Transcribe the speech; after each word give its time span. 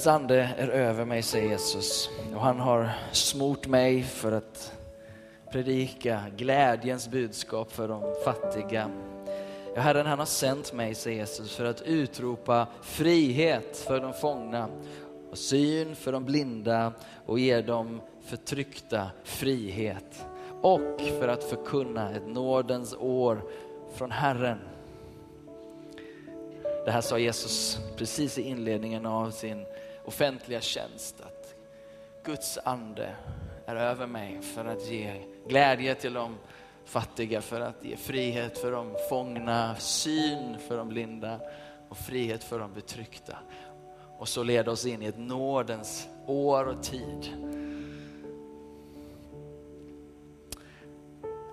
Herrens 0.00 0.22
ande 0.22 0.50
är 0.58 0.68
över 0.68 1.04
mig, 1.04 1.22
säger 1.22 1.48
Jesus. 1.48 2.10
Och 2.34 2.40
han 2.40 2.60
har 2.60 2.90
smort 3.12 3.66
mig 3.66 4.02
för 4.02 4.32
att 4.32 4.72
predika 5.52 6.24
glädjens 6.36 7.08
budskap 7.08 7.72
för 7.72 7.88
de 7.88 8.14
fattiga. 8.24 8.90
Ja, 9.74 9.80
Herren 9.80 10.06
han 10.06 10.18
har 10.18 10.26
sänt 10.26 10.72
mig, 10.72 10.94
säger 10.94 11.18
Jesus, 11.18 11.56
för 11.56 11.64
att 11.64 11.82
utropa 11.82 12.66
frihet 12.82 13.76
för 13.76 14.00
de 14.00 14.12
fångna 14.12 14.68
och 15.30 15.38
syn 15.38 15.96
för 15.96 16.12
de 16.12 16.24
blinda 16.24 16.92
och 17.26 17.38
ge 17.38 17.60
dem 17.60 18.00
förtryckta 18.24 19.10
frihet. 19.24 20.24
Och 20.62 21.00
för 21.18 21.28
att 21.28 21.44
förkunna 21.44 22.10
ett 22.10 22.26
nådens 22.26 22.94
år 22.94 23.42
från 23.94 24.10
Herren. 24.10 24.58
Det 26.84 26.90
här 26.90 27.00
sa 27.00 27.18
Jesus 27.18 27.78
precis 27.96 28.38
i 28.38 28.42
inledningen 28.42 29.06
av 29.06 29.30
sin 29.30 29.64
offentliga 30.10 30.60
tjänst. 30.60 31.20
Att 31.20 31.54
Guds 32.24 32.58
ande 32.64 33.16
är 33.66 33.76
över 33.76 34.06
mig 34.06 34.42
för 34.42 34.64
att 34.64 34.86
ge 34.86 35.22
glädje 35.48 35.94
till 35.94 36.12
de 36.12 36.36
fattiga, 36.84 37.40
för 37.40 37.60
att 37.60 37.84
ge 37.84 37.96
frihet 37.96 38.58
för 38.58 38.72
de 38.72 38.96
fångna, 39.08 39.74
syn 39.76 40.58
för 40.68 40.76
de 40.76 40.88
blinda 40.88 41.40
och 41.88 41.96
frihet 41.96 42.44
för 42.44 42.58
de 42.58 42.74
betryckta. 42.74 43.38
Och 44.18 44.28
så 44.28 44.42
leda 44.42 44.70
oss 44.70 44.86
in 44.86 45.02
i 45.02 45.06
ett 45.06 45.18
nådens 45.18 46.08
år 46.26 46.64
och 46.64 46.82
tid. 46.82 47.32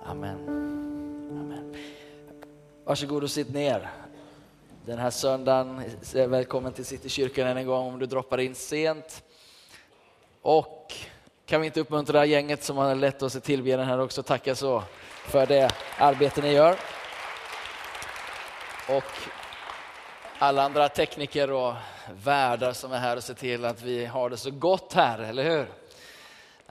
Amen. 0.06 0.48
Amen. 1.30 1.76
Varsågod 2.84 3.24
och 3.24 3.32
sitt 3.32 3.54
ner 3.54 4.07
den 4.88 5.00
här 5.00 5.10
söndagen. 5.10 5.84
Välkommen 6.14 6.74
till 6.74 6.86
Citykyrkan 6.86 7.48
än 7.48 7.58
en 7.58 7.68
gång 7.68 7.88
om 7.88 8.00
du 8.00 8.06
droppar 8.06 8.38
in 8.38 8.56
sent. 8.56 9.24
Och 10.42 10.94
kan 11.46 11.62
vi 11.62 11.68
inte 11.68 11.80
uppmuntra 11.80 12.26
gänget 12.26 12.64
som 12.64 12.78
har 12.78 12.96
lett 12.96 13.22
oss 13.22 13.36
i 13.36 13.42
tillbedjan 13.42 13.88
här 13.88 14.00
också, 14.00 14.24
tacka 14.24 14.56
så 14.56 14.84
för 15.08 15.46
det 15.46 15.72
arbete 15.98 16.42
ni 16.42 16.52
gör. 16.52 16.76
Och 18.90 19.04
alla 20.40 20.64
andra 20.64 20.90
tekniker 20.90 21.52
och 21.52 21.74
värdar 22.24 22.74
som 22.74 22.92
är 22.92 23.00
här 23.00 23.18
och 23.18 23.24
ser 23.24 23.34
till 23.34 23.66
att 23.66 23.82
vi 23.82 24.06
har 24.06 24.30
det 24.30 24.38
så 24.38 24.52
gott 24.52 24.94
här, 24.94 25.20
eller 25.20 25.44
hur? 25.44 25.68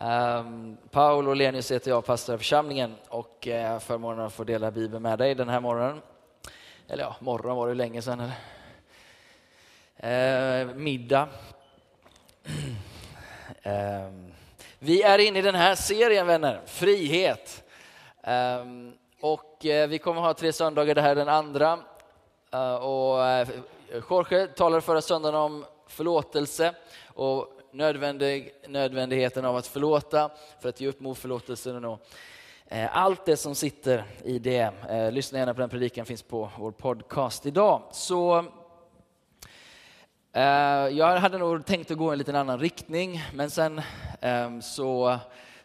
Um, 0.09 0.77
Paul 0.91 1.29
och 1.29 1.37
Lenius 1.37 1.73
heter 1.73 1.91
jag, 1.91 2.05
pastor 2.05 2.35
i 2.35 2.39
församlingen 2.39 2.95
och 3.09 3.49
uh, 3.51 3.79
förmånen 3.79 4.27
att 4.27 4.33
få 4.33 4.45
dela 4.45 4.71
Bibeln 4.71 5.03
med 5.03 5.19
dig 5.19 5.35
den 5.35 5.49
här 5.49 5.61
morgonen. 5.61 6.01
Eller 6.89 7.05
ja, 7.05 7.17
morgon 7.21 7.57
var 7.57 7.69
det 7.69 7.75
länge 7.75 8.03
sedan. 8.03 8.21
Uh, 10.05 10.75
middag. 10.75 11.29
Eh, 13.63 14.11
vi 14.79 15.03
är 15.03 15.19
inne 15.19 15.39
i 15.39 15.43
den 15.43 15.55
här 15.55 15.75
serien 15.75 16.27
vänner, 16.27 16.61
frihet. 16.67 17.65
Eh, 18.23 18.65
och 19.21 19.67
eh, 19.67 19.89
vi 19.89 19.99
kommer 19.99 20.21
ha 20.21 20.35
tre 20.35 20.53
söndagar, 20.53 20.95
det 20.95 21.03
här 21.03 21.11
är 21.11 21.15
den 21.15 21.29
andra. 21.29 21.79
Eh, 22.53 22.75
och 22.75 23.25
eh, 23.25 23.49
Jorge 24.11 24.47
talade 24.47 24.83
förra 24.83 25.01
söndagen 25.01 25.35
om 25.41 25.65
förlåtelse 25.87 26.75
och 27.07 27.49
nödvändig, 27.73 28.55
nödvändigheten 28.69 29.45
av 29.45 29.57
att 29.57 29.67
förlåta 29.67 30.31
för 30.61 30.69
att 30.69 30.81
ge 30.81 30.89
upp 30.89 31.01
mot 31.01 31.19
förlåtelsen. 31.19 31.85
Och, 31.85 31.93
eh, 31.93 31.99
Eh, 32.69 32.97
allt 32.97 33.25
det 33.25 33.37
som 33.37 33.55
sitter 33.55 34.05
i 34.25 34.39
det, 34.39 34.71
eh, 34.91 35.13
lyssna 35.13 35.39
gärna 35.39 35.55
på 35.55 35.61
den 35.61 35.71
predikan, 35.71 36.07
finns 36.07 36.23
på 36.23 36.51
vår 36.59 36.71
podcast 36.71 37.47
idag. 37.47 37.83
Så 37.93 38.39
eh, 40.33 40.43
jag 40.91 41.17
hade 41.17 41.39
nog 41.39 41.67
tänkt 41.67 41.91
att 41.91 41.99
gå 41.99 42.11
i 42.11 42.13
en 42.13 42.19
liten 42.19 42.37
annan 42.37 42.61
riktning, 42.61 43.23
men 43.35 43.51
sen 43.51 43.81
ehm, 44.21 44.63
så 44.63 45.19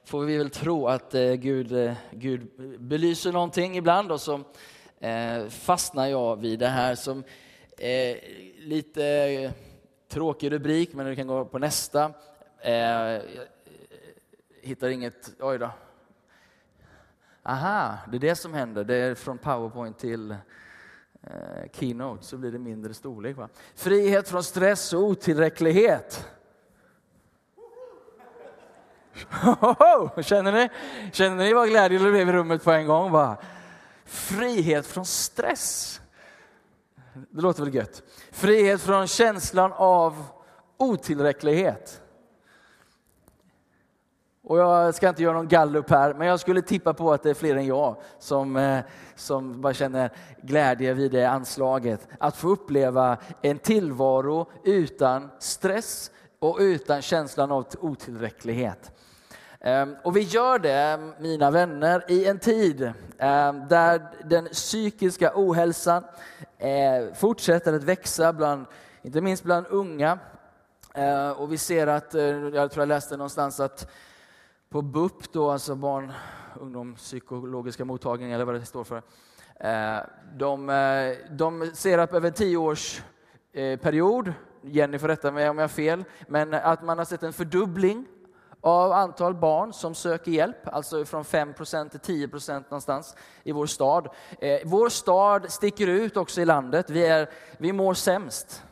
får 0.03 0.21
vi 0.21 0.37
väl 0.37 0.49
tro 0.49 0.87
att 0.87 1.11
Gud, 1.37 1.95
Gud 2.11 2.47
belyser 2.79 3.31
någonting 3.31 3.77
ibland 3.77 4.11
och 4.11 4.21
så 4.21 4.43
fastnar 5.49 6.07
jag 6.07 6.35
vid 6.35 6.59
det 6.59 6.67
här 6.67 6.95
som 6.95 7.23
lite 8.57 9.53
Tråkig 10.07 10.51
rubrik, 10.51 10.93
men 10.93 11.05
du 11.05 11.15
kan 11.15 11.27
gå 11.27 11.45
på 11.45 11.59
nästa. 11.59 12.13
Jag 12.63 13.21
hittar 14.61 14.89
inget... 14.89 15.31
Oj 15.39 15.57
då. 15.57 15.69
Aha, 17.43 17.97
det 18.11 18.17
är 18.17 18.19
det 18.19 18.35
som 18.35 18.53
händer. 18.53 18.83
Det 18.83 18.95
är 18.95 19.15
från 19.15 19.37
Powerpoint 19.37 19.97
till 19.97 20.31
eh, 20.31 20.37
Keynote, 21.73 22.25
så 22.25 22.37
blir 22.37 22.51
det 22.51 22.59
mindre 22.59 22.93
storlek. 22.93 23.37
Va? 23.37 23.49
Frihet 23.75 24.29
från 24.29 24.43
stress 24.43 24.93
och 24.93 25.03
otillräcklighet. 25.03 26.27
Känner 30.21 30.51
ni, 30.51 30.69
Känner 31.11 31.35
ni 31.35 31.53
vad 31.53 31.69
glädje 31.69 31.99
det 31.99 32.11
blev 32.11 32.29
i 32.29 32.31
rummet 32.31 32.63
på 32.63 32.71
en 32.71 32.87
gång? 32.87 33.11
Va? 33.11 33.37
Frihet 34.05 34.85
från 34.85 35.05
stress. 35.05 36.01
Det 37.13 37.41
låter 37.41 37.63
väl 37.63 37.75
gött? 37.75 38.03
Frihet 38.31 38.81
från 38.81 39.07
känslan 39.07 39.73
av 39.73 40.23
otillräcklighet. 40.77 42.01
Och 44.51 44.57
jag 44.57 44.95
ska 44.95 45.09
inte 45.09 45.23
göra 45.23 45.33
någon 45.33 45.47
gallup 45.47 45.89
här, 45.89 46.13
men 46.13 46.27
jag 46.27 46.39
skulle 46.39 46.61
tippa 46.61 46.93
på 46.93 47.13
att 47.13 47.23
det 47.23 47.29
är 47.29 47.33
fler 47.33 47.55
än 47.55 47.65
jag 47.65 47.95
som, 48.19 48.57
eh, 48.57 48.79
som 49.15 49.61
bara 49.61 49.73
känner 49.73 50.11
glädje 50.41 50.93
vid 50.93 51.11
det 51.11 51.25
anslaget. 51.25 52.07
Att 52.17 52.37
få 52.37 52.49
uppleva 52.49 53.17
en 53.41 53.57
tillvaro 53.57 54.51
utan 54.63 55.29
stress 55.39 56.11
och 56.39 56.57
utan 56.59 57.01
känslan 57.01 57.51
av 57.51 57.65
otillräcklighet. 57.79 58.91
Ehm, 59.59 59.95
och 60.03 60.17
vi 60.17 60.21
gör 60.21 60.59
det, 60.59 60.99
mina 61.19 61.51
vänner, 61.51 62.05
i 62.07 62.25
en 62.27 62.39
tid 62.39 62.93
ehm, 63.17 63.67
där 63.67 64.01
den 64.23 64.45
psykiska 64.45 65.31
ohälsan 65.35 66.03
eh, 66.57 67.13
fortsätter 67.13 67.73
att 67.73 67.83
växa, 67.83 68.33
bland, 68.33 68.65
inte 69.01 69.21
minst 69.21 69.43
bland 69.43 69.67
unga. 69.67 70.19
Ehm, 70.93 71.33
och 71.33 71.51
vi 71.51 71.57
ser 71.57 71.87
att, 71.87 72.15
eh, 72.15 72.23
jag 72.23 72.71
tror 72.71 72.81
jag 72.81 72.87
läste 72.87 73.17
någonstans 73.17 73.59
att 73.59 73.91
på 74.71 74.81
BUP, 74.81 75.33
då, 75.33 75.51
alltså 75.51 75.75
barn 75.75 76.13
ungdomspsykologiska 76.59 77.85
mottagningen, 77.85 78.35
eller 78.35 78.45
vad 78.45 78.55
det 78.55 78.65
står 78.65 78.83
för, 78.83 79.01
eh, 79.59 79.97
de, 80.33 80.69
eh, 80.69 81.17
de 81.29 81.71
ser 81.73 81.97
att 81.97 82.13
över 82.13 82.27
en 82.27 82.33
tioårsperiod, 82.33 84.27
eh, 84.27 84.33
Jenny 84.61 84.99
får 84.99 85.07
rätta 85.07 85.31
mig 85.31 85.49
om 85.49 85.57
jag 85.57 85.63
har 85.63 85.69
fel, 85.69 86.03
men 86.27 86.53
att 86.53 86.83
man 86.83 86.97
har 86.97 87.05
sett 87.05 87.23
en 87.23 87.33
fördubbling 87.33 88.05
av 88.61 88.91
antal 88.91 89.33
barn 89.33 89.73
som 89.73 89.95
söker 89.95 90.31
hjälp, 90.31 90.67
alltså 90.67 91.05
från 91.05 91.23
5% 91.23 91.89
till 91.89 91.99
10% 91.99 92.71
någonstans 92.71 93.15
i 93.43 93.51
vår 93.51 93.65
stad. 93.65 94.07
Vår 94.65 94.89
stad 94.89 95.51
sticker 95.51 95.87
ut 95.87 96.17
också 96.17 96.41
i 96.41 96.45
landet, 96.45 96.89
vi, 96.89 97.05
är, 97.05 97.29
vi 97.57 97.73
mår 97.73 97.93
sämst. 97.93 98.63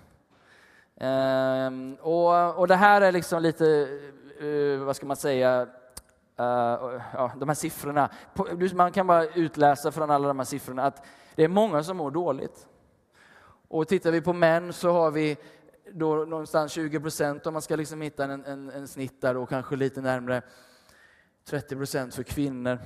Ehm, 1.00 1.98
och, 2.02 2.60
och 2.60 2.68
det 2.68 2.76
här 2.76 3.02
är 3.02 3.12
liksom 3.12 3.42
lite, 3.42 3.88
vad 4.86 4.96
ska 4.96 5.06
man 5.06 5.18
säga, 5.18 5.68
Uh, 6.40 7.02
ja, 7.14 7.32
de 7.38 7.50
här 7.50 7.56
siffrorna. 7.56 8.10
Man 8.74 8.92
kan 8.92 9.08
bara 9.08 9.26
utläsa 9.26 9.92
från 9.92 10.12
alla 10.12 10.28
de 10.28 10.40
här 10.40 10.46
siffrorna 10.46 10.84
att 10.84 11.06
det 11.36 11.44
är 11.44 11.48
många 11.48 11.84
som 11.84 11.98
mår 11.98 12.12
dåligt. 12.12 12.68
Och 13.68 13.88
tittar 13.88 14.12
vi 14.12 14.22
på 14.22 14.34
män 14.34 14.74
så 14.74 14.92
har 14.92 15.12
vi 15.12 15.38
då 15.92 16.16
någonstans 16.16 16.72
20 16.72 17.00
procent 17.00 17.48
om 17.48 17.54
man 17.54 17.62
ska 17.62 17.76
liksom 17.76 18.02
hitta 18.02 18.24
en, 18.24 18.46
en, 18.46 18.70
en 18.70 18.88
snitt 18.88 19.22
där 19.22 19.38
och 19.38 19.50
kanske 19.50 19.76
lite 19.76 20.02
närmre 20.02 20.42
30 21.46 21.76
procent 21.76 22.16
för 22.16 22.24
kvinnor. 22.24 22.80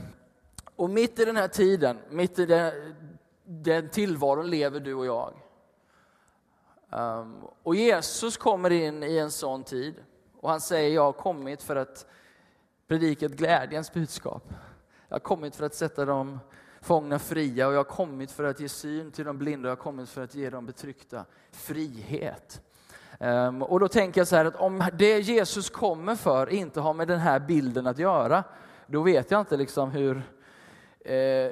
Och 0.75 0.89
mitt 0.89 1.19
i 1.19 1.25
den 1.25 1.37
här 1.37 1.47
tiden, 1.47 1.97
mitt 2.09 2.39
i 2.39 2.45
den, 2.45 2.73
den 3.45 3.89
tillvaron 3.89 4.49
lever 4.49 4.79
du 4.79 4.93
och 4.93 5.05
jag. 5.05 5.33
Um, 6.89 7.35
och 7.63 7.75
Jesus 7.75 8.37
kommer 8.37 8.69
in 8.69 9.03
i 9.03 9.17
en 9.17 9.31
sån 9.31 9.63
tid 9.63 9.95
och 10.41 10.49
han 10.49 10.61
säger 10.61 10.95
jag 10.95 11.03
har 11.03 11.13
kommit 11.13 11.63
för 11.63 11.75
att 11.75 12.05
predika 12.93 13.25
ett 13.25 13.31
glädjens 13.31 13.93
budskap. 13.93 14.43
Jag 15.07 15.15
har 15.15 15.19
kommit 15.19 15.55
för 15.55 15.65
att 15.65 15.75
sätta 15.75 16.05
de 16.05 16.39
fångna 16.81 17.19
fria 17.19 17.67
och 17.67 17.73
jag 17.73 17.79
har 17.79 17.83
kommit 17.83 18.31
för 18.31 18.43
att 18.43 18.59
ge 18.59 18.69
syn 18.69 19.11
till 19.11 19.25
de 19.25 19.37
blinda 19.37 19.67
och 19.67 19.71
jag 19.71 19.75
har 19.75 19.83
kommit 19.83 20.09
för 20.09 20.23
att 20.23 20.35
ge 20.35 20.49
de 20.49 20.65
betryckta 20.65 21.25
frihet. 21.51 22.61
Um, 23.19 23.61
och 23.61 23.79
då 23.79 23.87
tänker 23.87 24.21
jag 24.21 24.27
så 24.27 24.35
här 24.35 24.45
att 24.45 24.55
om 24.55 24.83
det 24.93 25.19
Jesus 25.19 25.69
kommer 25.69 26.15
för 26.15 26.49
inte 26.49 26.79
har 26.79 26.93
med 26.93 27.07
den 27.07 27.19
här 27.19 27.39
bilden 27.39 27.87
att 27.87 27.97
göra, 27.97 28.43
då 28.87 29.01
vet 29.01 29.31
jag 29.31 29.39
inte 29.39 29.57
liksom 29.57 29.91
hur 29.91 30.21
eh, 30.99 31.51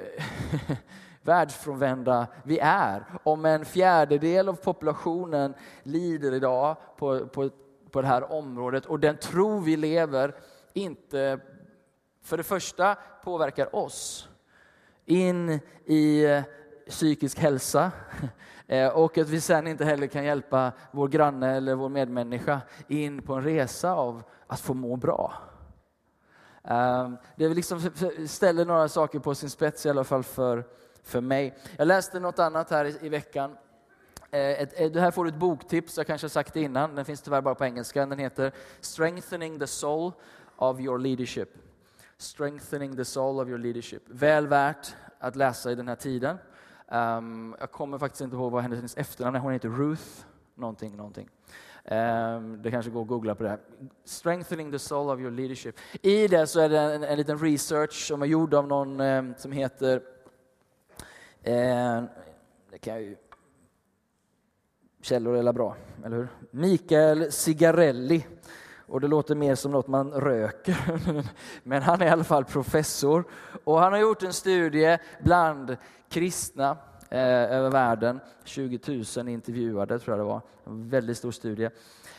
världsfrånvända 1.22 2.26
vi 2.44 2.58
är. 2.58 3.04
Om 3.22 3.44
en 3.44 3.64
fjärdedel 3.64 4.48
av 4.48 4.54
populationen 4.54 5.54
lider 5.82 6.34
idag 6.34 6.76
på, 6.96 7.26
på, 7.26 7.50
på 7.90 8.02
det 8.02 8.08
här 8.08 8.32
området 8.32 8.86
och 8.86 9.00
den 9.00 9.16
tro 9.16 9.58
vi 9.58 9.76
lever 9.76 10.34
inte 10.72 11.40
för 12.22 12.36
det 12.36 12.42
första 12.42 12.96
påverkar 13.24 13.76
oss 13.76 14.28
in 15.06 15.60
i 15.84 16.26
psykisk 16.88 17.38
hälsa 17.38 17.90
eh, 18.66 18.88
och 18.88 19.18
att 19.18 19.28
vi 19.28 19.40
sen 19.40 19.66
inte 19.66 19.84
heller 19.84 20.06
kan 20.06 20.24
hjälpa 20.24 20.72
vår 20.90 21.08
granne 21.08 21.56
eller 21.56 21.74
vår 21.74 21.88
medmänniska 21.88 22.60
in 22.88 23.22
på 23.22 23.34
en 23.34 23.44
resa 23.44 23.92
av 23.92 24.22
att 24.46 24.60
få 24.60 24.74
må 24.74 24.96
bra. 24.96 25.34
Ehm, 26.64 27.16
det 27.36 27.48
liksom 27.48 27.80
ställer 28.26 28.64
några 28.64 28.88
saker 28.88 29.18
på 29.18 29.34
sin 29.34 29.50
spets 29.50 29.86
i 29.86 29.90
alla 29.90 30.04
fall 30.04 30.22
för, 30.22 30.64
för 31.02 31.20
mig. 31.20 31.58
Jag 31.76 31.88
läste 31.88 32.20
något 32.20 32.38
annat 32.38 32.70
här 32.70 32.84
i, 32.84 32.98
i 33.00 33.08
veckan. 33.08 33.56
Eh, 34.30 34.40
ett, 34.40 34.80
eh, 34.80 34.86
ett, 34.86 34.96
här 34.96 35.10
får 35.10 35.24
du 35.24 35.30
ett 35.30 35.36
boktips, 35.36 35.96
jag 35.96 36.06
kanske 36.06 36.24
har 36.24 36.30
sagt 36.30 36.54
det 36.54 36.60
innan, 36.60 36.94
den 36.94 37.04
finns 37.04 37.22
tyvärr 37.22 37.40
bara 37.40 37.54
på 37.54 37.64
engelska. 37.64 38.06
Den 38.06 38.18
heter 38.18 38.52
Strengthening 38.80 39.58
the 39.58 39.66
soul 39.66 40.12
of 40.62 40.80
your 40.80 40.98
leadership. 40.98 41.58
Strengthening 42.18 42.96
the 42.96 43.04
soul 43.04 43.40
of 43.40 43.48
your 43.48 43.58
leadership. 43.58 44.02
Väl 44.06 44.46
värt 44.46 44.94
att 45.18 45.36
läsa 45.36 45.72
i 45.72 45.74
den 45.74 45.88
här 45.88 45.96
tiden. 45.96 46.38
Um, 46.88 47.56
jag 47.60 47.70
kommer 47.70 47.98
faktiskt 47.98 48.20
inte 48.20 48.36
ihåg 48.36 48.52
vad 48.52 48.62
hennes 48.62 48.96
efternamn 48.96 49.36
är, 49.36 49.40
hon 49.40 49.52
heter 49.52 49.68
Ruth 49.68 50.02
någonting, 50.54 50.96
någonting. 50.96 51.28
Um, 51.84 52.62
det 52.62 52.70
kanske 52.70 52.90
går 52.90 53.02
att 53.02 53.08
googla 53.08 53.34
på 53.34 53.42
det. 53.42 53.58
Strengthening 54.04 54.72
the 54.72 54.78
soul 54.78 55.10
of 55.10 55.20
your 55.20 55.30
leadership. 55.30 55.76
I 56.02 56.28
det 56.28 56.46
så 56.46 56.60
är 56.60 56.68
det 56.68 56.80
en, 56.80 57.04
en 57.04 57.16
liten 57.16 57.38
research 57.38 58.06
som 58.06 58.22
är 58.22 58.26
gjord 58.26 58.54
av 58.54 58.68
någon 58.68 59.00
um, 59.00 59.34
som 59.38 59.52
heter, 59.52 60.02
Um, 61.44 62.08
det 62.70 62.78
kan 62.80 62.94
jag 62.94 63.02
ju, 63.02 63.16
källor 65.00 65.36
är 65.36 65.52
bra, 65.52 65.76
eller 66.04 66.16
hur? 66.16 66.28
Mikael 66.50 67.32
Cigarelli 67.32 68.26
och 68.92 69.00
det 69.00 69.08
låter 69.08 69.34
mer 69.34 69.54
som 69.54 69.72
något 69.72 69.86
man 69.86 70.10
röker. 70.10 70.76
Men 71.62 71.82
han 71.82 72.02
är 72.02 72.06
i 72.06 72.08
alla 72.08 72.24
fall 72.24 72.44
professor 72.44 73.24
och 73.64 73.80
han 73.80 73.92
har 73.92 74.00
gjort 74.00 74.22
en 74.22 74.32
studie 74.32 74.98
bland 75.22 75.76
kristna 76.08 76.76
eh, 77.10 77.52
över 77.52 77.70
världen. 77.70 78.20
20 78.44 79.04
000 79.16 79.28
intervjuade 79.28 79.98
tror 79.98 80.16
jag 80.16 80.26
det 80.26 80.28
var. 80.28 80.40
En 80.66 80.88
väldigt 80.88 81.18
stor 81.18 81.30
studie. 81.30 81.64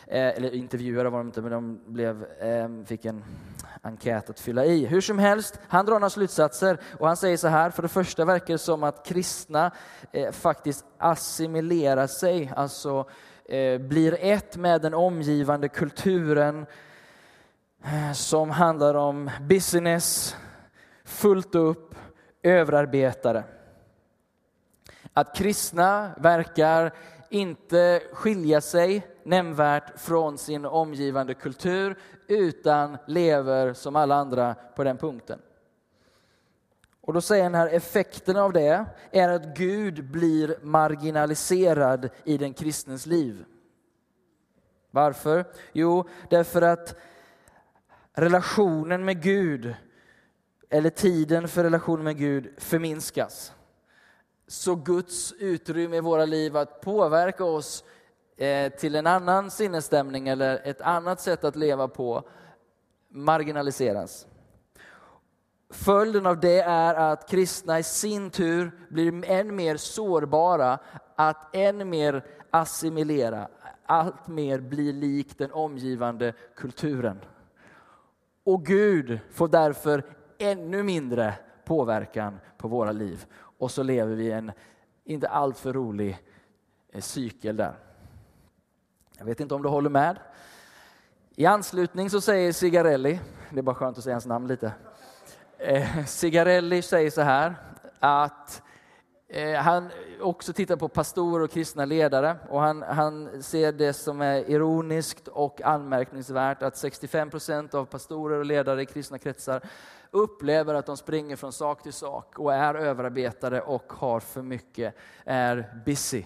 Eh, 0.07 0.27
eller 0.27 0.53
intervjuade 0.55 1.09
var 1.09 1.17
de 1.17 1.27
inte, 1.27 1.41
men 1.41 1.51
de 1.51 1.79
blev, 1.85 2.23
eh, 2.23 2.69
fick 2.85 3.05
en 3.05 3.23
enkät 3.81 4.29
att 4.29 4.39
fylla 4.39 4.65
i. 4.65 4.85
Hur 4.85 5.01
som 5.01 5.19
helst, 5.19 5.59
han 5.67 5.85
drar 5.85 5.93
några 5.93 6.09
slutsatser 6.09 6.79
och 6.99 7.07
han 7.07 7.17
säger 7.17 7.37
så 7.37 7.47
här. 7.47 7.69
För 7.69 7.81
det 7.81 7.87
första 7.87 8.25
verkar 8.25 8.53
det 8.53 8.57
som 8.57 8.83
att 8.83 9.05
kristna 9.05 9.71
eh, 10.11 10.31
faktiskt 10.31 10.85
assimilerar 10.97 12.07
sig, 12.07 12.51
alltså 12.55 13.05
Eh, 13.45 13.77
blir 13.77 14.17
ett 14.19 14.57
med 14.57 14.81
den 14.81 14.93
omgivande 14.93 15.67
kulturen 15.69 16.65
eh, 17.83 18.13
som 18.13 18.49
handlar 18.49 18.95
om 18.95 19.29
business, 19.41 20.35
fullt 21.03 21.55
upp, 21.55 21.95
överarbetare. 22.43 23.43
Att 25.13 25.35
kristna 25.35 26.11
verkar 26.17 26.93
inte 27.29 28.01
skilja 28.13 28.61
sig 28.61 29.07
nämnvärt 29.23 29.99
från 29.99 30.37
sin 30.37 30.65
omgivande 30.65 31.33
kultur 31.33 31.97
utan 32.27 32.97
lever 33.07 33.73
som 33.73 33.95
alla 33.95 34.15
andra 34.15 34.55
på 34.75 34.83
den 34.83 34.97
punkten. 34.97 35.39
Och 37.05 37.13
då 37.13 37.21
säger 37.21 37.43
han 37.43 37.55
här, 37.55 37.67
effekten 37.67 38.37
av 38.37 38.53
det 38.53 38.85
är 39.11 39.29
att 39.29 39.57
Gud 39.57 40.11
blir 40.11 40.57
marginaliserad 40.61 42.09
i 42.23 42.37
den 42.37 42.53
kristnes 42.53 43.05
liv. 43.05 43.45
Varför? 44.91 45.45
Jo, 45.71 46.09
därför 46.29 46.61
att 46.61 46.95
relationen 48.13 49.05
med 49.05 49.21
Gud, 49.21 49.75
eller 50.69 50.89
tiden 50.89 51.47
för 51.47 51.63
relationen 51.63 52.03
med 52.03 52.17
Gud, 52.17 52.53
förminskas. 52.57 53.53
Så 54.47 54.75
Guds 54.75 55.33
utrymme 55.39 55.97
i 55.97 56.01
våra 56.01 56.25
liv 56.25 56.57
att 56.57 56.81
påverka 56.81 57.45
oss 57.45 57.83
eh, 58.37 58.71
till 58.71 58.95
en 58.95 59.07
annan 59.07 59.51
sinnesstämning 59.51 60.27
eller 60.27 60.61
ett 60.63 60.81
annat 60.81 61.21
sätt 61.21 61.43
att 61.43 61.55
leva 61.55 61.87
på 61.87 62.29
marginaliseras. 63.09 64.27
Följden 65.73 66.25
av 66.25 66.39
det 66.39 66.61
är 66.61 66.95
att 66.95 67.29
kristna 67.29 67.79
i 67.79 67.83
sin 67.83 68.29
tur 68.29 68.71
blir 68.89 69.25
än 69.25 69.55
mer 69.55 69.77
sårbara 69.77 70.79
att 71.15 71.55
än 71.55 71.89
mer 71.89 72.25
assimilera, 72.51 73.47
allt 73.85 74.27
mer 74.27 74.59
bli 74.59 74.91
lik 74.91 75.37
den 75.37 75.51
omgivande 75.51 76.33
kulturen. 76.55 77.19
Och 78.43 78.65
Gud 78.65 79.19
får 79.31 79.47
därför 79.47 80.03
ännu 80.37 80.83
mindre 80.83 81.33
påverkan 81.65 82.39
på 82.57 82.67
våra 82.67 82.91
liv. 82.91 83.25
Och 83.57 83.71
så 83.71 83.83
lever 83.83 84.15
vi 84.15 84.23
i 84.23 84.31
en 84.31 84.51
inte 85.03 85.27
alltför 85.27 85.73
rolig 85.73 86.19
eh, 86.89 87.01
cykel 87.01 87.55
där. 87.55 87.75
Jag 89.17 89.25
vet 89.25 89.39
inte 89.39 89.55
om 89.55 89.63
du 89.63 89.69
håller 89.69 89.89
med. 89.89 90.19
I 91.35 91.45
anslutning 91.45 92.09
så 92.09 92.21
säger 92.21 92.51
Cigarelli, 92.51 93.19
det 93.49 93.59
är 93.59 93.63
bara 93.63 93.75
skönt 93.75 93.97
att 93.97 94.03
säga 94.03 94.15
hans 94.15 94.25
namn 94.25 94.47
lite, 94.47 94.71
Eh, 95.65 96.05
säger 96.05 97.09
så 97.09 97.21
här 97.21 97.55
att 97.99 98.61
eh, 99.29 99.53
han 99.53 99.89
också 100.21 100.53
tittar 100.53 100.75
på 100.75 100.87
pastorer 100.87 101.43
och 101.43 101.51
kristna 101.51 101.85
ledare 101.85 102.35
och 102.49 102.61
han, 102.61 102.81
han 102.81 103.43
ser 103.43 103.71
det 103.71 103.93
som 103.93 104.21
är 104.21 104.49
ironiskt 104.49 105.27
och 105.27 105.61
anmärkningsvärt 105.61 106.63
att 106.63 106.77
65 106.77 107.29
procent 107.29 107.73
av 107.73 107.85
pastorer 107.85 108.39
och 108.39 108.45
ledare 108.45 108.81
i 108.81 108.85
kristna 108.85 109.17
kretsar 109.17 109.61
upplever 110.11 110.73
att 110.73 110.85
de 110.85 110.97
springer 110.97 111.35
från 111.35 111.53
sak 111.53 111.83
till 111.83 111.93
sak 111.93 112.39
och 112.39 112.53
är 112.53 112.75
överarbetade 112.75 113.61
och 113.61 113.93
har 113.93 114.19
för 114.19 114.41
mycket, 114.41 114.95
är 115.25 115.81
busy. 115.85 116.23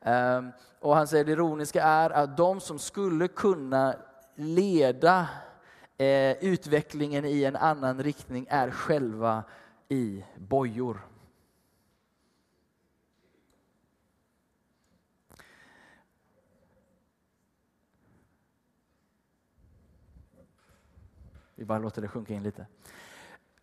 Ehm, 0.00 0.50
och 0.80 0.96
han 0.96 1.08
säger 1.08 1.24
det 1.24 1.32
ironiska 1.32 1.82
är 1.82 2.10
att 2.10 2.36
de 2.36 2.60
som 2.60 2.78
skulle 2.78 3.28
kunna 3.28 3.94
leda 4.34 5.28
eh, 6.00 6.36
utvecklingen 6.40 7.24
i 7.24 7.44
en 7.44 7.56
annan 7.56 8.02
riktning 8.02 8.46
är 8.50 8.70
själva 8.70 9.44
i 9.88 10.24
bojor. 10.36 11.06
Vi 21.54 21.64
bara 21.64 21.78
låter 21.78 22.02
det 22.02 22.08
sjunka 22.08 22.34
in 22.34 22.42
lite. 22.42 22.66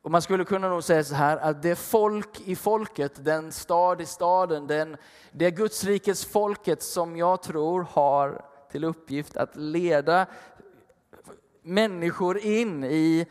Och 0.02 0.12
man 0.12 0.22
skulle 0.22 0.46
kunna 0.46 0.70
nog 0.70 0.84
säga 0.84 1.04
så 1.04 1.16
här 1.16 1.38
att 1.38 1.62
det 1.62 1.76
folk 1.76 2.42
i 2.48 2.56
folket, 2.56 3.26
den 3.26 3.52
stad 3.52 4.02
i 4.02 4.06
staden, 4.06 4.68
den, 4.68 4.98
det 5.32 5.52
Gudsrikets 5.52 6.26
folket 6.26 6.84
som 6.84 7.18
jag 7.18 7.44
tror 7.44 7.82
har 7.82 8.46
till 8.72 8.84
uppgift 8.84 9.38
att 9.38 9.56
leda 9.56 10.26
människor 11.68 12.38
in 12.38 12.84
i 12.84 13.26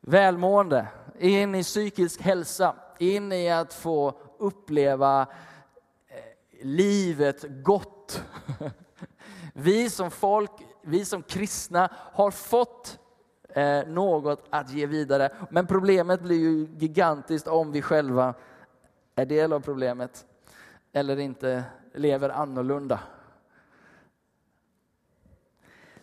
välmående, 0.00 0.86
in 1.18 1.54
i 1.54 1.62
psykisk 1.62 2.20
hälsa, 2.20 2.76
in 2.98 3.32
i 3.32 3.50
att 3.50 3.74
få 3.74 4.14
uppleva 4.38 5.20
eh, 5.20 5.26
livet 6.62 7.44
gott. 7.48 8.22
Vi 9.52 9.90
som 9.90 10.10
folk, 10.10 10.50
vi 10.82 11.04
som 11.04 11.22
kristna 11.22 11.90
har 11.92 12.30
fått 12.30 12.98
eh, 13.48 13.86
något 13.86 14.46
att 14.50 14.70
ge 14.70 14.86
vidare. 14.86 15.32
Men 15.50 15.66
problemet 15.66 16.20
blir 16.20 16.38
ju 16.38 16.68
gigantiskt 16.78 17.48
om 17.48 17.72
vi 17.72 17.82
själva 17.82 18.34
är 19.14 19.26
del 19.26 19.52
av 19.52 19.60
problemet 19.60 20.26
eller 20.92 21.18
inte 21.18 21.64
lever 21.94 22.28
annorlunda. 22.28 23.00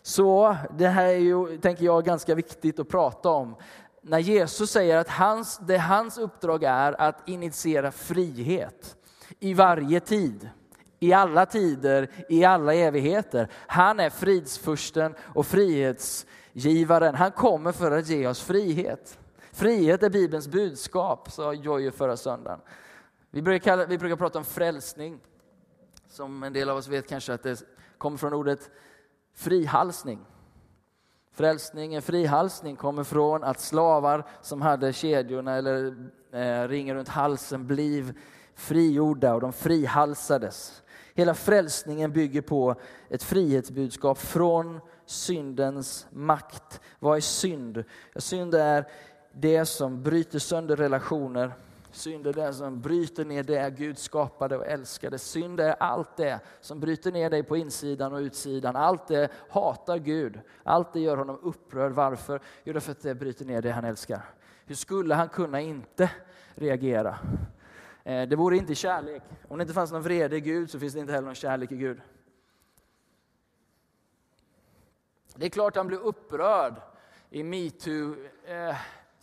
Så 0.07 0.57
det 0.77 0.87
här 0.87 1.05
är 1.05 1.17
ju, 1.17 1.57
tänker 1.57 1.85
jag, 1.85 2.05
ganska 2.05 2.35
viktigt 2.35 2.79
att 2.79 2.89
prata 2.89 3.29
om. 3.29 3.55
När 4.01 4.19
Jesus 4.19 4.71
säger 4.71 4.97
att 4.97 5.09
hans, 5.09 5.57
det 5.57 5.77
hans 5.77 6.17
uppdrag 6.17 6.63
är 6.63 7.01
att 7.01 7.29
initiera 7.29 7.91
frihet 7.91 8.97
i 9.39 9.53
varje 9.53 9.99
tid, 9.99 10.49
i 10.99 11.13
alla 11.13 11.45
tider, 11.45 12.09
i 12.29 12.45
alla 12.45 12.73
evigheter. 12.73 13.49
Han 13.67 13.99
är 13.99 14.09
fridsfursten 14.09 15.15
och 15.19 15.47
frihetsgivaren. 15.47 17.15
Han 17.15 17.31
kommer 17.31 17.71
för 17.71 17.91
att 17.91 18.07
ge 18.07 18.27
oss 18.27 18.41
frihet. 18.41 19.19
Frihet 19.51 20.03
är 20.03 20.09
Bibelns 20.09 20.47
budskap, 20.47 21.31
sa 21.31 21.53
Joje 21.53 21.91
förra 21.91 22.17
söndagen. 22.17 22.59
Vi 23.31 23.41
brukar, 23.41 23.63
kalla, 23.63 23.85
vi 23.85 23.97
brukar 23.97 24.15
prata 24.15 24.39
om 24.39 24.45
frälsning, 24.45 25.19
som 26.09 26.43
en 26.43 26.53
del 26.53 26.69
av 26.69 26.77
oss 26.77 26.87
vet 26.87 27.09
kanske 27.09 27.33
att 27.33 27.43
det 27.43 27.63
kommer 27.97 28.17
från 28.17 28.33
ordet 28.33 28.69
frihalsning. 29.37 30.19
Frälsningen, 31.31 32.01
frihalsning 32.01 32.75
kommer 32.75 33.03
från 33.03 33.43
att 33.43 33.59
slavar 33.59 34.27
som 34.41 34.61
hade 34.61 34.93
kedjorna 34.93 35.55
eller 35.55 35.95
eh, 36.31 36.67
ringen 36.67 36.95
runt 36.95 37.07
halsen 37.07 37.67
blev 37.67 38.13
frigjorda 38.55 39.33
och 39.33 39.41
de 39.41 39.53
frihalsades. 39.53 40.83
Hela 41.13 41.33
frälsningen 41.33 42.11
bygger 42.11 42.41
på 42.41 42.75
ett 43.09 43.23
frihetsbudskap 43.23 44.17
från 44.17 44.79
syndens 45.05 46.07
makt. 46.11 46.81
Vad 46.99 47.17
är 47.17 47.21
synd? 47.21 47.83
Synd 48.15 48.55
är 48.55 48.87
det 49.33 49.65
som 49.65 50.03
bryter 50.03 50.39
sönder 50.39 50.75
relationer, 50.75 51.53
Synd 51.97 52.27
är 52.27 52.33
det 52.33 52.53
som 52.53 52.81
bryter 52.81 53.25
ner 53.25 53.43
det 53.43 53.73
Gud 53.77 53.97
skapade 53.97 54.57
och 54.57 54.67
älskade. 54.67 55.19
Synd 55.19 55.59
är 55.59 55.75
allt 55.79 56.17
det 56.17 56.39
som 56.61 56.79
bryter 56.79 57.11
ner 57.11 57.29
dig 57.29 57.43
på 57.43 57.57
insidan 57.57 58.13
och 58.13 58.19
utsidan. 58.19 58.75
Allt 58.75 59.07
det 59.07 59.31
hatar 59.49 59.97
Gud. 59.97 60.39
Allt 60.63 60.93
det 60.93 60.99
gör 60.99 61.17
honom 61.17 61.39
upprörd. 61.41 61.91
Varför? 61.91 62.41
Jo, 62.63 62.73
därför 62.73 62.91
att 62.91 63.01
det 63.01 63.15
bryter 63.15 63.45
ner 63.45 63.61
det 63.61 63.71
han 63.71 63.85
älskar. 63.85 64.21
Hur 64.65 64.75
skulle 64.75 65.15
han 65.15 65.29
kunna 65.29 65.61
inte 65.61 66.11
reagera? 66.55 67.17
Eh, 68.03 68.27
det 68.27 68.35
vore 68.35 68.57
inte 68.57 68.75
kärlek. 68.75 69.23
Om 69.47 69.57
det 69.57 69.61
inte 69.61 69.73
fanns 69.73 69.91
någon 69.91 70.01
vrede 70.01 70.35
i 70.35 70.41
Gud 70.41 70.71
så 70.71 70.79
finns 70.79 70.93
det 70.93 70.99
inte 70.99 71.13
heller 71.13 71.25
någon 71.25 71.35
kärlek 71.35 71.71
i 71.71 71.77
Gud. 71.77 72.01
Det 75.35 75.45
är 75.45 75.49
klart 75.49 75.75
han 75.75 75.87
blir 75.87 75.99
upprörd 75.99 76.75
i 77.29 77.43
MeToo 77.43 78.15
eh, 78.45 78.75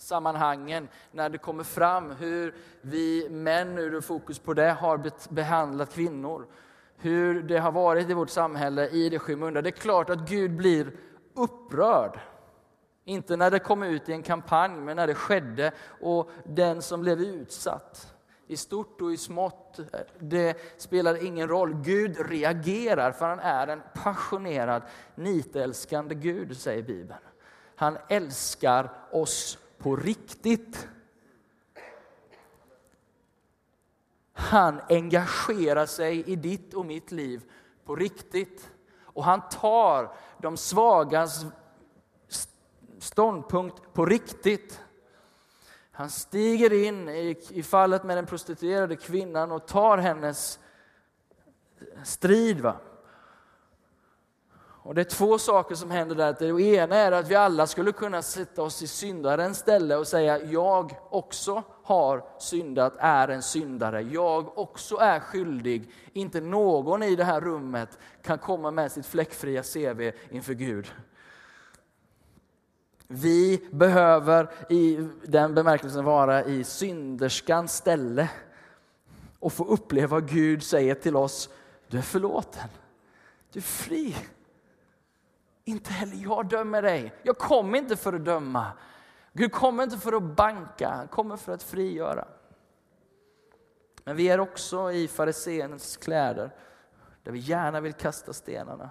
sammanhangen, 0.04 0.88
när 1.12 1.28
det 1.28 1.38
kommer 1.38 1.64
fram 1.64 2.10
hur 2.10 2.54
vi 2.80 3.28
män, 3.30 3.74
nu 3.74 3.96
är 3.96 4.00
fokus 4.00 4.38
på 4.38 4.54
det, 4.54 4.70
har 4.70 5.10
behandlat 5.34 5.94
kvinnor. 5.94 6.46
Hur 6.96 7.42
det 7.42 7.58
har 7.58 7.72
varit 7.72 8.10
i 8.10 8.14
vårt 8.14 8.30
samhälle 8.30 8.88
i 8.88 9.08
det 9.08 9.18
skymunda. 9.18 9.62
Det 9.62 9.68
är 9.68 9.70
klart 9.70 10.10
att 10.10 10.28
Gud 10.28 10.56
blir 10.56 10.92
upprörd. 11.34 12.20
Inte 13.04 13.36
när 13.36 13.50
det 13.50 13.58
kom 13.58 13.82
ut 13.82 14.08
i 14.08 14.12
en 14.12 14.22
kampanj, 14.22 14.80
men 14.80 14.96
när 14.96 15.06
det 15.06 15.14
skedde 15.14 15.72
och 16.00 16.30
den 16.44 16.82
som 16.82 17.00
blev 17.00 17.20
utsatt 17.20 18.14
i 18.46 18.56
stort 18.56 19.00
och 19.00 19.12
i 19.12 19.16
smått, 19.16 19.80
det 20.18 20.56
spelar 20.76 21.26
ingen 21.26 21.48
roll. 21.48 21.74
Gud 21.74 22.30
reagerar 22.30 23.12
för 23.12 23.28
han 23.28 23.40
är 23.40 23.66
en 23.66 23.82
passionerad, 23.94 24.82
nitälskande 25.14 26.14
Gud, 26.14 26.56
säger 26.56 26.82
Bibeln. 26.82 27.20
Han 27.76 27.98
älskar 28.08 28.92
oss 29.10 29.58
på 29.84 29.96
riktigt. 29.96 30.88
Han 34.32 34.80
engagerar 34.88 35.86
sig 35.86 36.30
i 36.30 36.36
ditt 36.36 36.74
och 36.74 36.86
mitt 36.86 37.12
liv 37.12 37.42
på 37.84 37.96
riktigt. 37.96 38.70
Och 39.02 39.24
han 39.24 39.48
tar 39.48 40.16
de 40.38 40.56
svagas 40.56 41.46
ståndpunkt 42.98 43.92
på 43.92 44.06
riktigt. 44.06 44.80
Han 45.92 46.10
stiger 46.10 46.72
in 46.72 47.08
i, 47.08 47.62
fallet 47.62 48.04
med 48.04 48.16
den 48.16 48.26
prostituerade 48.26 48.96
kvinnan 48.96 49.52
och 49.52 49.66
tar 49.66 49.98
hennes 49.98 50.58
strid. 52.04 52.60
Va? 52.60 52.76
Och 54.84 54.94
Det 54.94 55.00
är 55.00 55.04
två 55.04 55.38
saker 55.38 55.74
som 55.74 55.90
händer 55.90 56.14
där. 56.14 56.36
Det 56.38 56.62
ena 56.62 56.96
är 56.96 57.12
att 57.12 57.28
vi 57.28 57.34
alla 57.34 57.66
skulle 57.66 57.92
kunna 57.92 58.22
sätta 58.22 58.62
oss 58.62 58.82
i 58.82 58.86
syndarens 58.86 59.58
ställe 59.58 59.96
och 59.96 60.06
säga 60.06 60.44
jag 60.44 60.98
också 61.10 61.62
har 61.82 62.24
syndat, 62.38 62.92
är 62.98 63.28
en 63.28 63.42
syndare. 63.42 64.02
Jag 64.02 64.58
också 64.58 64.96
är 64.96 65.20
skyldig. 65.20 65.90
Inte 66.12 66.40
någon 66.40 67.02
i 67.02 67.16
det 67.16 67.24
här 67.24 67.40
rummet 67.40 67.98
kan 68.22 68.38
komma 68.38 68.70
med 68.70 68.92
sitt 68.92 69.06
fläckfria 69.06 69.62
CV 69.62 70.12
inför 70.30 70.54
Gud. 70.54 70.92
Vi 73.06 73.68
behöver 73.70 74.50
i 74.68 75.08
den 75.22 75.54
bemärkelsen 75.54 76.04
vara 76.04 76.44
i 76.44 76.64
synderskans 76.64 77.76
ställe 77.76 78.28
och 79.38 79.52
få 79.52 79.64
uppleva 79.64 80.06
vad 80.06 80.28
Gud 80.28 80.62
säger 80.62 80.94
till 80.94 81.16
oss. 81.16 81.48
Du 81.88 81.98
är 81.98 82.02
förlåten. 82.02 82.68
Du 83.52 83.58
är 83.58 83.62
fri. 83.62 84.16
Inte 85.64 85.92
heller 85.92 86.16
jag 86.16 86.48
dömer 86.48 86.82
dig. 86.82 87.14
Jag 87.22 87.38
kommer 87.38 87.78
inte 87.78 87.96
för 87.96 88.12
att 88.12 88.24
döma. 88.24 88.72
Gud 89.32 89.52
kommer 89.52 89.82
inte 89.82 89.98
för 89.98 90.12
att 90.12 90.22
banka, 90.22 90.90
han 90.90 91.08
kommer 91.08 91.36
för 91.36 91.52
att 91.52 91.62
frigöra. 91.62 92.28
Men 94.04 94.16
vi 94.16 94.28
är 94.28 94.40
också 94.40 94.92
i 94.92 95.08
fariséns 95.08 95.96
kläder, 95.96 96.50
där 97.22 97.32
vi 97.32 97.38
gärna 97.38 97.80
vill 97.80 97.92
kasta 97.92 98.32
stenarna. 98.32 98.90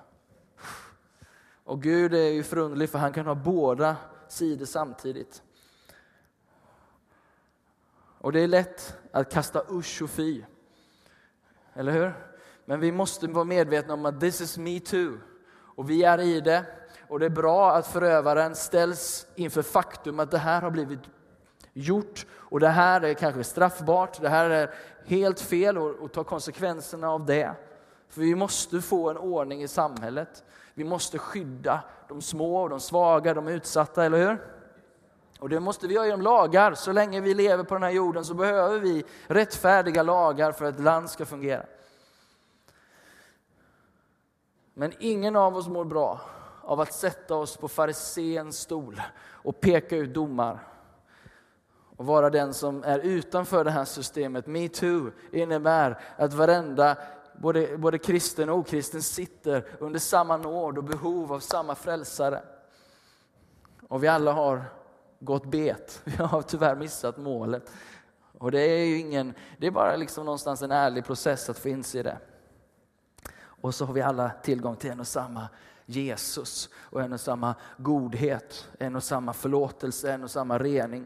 Och 1.63 1.82
Gud 1.82 2.13
är 2.13 2.30
ju 2.30 2.44
förunderlig 2.44 2.89
för 2.89 3.00
han 3.00 3.13
kan 3.13 3.25
ha 3.25 3.36
båda 3.36 3.96
sidor 4.27 4.65
samtidigt. 4.65 5.44
Och 8.18 8.32
det 8.32 8.39
är 8.39 8.48
lätt 8.48 8.98
att 9.12 9.34
kasta 9.34 9.63
usch 9.72 10.01
och 10.01 10.10
fy. 10.10 10.44
Eller 11.74 11.92
hur? 11.92 12.13
Men 12.65 12.80
vi 12.80 12.92
måste 12.92 13.27
vara 13.27 13.46
medvetna 13.46 13.94
om 13.94 14.06
att 14.06 14.20
this 14.20 14.42
is 14.42 14.58
me 14.58 14.80
too. 14.80 15.18
Och 15.75 15.89
vi 15.89 16.03
är 16.03 16.20
i 16.20 16.42
det. 16.42 16.65
Och 17.08 17.20
det 17.20 17.25
är 17.25 17.30
bra 17.30 17.72
att 17.72 17.88
förövaren 17.88 18.56
ställs 18.56 19.27
inför 19.36 19.62
faktum 19.62 20.20
att 20.20 20.32
det 20.32 20.38
här 20.38 20.62
har 20.62 20.72
blivit 20.72 21.00
gjort 21.74 22.25
och 22.32 22.60
det 22.60 22.70
här 22.70 23.01
är 23.01 23.13
kanske 23.13 23.44
straffbart, 23.44 24.22
det 24.22 24.30
här 24.30 24.50
är 24.50 24.74
helt 25.06 25.39
fel 25.39 25.77
och, 25.77 25.89
och 25.89 26.12
ta 26.12 26.24
konsekvenserna 26.24 27.10
av 27.10 27.25
det. 27.25 27.51
För 28.10 28.22
vi 28.22 28.36
måste 28.36 28.82
få 28.82 29.10
en 29.10 29.18
ordning 29.18 29.63
i 29.63 29.68
samhället. 29.68 30.44
Vi 30.74 30.84
måste 30.84 31.18
skydda 31.18 31.84
de 32.08 32.22
små, 32.22 32.68
de 32.68 32.80
svaga, 32.80 33.34
de 33.34 33.48
utsatta, 33.48 34.06
eller 34.06 34.18
hur? 34.18 34.38
Och 35.39 35.50
det 35.50 35.60
måste 35.60 35.88
vi 35.88 35.94
göra 35.94 36.06
genom 36.06 36.22
lagar. 36.22 36.74
Så 36.74 36.92
länge 36.92 37.22
vi 37.22 37.34
lever 37.34 37.63
på 37.63 37.74
den 37.74 37.84
här 37.84 37.92
jorden 37.92 38.25
så 38.25 38.34
behöver 38.34 38.80
vi 38.80 39.03
rättfärdiga 39.27 40.03
lagar 40.03 40.51
för 40.51 40.65
att 40.65 40.75
ett 40.75 40.82
land 40.82 41.10
ska 41.10 41.25
fungera. 41.25 41.63
Men 44.74 44.94
ingen 45.00 45.36
av 45.36 45.58
oss 45.58 45.68
mår 45.68 45.86
bra 45.86 46.22
av 46.62 46.80
att 46.80 46.94
sätta 46.94 47.36
oss 47.36 47.58
på 47.58 47.68
fariséns 47.68 48.60
stol 48.60 49.01
och 49.25 49.60
peka 49.62 49.96
ut 49.96 50.13
domar 50.13 50.60
och 51.98 52.06
vara 52.06 52.30
den 52.30 52.53
som 52.53 52.84
är 52.84 53.00
utanför 53.00 53.63
det 53.63 53.72
här 53.72 53.86
systemet. 53.86 54.48
Metoo 54.48 55.12
innebär 55.32 56.00
att 56.18 56.34
varenda 56.34 56.98
både, 57.34 57.77
både 57.77 57.98
kristen 57.98 58.50
och 58.50 58.58
okristen 58.58 59.01
sitter 59.01 59.65
under 59.80 60.00
samma 60.00 60.38
nåd 60.38 60.77
och 60.77 60.84
behov 60.84 61.34
av 61.34 61.39
samma 61.39 61.75
frälsare. 61.75 62.44
Och 63.88 64.03
vi 64.03 64.08
alla 64.08 64.32
har 64.32 64.63
gått 65.20 65.46
bet. 65.46 66.01
Vi 66.03 66.24
har 66.24 66.42
tyvärr 66.42 66.75
missat 66.75 67.18
målet. 67.18 67.72
Och 68.38 68.51
det 68.51 68.62
är 68.62 68.86
ju 68.86 69.00
ingen, 69.00 69.34
det 69.58 69.68
är 69.68 69.72
bara 69.72 69.96
liksom 69.96 70.25
någonstans 70.25 70.62
en 70.62 70.72
ärlig 70.72 71.06
process 71.06 71.50
att 71.50 71.60
få 71.60 71.70
inse 71.70 72.03
det. 72.03 72.18
Och 73.63 73.75
så 73.75 73.86
har 73.86 73.93
vi 73.93 74.01
alla 74.01 74.29
tillgång 74.29 74.75
till 74.75 74.91
en 74.91 75.00
och 75.00 75.08
samma 75.08 75.48
Jesus 75.86 76.70
och 76.75 77.01
en 77.01 77.13
och 77.13 77.20
samma 77.20 77.55
godhet, 77.77 78.67
en 78.79 78.96
och 78.96 79.03
samma 79.03 79.34
förlåtelse, 79.34 80.13
en 80.13 80.24
och 80.24 80.32
samma 80.32 80.60
rening. 80.60 81.05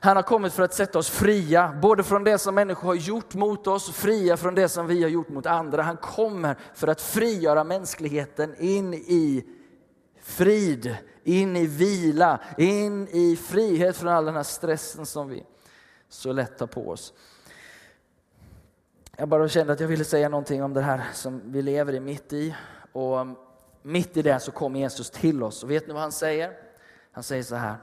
Han 0.00 0.16
har 0.16 0.22
kommit 0.22 0.52
för 0.52 0.62
att 0.62 0.74
sätta 0.74 0.98
oss 0.98 1.10
fria, 1.10 1.78
både 1.82 2.02
från 2.02 2.24
det 2.24 2.38
som 2.38 2.54
människor 2.54 2.88
har 2.88 2.94
gjort 2.94 3.34
mot 3.34 3.66
oss, 3.66 3.90
fria 3.90 4.36
från 4.36 4.54
det 4.54 4.68
som 4.68 4.86
vi 4.86 5.02
har 5.02 5.10
gjort 5.10 5.28
mot 5.28 5.46
andra. 5.46 5.82
Han 5.82 5.96
kommer 5.96 6.56
för 6.74 6.88
att 6.88 7.00
frigöra 7.00 7.64
mänskligheten 7.64 8.54
in 8.58 8.94
i 8.94 9.44
frid, 10.22 10.96
in 11.24 11.56
i 11.56 11.66
vila, 11.66 12.40
in 12.58 13.08
i 13.08 13.36
frihet 13.36 13.96
från 13.96 14.08
all 14.08 14.24
den 14.24 14.34
här 14.34 14.42
stressen 14.42 15.06
som 15.06 15.28
vi 15.28 15.44
så 16.08 16.32
lätt 16.32 16.58
tar 16.58 16.66
på 16.66 16.88
oss. 16.88 17.12
Jag 19.22 19.28
bara 19.28 19.48
kände 19.48 19.72
att 19.72 19.80
jag 19.80 19.88
ville 19.88 20.04
säga 20.04 20.28
någonting 20.28 20.62
om 20.62 20.74
det 20.74 20.80
här 20.80 21.12
som 21.12 21.52
vi 21.52 21.62
lever 21.62 21.92
i 21.92 22.00
mitt 22.00 22.32
i. 22.32 22.54
Och 22.92 23.18
um, 23.18 23.36
mitt 23.82 24.16
i 24.16 24.22
det 24.22 24.40
så 24.40 24.52
kom 24.52 24.76
Jesus 24.76 25.10
till 25.10 25.42
oss. 25.42 25.62
Och 25.62 25.70
vet 25.70 25.86
ni 25.86 25.92
vad 25.92 26.02
han 26.02 26.12
säger? 26.12 26.56
Han 27.12 27.24
säger 27.24 27.42
så 27.42 27.54
här. 27.54 27.76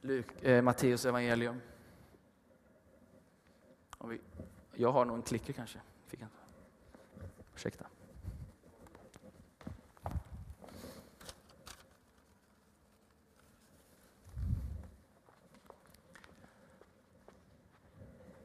Luk, 0.00 0.42
eh, 0.42 0.62
Matteus 0.62 1.04
evangelium. 1.04 1.60
Vi, 4.04 4.20
jag 4.74 4.92
har 4.92 5.04
nog 5.04 5.16
en 5.16 5.22
klicker 5.22 5.52
kanske. 5.52 5.78
Fick 6.06 6.20
jag. 6.20 6.28
Ursäkta. 7.54 7.86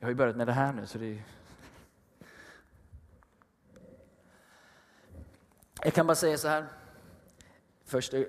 Jag 0.05 0.07
har 0.07 0.11
ju 0.11 0.17
börjat 0.17 0.35
med 0.35 0.47
det 0.47 0.53
här 0.53 0.73
nu 0.73 0.85
så 0.85 0.97
det 0.97 1.05
är... 1.05 1.23
Jag 5.83 5.93
kan 5.93 6.07
bara 6.07 6.15
säga 6.15 6.37
så 6.37 6.47
här. 6.47 6.65
Först, 7.85 8.13
eh, 8.13 8.21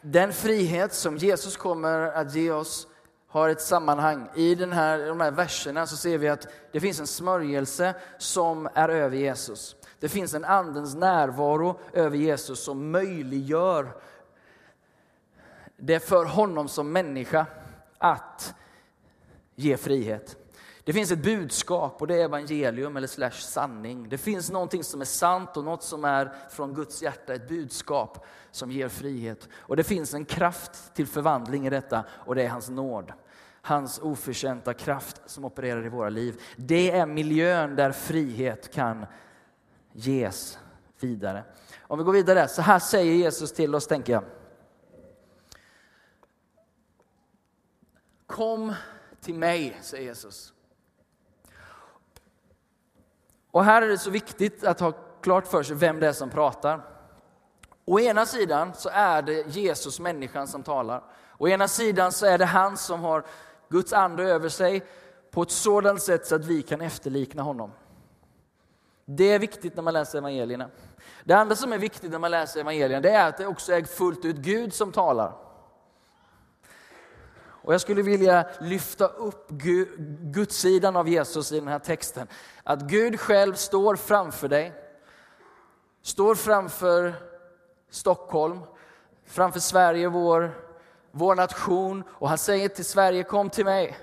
den 0.00 0.32
frihet 0.32 0.92
som 0.92 1.16
Jesus 1.16 1.56
kommer 1.56 1.98
att 1.98 2.34
ge 2.34 2.50
oss 2.50 2.86
har 3.28 3.48
ett 3.48 3.60
sammanhang. 3.60 4.28
I 4.34 4.54
den 4.54 4.72
här, 4.72 5.06
de 5.06 5.20
här 5.20 5.30
verserna 5.30 5.86
så 5.86 5.96
ser 5.96 6.18
vi 6.18 6.28
att 6.28 6.46
det 6.72 6.80
finns 6.80 7.00
en 7.00 7.06
smörjelse 7.06 7.94
som 8.18 8.68
är 8.74 8.88
över 8.88 9.16
Jesus. 9.16 9.76
Det 10.00 10.08
finns 10.08 10.34
en 10.34 10.44
andens 10.44 10.94
närvaro 10.94 11.80
över 11.92 12.16
Jesus 12.16 12.64
som 12.64 12.90
möjliggör 12.90 13.88
det 15.76 16.00
för 16.00 16.24
honom 16.24 16.68
som 16.68 16.92
människa 16.92 17.46
att 17.98 18.54
ge 19.54 19.76
frihet. 19.76 20.36
Det 20.84 20.92
finns 20.92 21.12
ett 21.12 21.22
budskap 21.22 22.00
och 22.00 22.06
det 22.06 22.14
är 22.14 22.24
evangelium 22.24 22.96
eller 22.96 23.06
slash 23.06 23.30
sanning. 23.30 24.08
Det 24.08 24.18
finns 24.18 24.50
någonting 24.50 24.84
som 24.84 25.00
är 25.00 25.04
sant 25.04 25.56
och 25.56 25.64
något 25.64 25.82
som 25.82 26.04
är 26.04 26.32
från 26.50 26.74
Guds 26.74 27.02
hjärta, 27.02 27.34
ett 27.34 27.48
budskap 27.48 28.26
som 28.50 28.70
ger 28.70 28.88
frihet. 28.88 29.48
Och 29.54 29.76
det 29.76 29.84
finns 29.84 30.14
en 30.14 30.24
kraft 30.24 30.94
till 30.94 31.06
förvandling 31.06 31.66
i 31.66 31.70
detta 31.70 32.04
och 32.10 32.34
det 32.34 32.42
är 32.42 32.48
hans 32.48 32.70
nåd. 32.70 33.12
hans 33.64 33.98
oförtjänta 33.98 34.74
kraft 34.74 35.20
som 35.26 35.44
opererar 35.44 35.86
i 35.86 35.88
våra 35.88 36.08
liv. 36.08 36.40
Det 36.56 36.90
är 36.90 37.06
miljön 37.06 37.76
där 37.76 37.92
frihet 37.92 38.74
kan 38.74 39.06
ges 39.92 40.58
vidare. 41.00 41.44
Om 41.80 41.98
vi 41.98 42.04
går 42.04 42.12
vidare, 42.12 42.48
så 42.48 42.62
här 42.62 42.78
säger 42.78 43.12
Jesus 43.12 43.52
till 43.52 43.74
oss, 43.74 43.86
tänker 43.86 44.12
jag. 44.12 44.24
Kom 48.26 48.74
till 49.22 49.34
mig, 49.34 49.78
säger 49.82 50.04
Jesus. 50.04 50.52
Och 53.50 53.64
här 53.64 53.82
är 53.82 53.88
det 53.88 53.98
så 53.98 54.10
viktigt 54.10 54.64
att 54.64 54.80
ha 54.80 54.92
klart 55.20 55.46
för 55.46 55.62
sig 55.62 55.76
vem 55.76 56.00
det 56.00 56.08
är 56.08 56.12
som 56.12 56.30
pratar. 56.30 56.80
Å 57.84 58.00
ena 58.00 58.26
sidan 58.26 58.74
så 58.74 58.88
är 58.92 59.22
det 59.22 59.56
Jesus, 59.56 60.00
människan, 60.00 60.48
som 60.48 60.62
talar. 60.62 61.02
Å 61.38 61.48
ena 61.48 61.68
sidan 61.68 62.12
så 62.12 62.26
är 62.26 62.38
det 62.38 62.44
han 62.44 62.76
som 62.76 63.00
har 63.00 63.24
Guds 63.68 63.92
ande 63.92 64.22
över 64.22 64.48
sig 64.48 64.86
på 65.30 65.42
ett 65.42 65.50
sådant 65.50 66.02
sätt 66.02 66.26
så 66.26 66.34
att 66.34 66.44
vi 66.44 66.62
kan 66.62 66.80
efterlikna 66.80 67.42
honom. 67.42 67.72
Det 69.04 69.24
är 69.24 69.38
viktigt 69.38 69.76
när 69.76 69.82
man 69.82 69.94
läser 69.94 70.18
evangelierna. 70.18 70.70
Det 71.24 71.34
andra 71.34 71.56
som 71.56 71.72
är 71.72 71.78
viktigt 71.78 72.10
när 72.10 72.18
man 72.18 72.30
läser 72.30 72.60
evangelierna 72.60 73.00
det 73.00 73.10
är 73.10 73.28
att 73.28 73.38
det 73.38 73.46
också 73.46 73.72
är 73.72 73.82
fullt 73.84 74.24
ut 74.24 74.36
Gud 74.36 74.74
som 74.74 74.92
talar. 74.92 75.32
Och 77.62 77.74
jag 77.74 77.80
skulle 77.80 78.02
vilja 78.02 78.46
lyfta 78.60 79.06
upp 79.06 79.50
Guds 80.20 80.56
sidan 80.56 80.96
av 80.96 81.08
Jesus 81.08 81.52
i 81.52 81.58
den 81.58 81.68
här 81.68 81.78
texten. 81.78 82.26
Att 82.64 82.82
Gud 82.82 83.20
själv 83.20 83.54
står 83.54 83.96
framför 83.96 84.48
dig, 84.48 84.72
står 86.02 86.34
framför 86.34 87.14
Stockholm, 87.90 88.60
framför 89.26 89.60
Sverige, 89.60 90.08
vår, 90.08 90.52
vår 91.10 91.34
nation. 91.34 92.04
Och 92.08 92.28
han 92.28 92.38
säger 92.38 92.68
till 92.68 92.84
Sverige, 92.84 93.22
kom 93.22 93.50
till 93.50 93.64
mig. 93.64 93.98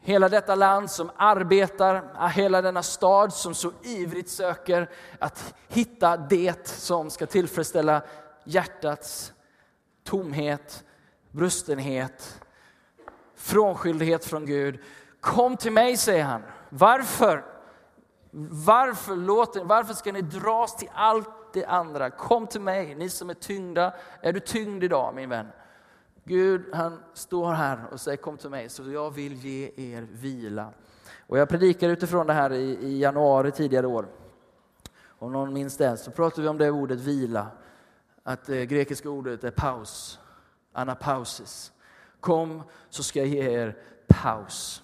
Hela 0.00 0.28
detta 0.28 0.54
land 0.54 0.90
som 0.90 1.10
arbetar, 1.16 2.28
hela 2.28 2.62
denna 2.62 2.82
stad 2.82 3.32
som 3.32 3.54
så 3.54 3.72
ivrigt 3.82 4.30
söker 4.30 4.90
att 5.18 5.54
hitta 5.68 6.16
det 6.16 6.68
som 6.68 7.10
ska 7.10 7.26
tillfredsställa 7.26 8.02
hjärtats 8.44 9.32
tomhet, 10.04 10.84
brustenhet, 11.30 12.40
frånskildhet 13.34 14.24
från 14.24 14.46
Gud. 14.46 14.78
Kom 15.20 15.56
till 15.56 15.72
mig, 15.72 15.96
säger 15.96 16.24
han. 16.24 16.42
Varför? 16.68 17.44
Varför, 18.50 19.16
låter, 19.16 19.64
varför 19.64 19.94
ska 19.94 20.12
ni 20.12 20.22
dras 20.22 20.76
till 20.76 20.90
allt 20.94 21.28
det 21.52 21.64
andra? 21.64 22.10
Kom 22.10 22.46
till 22.46 22.60
mig, 22.60 22.94
ni 22.94 23.08
som 23.08 23.30
är 23.30 23.34
tyngda. 23.34 23.94
Är 24.20 24.32
du 24.32 24.40
tyngd 24.40 24.84
idag, 24.84 25.14
min 25.14 25.28
vän? 25.28 25.46
Gud, 26.24 26.74
han 26.74 27.00
står 27.14 27.52
här 27.52 27.84
och 27.92 28.00
säger 28.00 28.16
kom 28.16 28.36
till 28.36 28.50
mig, 28.50 28.68
så 28.68 28.90
jag 28.90 29.10
vill 29.10 29.32
ge 29.32 29.70
er 29.76 30.06
vila. 30.12 30.72
Och 31.26 31.38
jag 31.38 31.48
predikade 31.48 31.92
utifrån 31.92 32.26
det 32.26 32.32
här 32.32 32.52
i, 32.52 32.78
i 32.80 32.98
januari 32.98 33.50
tidigare 33.50 33.86
år. 33.86 34.06
Om 35.06 35.32
någon 35.32 35.52
minns 35.52 35.76
det, 35.76 35.96
så 35.96 36.10
pratade 36.10 36.42
vi 36.42 36.48
om 36.48 36.58
det 36.58 36.70
ordet 36.70 37.00
vila 37.00 37.46
att 38.22 38.44
det 38.44 38.66
grekiska 38.66 39.10
ordet 39.10 39.44
är 39.44 39.50
paus, 39.50 40.18
anapausis. 40.72 41.72
Kom 42.20 42.62
så 42.90 43.02
ska 43.02 43.18
jag 43.18 43.28
ge 43.28 43.50
er 43.50 43.78
paus. 44.08 44.82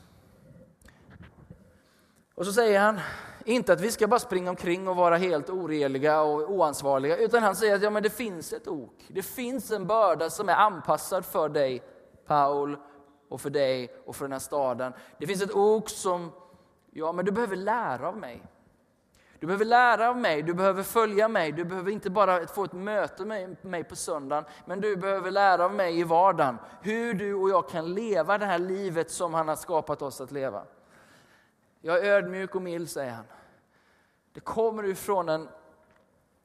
Och 2.35 2.47
så 2.47 2.53
säger 2.53 2.81
han, 2.81 3.01
inte 3.45 3.73
att 3.73 3.81
vi 3.81 3.93
ska 3.93 4.07
bara 4.07 4.21
springa 4.21 4.51
omkring 4.51 4.89
och 4.89 4.97
vara 4.97 5.17
helt 5.17 5.51
oreliga 5.51 6.21
och 6.21 6.51
oansvariga, 6.51 7.17
utan 7.17 7.43
han 7.43 7.57
säger 7.57 7.75
att 7.75 7.83
ja, 7.83 7.91
men 7.91 8.03
det 8.03 8.11
finns 8.11 8.53
ett 8.53 8.69
ok. 8.69 9.05
Det 9.09 9.23
finns 9.23 9.71
en 9.71 9.87
börda 9.87 10.31
som 10.31 10.49
är 10.49 10.55
anpassad 10.55 11.25
för 11.25 11.49
dig, 11.49 11.83
Paul, 12.27 12.77
och 13.29 13.41
för 13.41 13.51
dig 13.51 13.97
och 14.07 14.17
för 14.17 14.25
den 14.25 14.33
här 14.33 14.39
staden. 14.39 14.93
Det 15.19 15.27
finns 15.27 15.43
ett 15.43 15.55
ok 15.55 15.91
som, 15.91 16.33
ja 16.91 17.13
men 17.13 17.25
du 17.25 17.33
behöver 17.33 17.57
lära 17.57 18.09
av 18.09 18.17
mig. 18.17 18.43
Du 19.41 19.47
behöver 19.47 19.65
lära 19.65 20.09
av 20.09 20.19
mig, 20.19 20.43
du 20.43 20.55
behöver 20.55 20.83
följa 20.83 21.29
mig, 21.29 21.53
du 21.53 21.65
behöver 21.65 21.91
inte 21.91 22.11
bara 22.11 22.47
få 22.47 22.65
ett 22.65 22.73
möte 22.73 23.25
med 23.25 23.65
mig 23.65 23.85
på 23.85 23.97
söndagen, 23.97 24.45
men 24.65 24.81
du 24.81 24.97
behöver 24.97 25.31
lära 25.31 25.65
av 25.65 25.75
mig 25.75 25.99
i 26.01 26.05
vardagen 26.05 26.59
hur 26.83 27.15
du 27.15 27.35
och 27.35 27.51
jag 27.51 27.69
kan 27.69 27.95
leva 27.95 28.39
det 28.39 28.47
här 28.47 28.59
livet 28.59 29.11
som 29.11 29.35
han 29.35 29.49
har 29.49 29.57
skapat 29.57 30.03
oss 30.03 30.21
att 30.21 30.33
leva. 30.33 30.63
Jag 31.81 31.99
är 31.99 32.13
ödmjuk 32.13 32.55
och 32.55 32.63
mild, 32.63 32.91
säger 32.91 33.13
han. 33.13 33.25
Det 34.33 34.41
kommer 34.41 34.85
ifrån 34.85 35.29
en, 35.29 35.49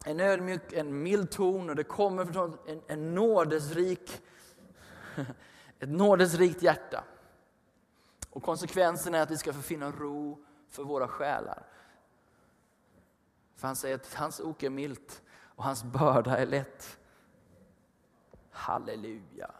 en 0.05 0.19
ödmjuk, 0.19 0.73
en 0.73 1.03
mild 1.03 1.31
ton 1.31 1.69
och 1.69 1.75
det 1.75 1.83
kommer 1.83 2.25
från 2.25 2.57
en, 2.67 2.81
en 2.87 3.15
nådesrik, 3.15 4.21
ett 5.79 5.89
nådesrikt 5.89 6.61
hjärta. 6.61 7.03
Och 8.29 8.43
konsekvensen 8.43 9.15
är 9.15 9.21
att 9.21 9.31
vi 9.31 9.37
ska 9.37 9.53
få 9.53 9.61
finna 9.61 9.91
ro 9.91 10.45
för 10.69 10.83
våra 10.83 11.07
själar. 11.07 11.63
För 13.61 13.67
han 13.67 13.75
säger 13.75 13.95
att 13.95 14.13
hans 14.13 14.39
ok 14.39 14.63
är 14.63 14.69
milt 14.69 15.21
och 15.55 15.63
hans 15.63 15.83
börda 15.83 16.37
är 16.37 16.45
lätt. 16.45 16.99
Halleluja. 18.51 19.51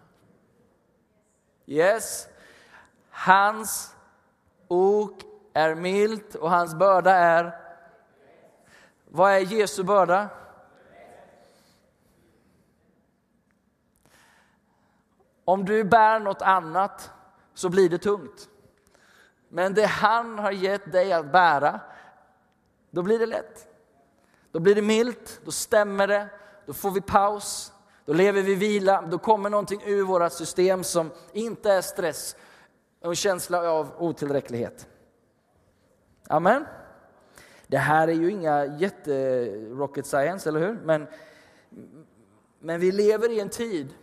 Yes, 1.66 2.28
hans 3.10 3.96
ok 4.68 5.24
är 5.54 5.76
milt 5.76 6.36
och 6.36 6.50
hans 6.50 6.76
börda 6.76 7.12
är... 7.12 7.60
Vad 9.06 9.32
är 9.32 9.40
Jesu 9.40 9.84
börda? 9.84 10.30
Om 15.46 15.66
du 15.66 15.84
bär 15.84 16.20
något 16.20 16.42
annat 16.42 17.12
så 17.54 17.70
blir 17.70 17.90
det 17.90 17.98
tungt. 17.98 18.50
Men 19.50 19.74
det 19.74 19.86
han 19.86 20.40
har 20.40 20.52
gett 20.52 20.92
dig 20.92 21.14
att 21.14 21.32
bära, 21.32 21.80
då 22.90 23.04
blir 23.04 23.20
det 23.20 23.26
lätt. 23.26 23.71
Då 24.52 24.60
blir 24.60 24.76
det 24.76 24.82
milt, 24.82 25.42
då 25.46 25.52
stämmer 25.52 26.08
det, 26.08 26.28
då 26.66 26.74
får 26.74 26.92
vi 26.92 27.02
paus, 27.02 27.74
då 28.06 28.14
lever 28.14 28.42
vi 28.42 28.56
vila, 28.56 29.02
då 29.02 29.18
kommer 29.18 29.50
någonting 29.50 29.82
ur 29.86 30.04
vårt 30.04 30.32
system 30.32 30.84
som 30.84 31.12
inte 31.34 31.72
är 31.72 31.82
stress 31.82 32.36
och 33.02 33.10
en 33.10 33.16
känsla 33.16 33.72
av 33.72 33.92
otillräcklighet. 33.98 34.88
Amen. 36.28 36.66
Det 37.68 37.78
här 37.78 38.08
är 38.08 38.14
ju 38.14 38.32
inga 38.32 38.66
jätte-rocket 38.66 40.06
science, 40.06 40.50
eller 40.50 40.60
hur? 40.60 40.80
Men, 40.84 41.08
men 42.60 42.80
vi 42.80 42.92
lever 42.92 43.30
i 43.30 43.40
en 43.40 43.50
tid 43.50 43.94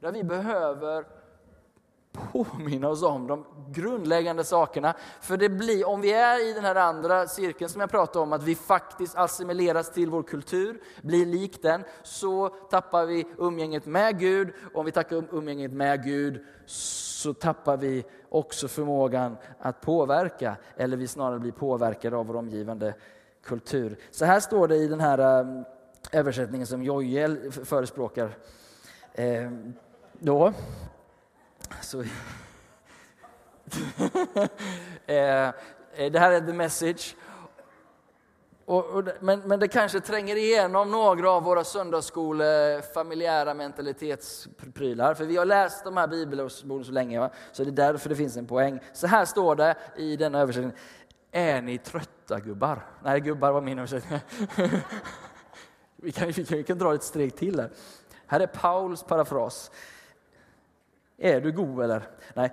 där 0.00 0.12
vi 0.12 0.24
behöver 0.24 1.04
påminna 2.32 2.88
oss 2.88 3.02
om 3.02 3.26
de 3.26 3.44
grundläggande 3.72 4.44
sakerna. 4.44 4.94
För 5.20 5.36
det 5.36 5.48
blir, 5.48 5.88
om 5.88 6.00
vi 6.00 6.12
är 6.12 6.50
i 6.50 6.52
den 6.52 6.64
här 6.64 6.74
andra 6.74 7.26
cirkeln 7.26 7.70
som 7.70 7.80
jag 7.80 7.90
pratade 7.90 8.22
om, 8.22 8.32
att 8.32 8.42
vi 8.42 8.54
faktiskt 8.54 9.16
assimileras 9.16 9.92
till 9.92 10.10
vår 10.10 10.22
kultur, 10.22 10.80
blir 11.02 11.26
lik 11.26 11.62
den, 11.62 11.84
så 12.02 12.48
tappar 12.48 13.06
vi 13.06 13.26
umgänget 13.38 13.86
med 13.86 14.18
Gud. 14.18 14.52
Om 14.74 14.84
vi 14.84 14.92
tappar 14.92 15.16
um-, 15.16 15.28
umgänget 15.30 15.72
med 15.72 16.04
Gud 16.04 16.44
så 16.66 17.34
tappar 17.34 17.76
vi 17.76 18.04
också 18.28 18.68
förmågan 18.68 19.36
att 19.58 19.80
påverka, 19.80 20.56
eller 20.76 20.96
vi 20.96 21.06
snarare 21.06 21.38
blir 21.38 21.52
påverkade 21.52 22.16
av 22.16 22.26
vår 22.26 22.36
omgivande 22.36 22.94
kultur. 23.44 23.98
Så 24.10 24.24
här 24.24 24.40
står 24.40 24.68
det 24.68 24.76
i 24.76 24.88
den 24.88 25.00
här 25.00 25.18
eh, 25.18 25.62
översättningen 26.12 26.66
som 26.66 26.82
Jojel 26.82 27.52
förespråkar. 27.52 28.36
Eh, 29.12 29.50
då. 30.12 30.52
Så, 31.80 32.00
eh, 35.06 35.48
eh, 35.94 36.12
det 36.12 36.18
här 36.18 36.32
är 36.32 36.40
the 36.40 36.52
message. 36.52 37.16
Och, 38.64 38.84
och, 38.84 39.04
men, 39.20 39.40
men 39.40 39.60
det 39.60 39.68
kanske 39.68 40.00
tränger 40.00 40.36
igenom 40.36 40.90
några 40.90 41.30
av 41.30 41.42
våra 41.42 41.64
söndagsskole 41.64 42.82
familjära 42.94 43.54
mentalitetsprylar. 43.54 45.14
För 45.14 45.24
vi 45.24 45.36
har 45.36 45.44
läst 45.44 45.84
de 45.84 45.96
här 45.96 46.06
bibelorden 46.06 46.84
så 46.84 46.92
länge, 46.92 47.20
va? 47.20 47.30
så 47.52 47.64
det 47.64 47.70
är 47.70 47.72
därför 47.72 48.08
det 48.08 48.16
finns 48.16 48.36
en 48.36 48.46
poäng. 48.46 48.80
Så 48.92 49.06
här 49.06 49.24
står 49.24 49.56
det 49.56 49.76
i 49.96 50.16
denna 50.16 50.40
översättning. 50.40 50.72
Är 51.32 51.62
ni 51.62 51.78
trötta 51.78 52.40
gubbar? 52.40 52.86
Nej, 53.04 53.20
gubbar 53.20 53.52
var 53.52 53.60
min 53.60 53.78
översättning. 53.78 54.20
vi, 55.96 56.12
kan, 56.12 56.28
vi, 56.28 56.44
kan, 56.44 56.58
vi 56.58 56.64
kan 56.64 56.78
dra 56.78 56.94
ett 56.94 57.02
steg 57.02 57.36
till 57.36 57.60
här. 57.60 57.70
Här 58.26 58.40
är 58.40 58.46
Pauls 58.46 59.02
parafras. 59.02 59.70
Är 61.20 61.40
du 61.40 61.52
god 61.52 61.84
eller? 61.84 62.10
Nej. 62.34 62.52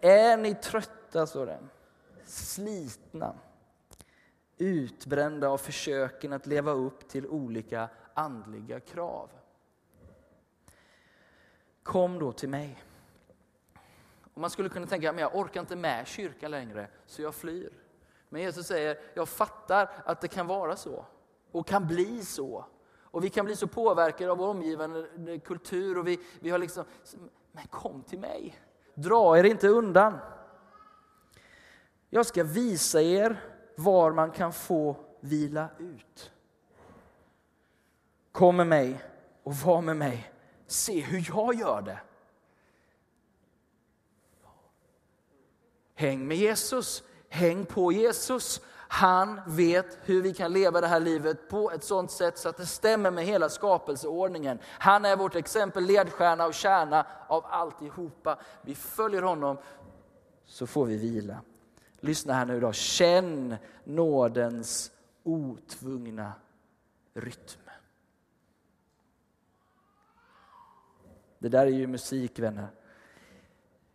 Är 0.00 0.36
ni 0.36 0.54
trötta, 0.54 1.26
står 1.26 1.46
det. 1.46 1.58
Slitna. 2.24 3.34
Utbrända 4.58 5.48
av 5.48 5.58
försöken 5.58 6.32
att 6.32 6.46
leva 6.46 6.72
upp 6.72 7.08
till 7.08 7.26
olika 7.26 7.88
andliga 8.14 8.80
krav. 8.80 9.30
Kom 11.82 12.18
då 12.18 12.32
till 12.32 12.48
mig. 12.48 12.82
Och 14.34 14.40
man 14.40 14.50
skulle 14.50 14.68
kunna 14.68 14.86
tänka, 14.86 15.10
att 15.10 15.20
jag 15.20 15.36
orkar 15.36 15.60
inte 15.60 15.76
med 15.76 16.06
kyrkan 16.06 16.50
längre, 16.50 16.88
så 17.06 17.22
jag 17.22 17.34
flyr. 17.34 17.72
Men 18.28 18.42
Jesus 18.42 18.66
säger, 18.66 19.00
jag 19.14 19.28
fattar 19.28 19.90
att 20.04 20.20
det 20.20 20.28
kan 20.28 20.46
vara 20.46 20.76
så 20.76 21.04
och 21.52 21.66
kan 21.66 21.86
bli 21.86 22.24
så 22.24 22.64
Och 23.16 23.24
vi 23.24 23.30
kan 23.30 23.44
bli 23.44 23.56
så 23.56 23.66
påverkade 23.66 24.30
av 24.30 24.38
vår 24.38 24.48
omgivande 24.48 25.08
kultur 25.44 25.98
och 25.98 26.06
vi, 26.06 26.20
vi 26.40 26.50
har 26.50 26.58
liksom, 26.58 26.84
men 27.56 27.66
kom 27.66 28.02
till 28.02 28.18
mig. 28.18 28.58
Dra 28.94 29.38
er 29.38 29.44
inte 29.44 29.68
undan. 29.68 30.18
Jag 32.10 32.26
ska 32.26 32.44
visa 32.44 33.02
er 33.02 33.40
var 33.76 34.12
man 34.12 34.30
kan 34.30 34.52
få 34.52 34.96
vila 35.20 35.68
ut. 35.78 36.32
Kom 38.32 38.56
med 38.56 38.66
mig 38.66 39.04
och 39.42 39.54
var 39.54 39.82
med 39.82 39.96
mig. 39.96 40.32
Se 40.66 41.00
hur 41.00 41.24
jag 41.28 41.54
gör 41.54 41.82
det. 41.82 41.98
Häng 45.94 46.26
med 46.26 46.36
Jesus, 46.36 47.02
häng 47.28 47.66
på 47.66 47.92
Jesus. 47.92 48.60
Han 48.88 49.40
vet 49.46 49.98
hur 50.02 50.22
vi 50.22 50.34
kan 50.34 50.52
leva 50.52 50.80
det 50.80 50.86
här 50.86 51.00
livet 51.00 51.48
på 51.48 51.70
ett 51.70 51.84
sådant 51.84 52.10
sätt 52.10 52.38
så 52.38 52.48
att 52.48 52.56
det 52.56 52.66
stämmer 52.66 53.10
med 53.10 53.24
hela 53.24 53.48
skapelseordningen. 53.48 54.58
Han 54.64 55.04
är 55.04 55.16
vårt 55.16 55.34
exempel, 55.34 55.84
ledstjärna 55.84 56.46
och 56.46 56.54
kärna 56.54 57.06
av 57.28 57.44
alltihopa. 57.46 58.38
Vi 58.62 58.74
följer 58.74 59.22
honom 59.22 59.58
så 60.44 60.66
får 60.66 60.86
vi 60.86 60.96
vila. 60.96 61.40
Lyssna 62.00 62.34
här 62.34 62.46
nu 62.46 62.60
då. 62.60 62.72
Känn 62.72 63.56
nådens 63.84 64.90
otvungna 65.22 66.32
rytm. 67.14 67.70
Det 71.38 71.48
där 71.48 71.66
är 71.66 71.70
ju 71.70 71.86
musik, 71.86 72.38
vänner. 72.38 72.68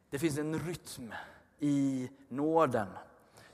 Det 0.09 0.19
finns 0.19 0.37
en 0.37 0.59
rytm 0.59 1.13
i 1.59 2.09
nåden 2.27 2.87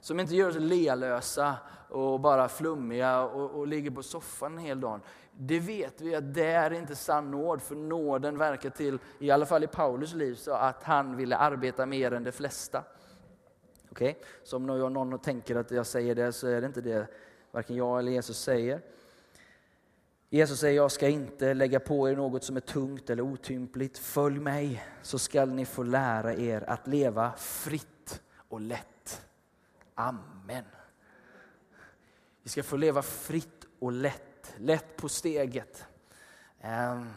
som 0.01 0.19
inte 0.19 0.35
gör 0.35 0.49
oss 0.49 0.55
lealösa 0.59 1.55
och 1.89 2.19
bara 2.19 2.49
flummiga 2.49 3.21
och, 3.21 3.51
och 3.51 3.67
ligger 3.67 3.91
på 3.91 4.03
soffan 4.03 4.53
en 4.53 4.57
hel 4.57 4.81
dag. 4.81 4.99
Det 5.31 5.59
vet 5.59 6.01
vi 6.01 6.15
att 6.15 6.33
det 6.33 6.51
är 6.51 6.73
inte 6.73 6.95
sann 6.95 7.31
nåd, 7.31 7.61
för 7.61 7.75
nåden 7.75 8.37
verkar 8.37 8.69
till, 8.69 8.99
i 9.19 9.31
alla 9.31 9.45
fall 9.45 9.63
i 9.63 9.67
Paulus 9.67 10.13
liv, 10.13 10.35
så 10.35 10.51
att 10.51 10.83
han 10.83 11.17
ville 11.17 11.37
arbeta 11.37 11.85
mer 11.85 12.13
än 12.13 12.23
de 12.23 12.31
flesta. 12.31 12.83
Okej? 13.91 14.09
Okay? 14.09 14.23
Så 14.43 14.57
om 14.57 14.65
någon 14.65 15.19
tänker 15.19 15.55
att 15.55 15.71
jag 15.71 15.85
säger 15.85 16.15
det 16.15 16.33
så 16.33 16.47
är 16.47 16.61
det 16.61 16.67
inte 16.67 16.81
det 16.81 17.07
varken 17.51 17.75
jag 17.75 17.99
eller 17.99 18.11
Jesus 18.11 18.39
säger. 18.39 18.81
Jesus 20.29 20.59
säger, 20.59 20.75
jag 20.75 20.91
ska 20.91 21.07
inte 21.07 21.53
lägga 21.53 21.79
på 21.79 22.09
er 22.09 22.15
något 22.15 22.43
som 22.43 22.55
är 22.55 22.61
tungt 22.61 23.09
eller 23.09 23.23
otympligt. 23.23 23.97
Följ 23.97 24.39
mig 24.39 24.83
så 25.01 25.19
skall 25.19 25.49
ni 25.49 25.65
få 25.65 25.83
lära 25.83 26.33
er 26.33 26.63
att 26.67 26.87
leva 26.87 27.31
fritt 27.37 28.21
och 28.49 28.61
lätt. 28.61 28.96
Amen. 29.99 30.65
Vi 32.43 32.49
ska 32.49 32.63
få 32.63 32.77
leva 32.77 33.01
fritt 33.01 33.65
och 33.79 33.91
lätt, 33.91 34.53
lätt 34.57 34.97
på 34.97 35.09
steget. 35.09 35.85
Ehm, 36.61 37.09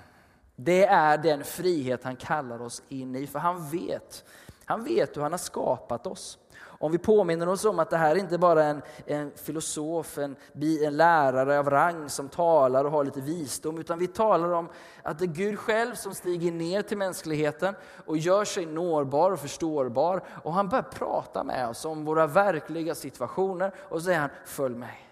det 0.57 0.85
är 0.87 1.19
den 1.19 1.45
frihet 1.45 2.05
han 2.05 2.17
kallar 2.17 2.63
oss 2.63 2.83
in 2.89 3.17
i, 3.17 3.27
för 3.27 3.39
han 3.39 3.71
vet, 3.71 4.25
han 4.65 4.85
vet 4.85 5.17
hur 5.17 5.23
han 5.23 5.33
har 5.33 5.39
skapat 5.39 6.07
oss. 6.07 6.39
Om 6.83 6.93
vi 6.93 6.99
påminner 6.99 7.49
oss 7.49 7.65
om 7.65 7.79
att 7.79 7.91
det 7.91 7.97
här 7.97 8.11
är 8.11 8.19
inte 8.19 8.39
bara 8.39 8.65
en, 8.65 8.83
en 9.07 9.33
filosof, 9.37 10.19
en, 10.19 10.37
en 10.83 10.97
lärare 10.97 11.59
av 11.59 11.71
rang 11.71 12.09
som 12.09 12.29
talar 12.29 12.85
och 12.85 12.91
har 12.91 13.05
lite 13.05 13.21
visdom, 13.21 13.79
utan 13.79 13.99
vi 13.99 14.07
talar 14.07 14.53
om 14.53 14.69
att 15.03 15.19
det 15.19 15.25
är 15.25 15.27
Gud 15.27 15.59
själv 15.59 15.95
som 15.95 16.15
stiger 16.15 16.53
ner 16.53 16.83
till 16.83 16.99
mänskligheten 16.99 17.75
och 18.07 18.17
gör 18.17 18.45
sig 18.45 18.67
nårbar 18.67 19.31
och 19.31 19.41
förstårbar. 19.41 20.23
Och 20.43 20.53
han 20.53 20.69
börjar 20.69 20.83
prata 20.83 21.45
med 21.45 21.69
oss 21.69 21.85
om 21.85 22.05
våra 22.05 22.27
verkliga 22.27 22.95
situationer 22.95 23.75
och 23.89 24.03
säger 24.03 24.21
han, 24.21 24.31
följ 24.45 24.75
mig. 24.75 25.09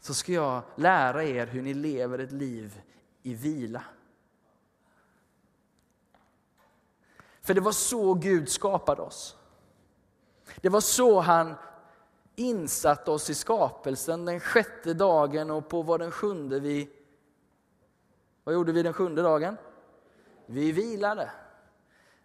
Så 0.00 0.14
ska 0.14 0.32
jag 0.32 0.62
lära 0.74 1.24
er 1.24 1.46
hur 1.46 1.62
ni 1.62 1.74
lever 1.74 2.18
ett 2.18 2.32
liv 2.32 2.80
i 3.22 3.34
vila. 3.34 3.82
För 7.42 7.54
det 7.54 7.60
var 7.60 7.72
så 7.72 8.14
Gud 8.14 8.48
skapade 8.48 9.02
oss. 9.02 9.36
Det 10.60 10.68
var 10.68 10.80
så 10.80 11.20
han 11.20 11.54
insatte 12.36 13.10
oss 13.10 13.30
i 13.30 13.34
skapelsen 13.34 14.24
den 14.24 14.40
sjätte 14.40 14.94
dagen 14.94 15.50
och 15.50 15.68
på 15.68 15.82
vad 15.82 16.00
den 16.00 16.10
sjunde 16.10 16.60
vi... 16.60 16.90
Vad 18.44 18.54
gjorde 18.54 18.72
vi 18.72 18.82
den 18.82 18.92
sjunde 18.92 19.22
dagen? 19.22 19.56
Vi 20.46 20.72
vilade. 20.72 21.30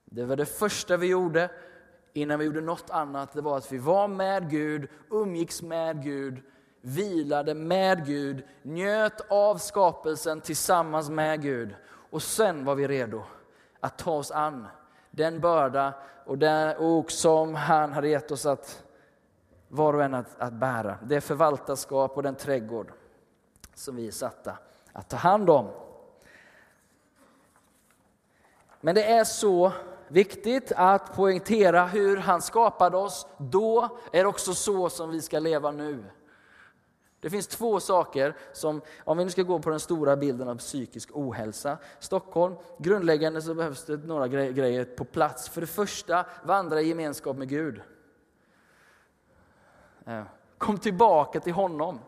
Det 0.06 0.26
var 0.26 0.36
det 0.36 0.46
första 0.46 0.98
vi 0.98 1.08
gjorde 1.08 1.50
innan 2.14 2.40
vi 2.40 2.46
gjorde 2.46 2.62
något 2.62 2.90
annat. 2.90 3.34
Det 3.34 3.42
var 3.42 3.58
att 3.58 3.72
vi 3.72 3.78
var 3.78 4.08
med 4.08 4.50
Gud, 4.50 4.90
umgicks 5.10 5.62
med 5.62 6.04
Gud, 6.04 6.42
vilade 6.82 7.54
med 7.54 8.06
Gud, 8.06 8.44
njöt 8.62 9.22
av 9.32 9.58
skapelsen 9.58 10.42
tillsammans 10.42 11.10
med 11.10 11.42
Gud. 11.42 11.76
Och 12.10 12.24
sen 12.24 12.66
var 12.66 12.76
vi 12.76 12.88
redo 12.88 13.24
att 13.80 13.98
ta 13.98 14.12
oss 14.12 14.32
an 14.32 14.68
den 15.18 15.40
börda 15.40 15.94
och 16.26 16.38
den 16.38 16.78
ok 16.78 17.12
som 17.12 17.56
han 17.56 17.94
hade 17.94 18.08
gett 18.08 18.32
oss 18.32 18.46
att 18.46 18.84
var 19.68 19.94
och 19.94 20.04
en 20.04 20.14
att, 20.14 20.36
att 20.38 20.54
bära. 20.54 20.98
Det 21.04 21.22
förvaltarskap 21.22 22.18
och 22.18 22.24
den 22.24 22.36
trädgård 22.36 22.92
som 23.74 23.96
vi 23.96 24.08
är 24.08 24.12
satta 24.12 24.58
att 24.94 25.10
ta 25.10 25.18
hand 25.18 25.50
om. 25.50 25.70
Men 28.82 28.96
det 28.96 29.04
är 29.04 29.24
så 29.24 29.72
viktigt 30.08 30.72
att 30.76 31.16
poängtera 31.16 31.86
hur 31.86 32.18
han 32.18 32.42
skapade 32.42 32.98
oss 32.98 33.28
då, 33.38 34.00
är 34.14 34.26
också 34.26 34.54
så 34.54 34.90
som 34.90 35.10
vi 35.10 35.22
ska 35.22 35.40
leva 35.40 35.72
nu. 35.72 36.04
Det 37.20 37.30
finns 37.30 37.48
två 37.48 37.80
saker 37.80 38.36
som, 38.54 38.82
om 39.04 39.18
vi 39.18 39.24
nu 39.24 39.30
ska 39.30 39.44
gå 39.44 39.60
på 39.60 39.70
den 39.70 39.80
stora 39.80 40.16
bilden 40.16 40.50
av 40.50 40.58
psykisk 40.58 41.10
ohälsa. 41.14 41.78
Stockholm, 42.00 42.56
grundläggande 42.78 43.42
så 43.42 43.54
behövs 43.54 43.86
det 43.86 43.98
några 43.98 44.28
grejer 44.28 44.86
på 44.86 45.06
plats. 45.06 45.50
För 45.50 45.62
det 45.62 45.68
första, 45.68 46.26
vandra 46.44 46.82
i 46.82 46.88
gemenskap 46.88 47.38
med 47.38 47.50
Gud. 47.50 47.82
Eh, 50.06 50.24
kom 50.58 50.78
tillbaka 50.78 51.40
till 51.40 51.54
honom. 51.54 52.00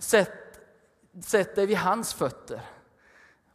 Sätt, 0.00 0.60
sätt 1.24 1.54
dig 1.54 1.66
vid 1.66 1.76
hans 1.76 2.14
fötter. 2.14 2.60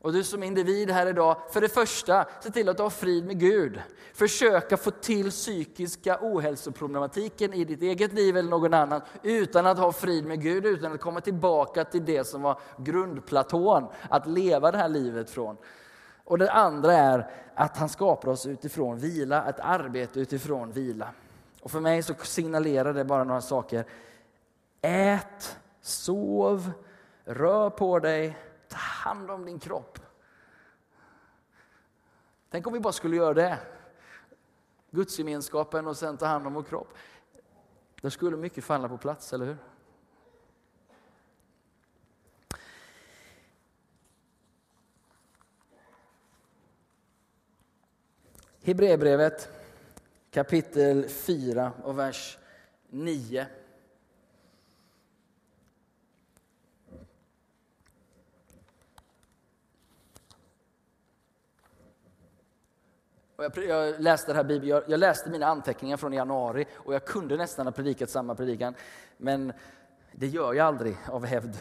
Och 0.07 0.13
du 0.13 0.23
som 0.23 0.43
individ 0.43 0.89
här 0.89 1.07
idag, 1.07 1.37
för 1.51 1.61
det 1.61 1.69
första, 1.69 2.25
se 2.39 2.51
till 2.51 2.69
att 2.69 2.77
du 2.77 2.83
har 2.83 2.89
frid 2.89 3.25
med 3.25 3.39
Gud. 3.39 3.81
Försöka 4.13 4.77
få 4.77 4.91
till 4.91 5.31
psykiska 5.31 6.17
ohälsoproblematiken 6.21 7.53
i 7.53 7.65
ditt 7.65 7.81
eget 7.81 8.13
liv 8.13 8.37
eller 8.37 8.49
någon 8.49 8.73
annan 8.73 9.01
utan 9.23 9.65
att 9.65 9.77
ha 9.77 9.91
frid 9.91 10.25
med 10.25 10.41
Gud, 10.41 10.65
utan 10.65 10.93
att 10.93 11.01
komma 11.01 11.21
tillbaka 11.21 11.83
till 11.85 12.05
det 12.05 12.23
som 12.23 12.41
var 12.41 12.59
grundplatån 12.77 13.87
att 14.09 14.27
leva 14.27 14.71
det 14.71 14.77
här 14.77 14.89
livet 14.89 15.29
från. 15.29 15.57
Och 16.23 16.37
det 16.37 16.51
andra 16.51 16.93
är 16.93 17.29
att 17.55 17.77
han 17.77 17.89
skapar 17.89 18.31
oss 18.31 18.45
utifrån 18.45 18.97
vila, 18.97 19.49
ett 19.49 19.59
arbete 19.59 20.19
utifrån 20.19 20.71
vila. 20.71 21.07
Och 21.61 21.71
för 21.71 21.79
mig 21.79 22.03
så 22.03 22.13
signalerar 22.23 22.93
det 22.93 23.05
bara 23.05 23.23
några 23.23 23.41
saker. 23.41 23.85
Ät, 24.81 25.57
sov, 25.81 26.71
rör 27.25 27.69
på 27.69 27.99
dig, 27.99 28.37
Ta 28.67 28.77
hand 28.77 29.32
om 29.32 29.45
din 29.45 29.60
kropp. 29.60 29.99
Tänk 32.49 32.67
om 32.67 32.73
vi 32.73 32.80
bara 32.80 32.93
skulle 32.93 33.15
göra 33.15 33.34
det. 33.34 33.60
Gudsgemenskapen 34.91 35.88
och 35.88 35.97
sen 35.97 36.17
ta 36.17 36.25
hand 36.25 36.47
om 36.47 36.53
vår 36.53 36.63
kropp. 36.63 36.93
Där 38.01 38.10
skulle 38.10 38.38
mycket 38.38 38.63
falla 38.63 38.89
på 38.89 38.97
plats, 38.97 39.34
eller 39.34 39.45
hur? 39.45 39.58
Hebreerbrevet 48.62 49.49
kapitel 50.32 51.10
4 51.10 51.71
och 51.84 51.99
vers 51.99 52.38
9. 52.89 53.47
Och 63.38 63.43
jag, 63.43 63.58
jag, 63.58 64.00
läste 64.00 64.32
det 64.32 64.36
här 64.36 64.43
Bibeln, 64.43 64.69
jag, 64.69 64.84
jag, 64.88 65.00
läste 65.00 65.30
mina 65.30 65.47
anteckningar 65.47 65.97
från 65.97 66.13
januari 66.13 66.65
och 66.73 66.93
jag 66.93 67.06
kunde 67.06 67.38
nästan 67.38 67.67
ha 67.67 67.71
predikat 67.71 68.10
samma 68.10 68.36
predikan. 68.36 68.76
Men 69.17 69.54
det 70.12 70.28
gör 70.28 70.54
jag 70.54 70.67
aldrig 70.67 70.97
av 71.10 71.26
hävd. 71.26 71.58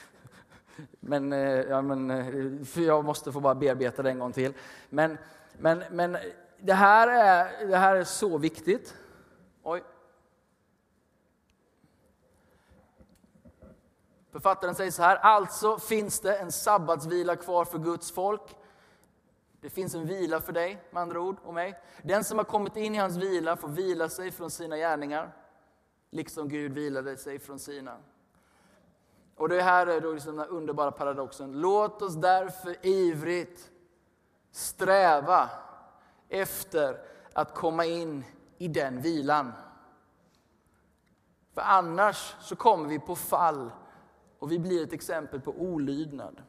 Men, 1.00 1.32
eh, 1.32 1.40
ja, 1.40 1.82
men 1.82 2.10
eh, 2.10 2.64
för 2.64 2.80
jag 2.80 3.04
måste 3.04 3.32
få 3.32 3.40
bara 3.40 3.54
bearbeta 3.54 4.02
det 4.02 4.10
en 4.10 4.18
gång 4.18 4.32
till. 4.32 4.52
Men, 4.90 5.18
men, 5.58 5.84
men 5.90 6.16
det, 6.58 6.72
här 6.72 7.08
är, 7.08 7.66
det 7.66 7.76
här 7.76 7.96
är 7.96 8.04
så 8.04 8.38
viktigt. 8.38 8.94
Oj. 9.62 9.82
Författaren 14.32 14.74
säger 14.74 14.90
så 14.90 15.02
här, 15.02 15.16
alltså 15.16 15.78
finns 15.78 16.20
det 16.20 16.36
en 16.36 16.52
sabbatsvila 16.52 17.36
kvar 17.36 17.64
för 17.64 17.78
Guds 17.78 18.12
folk. 18.12 18.56
Det 19.64 19.70
finns 19.70 19.94
en 19.94 20.06
vila 20.06 20.40
för 20.40 20.52
dig, 20.52 20.82
med 20.90 21.02
andra 21.02 21.20
ord, 21.20 21.36
och 21.44 21.54
mig. 21.54 21.80
Den 22.02 22.24
som 22.24 22.38
har 22.38 22.44
kommit 22.44 22.76
in 22.76 22.94
i 22.94 22.98
hans 22.98 23.16
vila 23.16 23.56
får 23.56 23.68
vila 23.68 24.08
sig 24.08 24.30
från 24.30 24.50
sina 24.50 24.76
gärningar, 24.76 25.32
liksom 26.10 26.48
Gud 26.48 26.72
vilade 26.72 27.16
sig 27.16 27.38
från 27.38 27.58
sina. 27.58 27.96
Och 29.36 29.48
det 29.48 29.62
här 29.62 29.86
är 29.86 30.00
då 30.00 30.12
liksom 30.12 30.36
den 30.36 30.48
underbara 30.48 30.92
paradoxen. 30.92 31.60
Låt 31.60 32.02
oss 32.02 32.14
därför 32.14 32.86
ivrigt 32.86 33.70
sträva 34.50 35.50
efter 36.28 37.00
att 37.32 37.54
komma 37.54 37.84
in 37.84 38.24
i 38.58 38.68
den 38.68 39.00
vilan. 39.00 39.52
För 41.54 41.62
annars 41.62 42.34
så 42.40 42.56
kommer 42.56 42.88
vi 42.88 42.98
på 42.98 43.16
fall 43.16 43.70
och 44.38 44.52
vi 44.52 44.58
blir 44.58 44.82
ett 44.82 44.92
exempel 44.92 45.40
på 45.40 45.50
olydnad. 45.50 46.42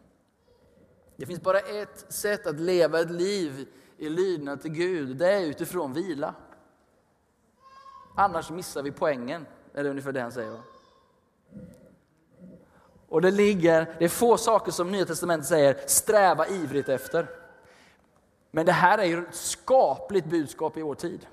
Det 1.15 1.25
finns 1.25 1.41
bara 1.41 1.59
ett 1.59 2.05
sätt 2.09 2.47
att 2.47 2.59
leva 2.59 2.99
ett 2.99 3.11
liv 3.11 3.67
i 3.97 4.09
lydnad 4.09 4.61
till 4.61 4.71
Gud. 4.71 5.17
Det 5.17 5.31
är 5.31 5.41
utifrån 5.41 5.93
vila. 5.93 6.35
Annars 8.15 8.49
missar 8.49 8.83
vi 8.83 8.91
poängen, 8.91 9.45
är 9.73 9.83
det 9.83 9.89
ungefär 9.89 10.11
det 10.11 10.21
han 10.21 10.31
säger. 10.31 10.59
Och 13.07 13.21
det 13.21 13.31
ligger, 13.31 13.95
det 13.99 14.05
är 14.05 14.09
få 14.09 14.37
saker 14.37 14.71
som 14.71 14.91
Nya 14.91 15.05
Testamentet 15.05 15.47
säger 15.47 15.87
sträva 15.87 16.47
ivrigt 16.47 16.89
efter. 16.89 17.29
Men 18.51 18.65
det 18.65 18.71
här 18.71 18.97
är 18.97 19.03
ju 19.03 19.19
ett 19.27 19.35
skapligt 19.35 20.25
budskap 20.27 20.77
i 20.77 20.81
vår 20.81 20.95
tid. 20.95 21.27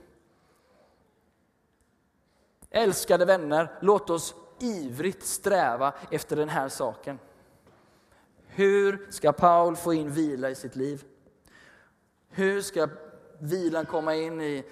Älskade 2.71 3.25
vänner, 3.25 3.79
låt 3.81 4.11
oss 4.11 4.35
ivrigt 4.59 5.27
sträva 5.27 5.95
efter 6.11 6.37
den 6.37 6.49
här 6.49 6.69
saken. 6.69 7.19
Hur 8.55 9.07
ska 9.11 9.33
Paul 9.33 9.77
få 9.77 9.95
in 9.95 10.11
vila 10.11 10.51
i 10.51 10.55
sitt 10.55 10.77
liv? 10.77 11.05
Hur 12.29 12.61
ska 12.61 12.89
vilan 13.39 13.87
komma 13.87 14.15
in 14.15 14.41
i, 14.41 14.65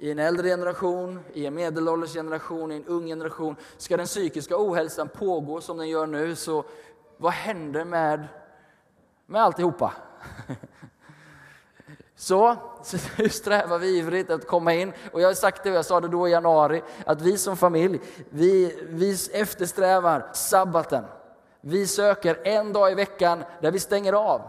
i 0.00 0.10
en 0.10 0.18
äldre 0.18 0.48
generation, 0.48 1.20
i 1.32 1.46
en 1.46 1.54
medelålders 1.54 2.12
generation, 2.12 2.72
i 2.72 2.76
en 2.76 2.84
ung 2.84 3.06
generation? 3.06 3.56
Ska 3.76 3.96
den 3.96 4.06
psykiska 4.06 4.54
ohälsan 4.58 5.08
pågå 5.08 5.60
som 5.60 5.76
den 5.76 5.88
gör 5.88 6.06
nu, 6.06 6.34
så 6.34 6.64
vad 7.16 7.32
händer 7.32 7.84
med, 7.84 8.28
med 9.26 9.42
alltihopa? 9.42 9.92
Så, 12.16 12.56
nu 13.18 13.28
strävar 13.28 13.78
vi 13.78 13.98
ivrigt 13.98 14.30
att 14.30 14.46
komma 14.46 14.74
in. 14.74 14.92
Och 15.12 15.20
jag 15.20 15.28
har 15.28 15.34
sagt 15.34 15.64
det, 15.64 15.70
jag 15.70 15.84
sa 15.84 16.00
det 16.00 16.08
då 16.08 16.28
i 16.28 16.30
januari, 16.30 16.82
att 17.06 17.20
vi 17.20 17.38
som 17.38 17.56
familj, 17.56 18.00
vi, 18.30 18.82
vi 18.88 19.16
eftersträvar 19.32 20.30
sabbaten. 20.32 21.04
Vi 21.60 21.86
söker 21.86 22.40
en 22.44 22.72
dag 22.72 22.92
i 22.92 22.94
veckan 22.94 23.44
där 23.60 23.70
vi 23.70 23.80
stänger 23.80 24.12
av. 24.12 24.40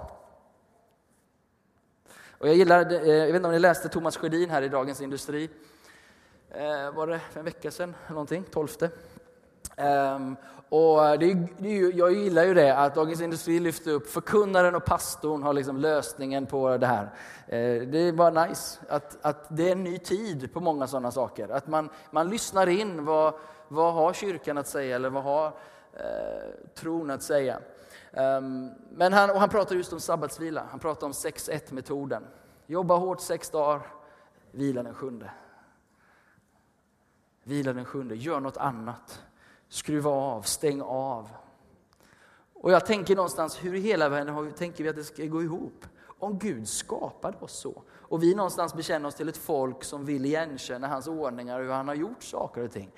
Och 2.37 2.47
jag 2.47 2.55
gillar, 2.55 2.91
eh, 2.91 3.07
jag 3.07 3.25
vet 3.25 3.35
inte 3.35 3.47
om 3.47 3.53
ni 3.53 3.59
läste 3.59 3.89
Thomas 3.89 4.17
Sjödin 4.17 4.49
här 4.49 4.61
i 4.61 4.69
Dagens 4.69 5.01
Industri. 5.01 5.49
Eh, 6.51 6.91
var 6.95 7.07
det 7.07 7.19
för 7.19 7.39
en 7.39 7.45
vecka 7.45 7.71
sedan, 7.71 7.95
någonting, 8.09 8.43
tolfte. 8.43 8.89
Um, 9.77 10.35
och 10.69 11.19
det, 11.19 11.37
det, 11.57 11.69
jag 11.77 12.13
gillar 12.13 12.43
ju 12.43 12.53
det 12.53 12.77
att 12.77 12.95
Dagens 12.95 13.21
Industri 13.21 13.59
lyfter 13.59 13.91
upp 13.91 14.09
förkunnaren 14.09 14.75
och 14.75 14.85
pastorn 14.85 15.43
har 15.43 15.53
liksom 15.53 15.77
lösningen 15.77 16.45
på 16.45 16.77
det 16.77 16.87
här. 16.87 17.03
Uh, 17.03 17.87
det 17.87 17.97
är 17.97 18.11
bara 18.11 18.45
nice 18.45 18.79
att, 18.89 19.17
att 19.21 19.45
det 19.49 19.67
är 19.67 19.71
en 19.71 19.83
ny 19.83 19.97
tid 19.97 20.53
på 20.53 20.59
många 20.59 20.87
sådana 20.87 21.11
saker. 21.11 21.49
Att 21.49 21.67
man, 21.67 21.89
man 22.11 22.29
lyssnar 22.29 22.67
in 22.67 23.05
vad, 23.05 23.33
vad 23.67 23.93
har 23.93 24.13
kyrkan 24.13 24.57
att 24.57 24.67
säga 24.67 24.95
eller 24.95 25.09
vad 25.09 25.23
har 25.23 25.53
Eh, 25.93 26.73
tron 26.75 27.11
att 27.11 27.23
säga. 27.23 27.59
Um, 28.11 28.71
men 28.91 29.13
han, 29.13 29.29
och 29.29 29.39
han 29.39 29.49
pratar 29.49 29.75
just 29.75 29.93
om 29.93 29.99
sabbatsvila, 29.99 30.65
han 30.69 30.79
pratar 30.79 31.07
om 31.07 31.13
6-1-metoden. 31.13 32.23
Jobba 32.67 32.95
hårt 32.95 33.21
sex 33.21 33.49
dagar, 33.49 33.81
vila 34.51 34.83
den 34.83 34.93
sjunde. 34.93 35.31
Vila 37.43 37.73
den 37.73 37.85
sjunde, 37.85 38.15
gör 38.15 38.39
något 38.39 38.57
annat 38.57 39.21
skruva 39.69 40.09
av, 40.09 40.41
stäng 40.41 40.81
av. 40.81 41.29
Och 42.53 42.71
jag 42.71 42.85
tänker 42.85 43.15
någonstans, 43.15 43.63
hur 43.63 43.75
i 43.75 43.79
hela 43.79 44.09
världen 44.09 44.53
tänker 44.53 44.83
vi 44.83 44.89
att 44.89 44.95
det 44.95 45.03
ska 45.03 45.25
gå 45.25 45.43
ihop? 45.43 45.85
Om 46.19 46.39
Gud 46.39 46.67
skapade 46.67 47.37
oss 47.37 47.59
så 47.59 47.81
och 48.09 48.23
vi 48.23 48.35
någonstans 48.35 48.73
bekänner 48.73 49.07
oss 49.07 49.15
till 49.15 49.29
ett 49.29 49.37
folk 49.37 49.83
som 49.83 50.05
vill 50.05 50.25
igenkänna 50.25 50.87
hans 50.87 51.07
ordningar 51.07 51.59
och 51.59 51.65
hur 51.65 51.71
han 51.71 51.87
har 51.87 51.95
gjort 51.95 52.23
saker 52.23 52.63
och 52.63 52.71
ting. 52.71 52.91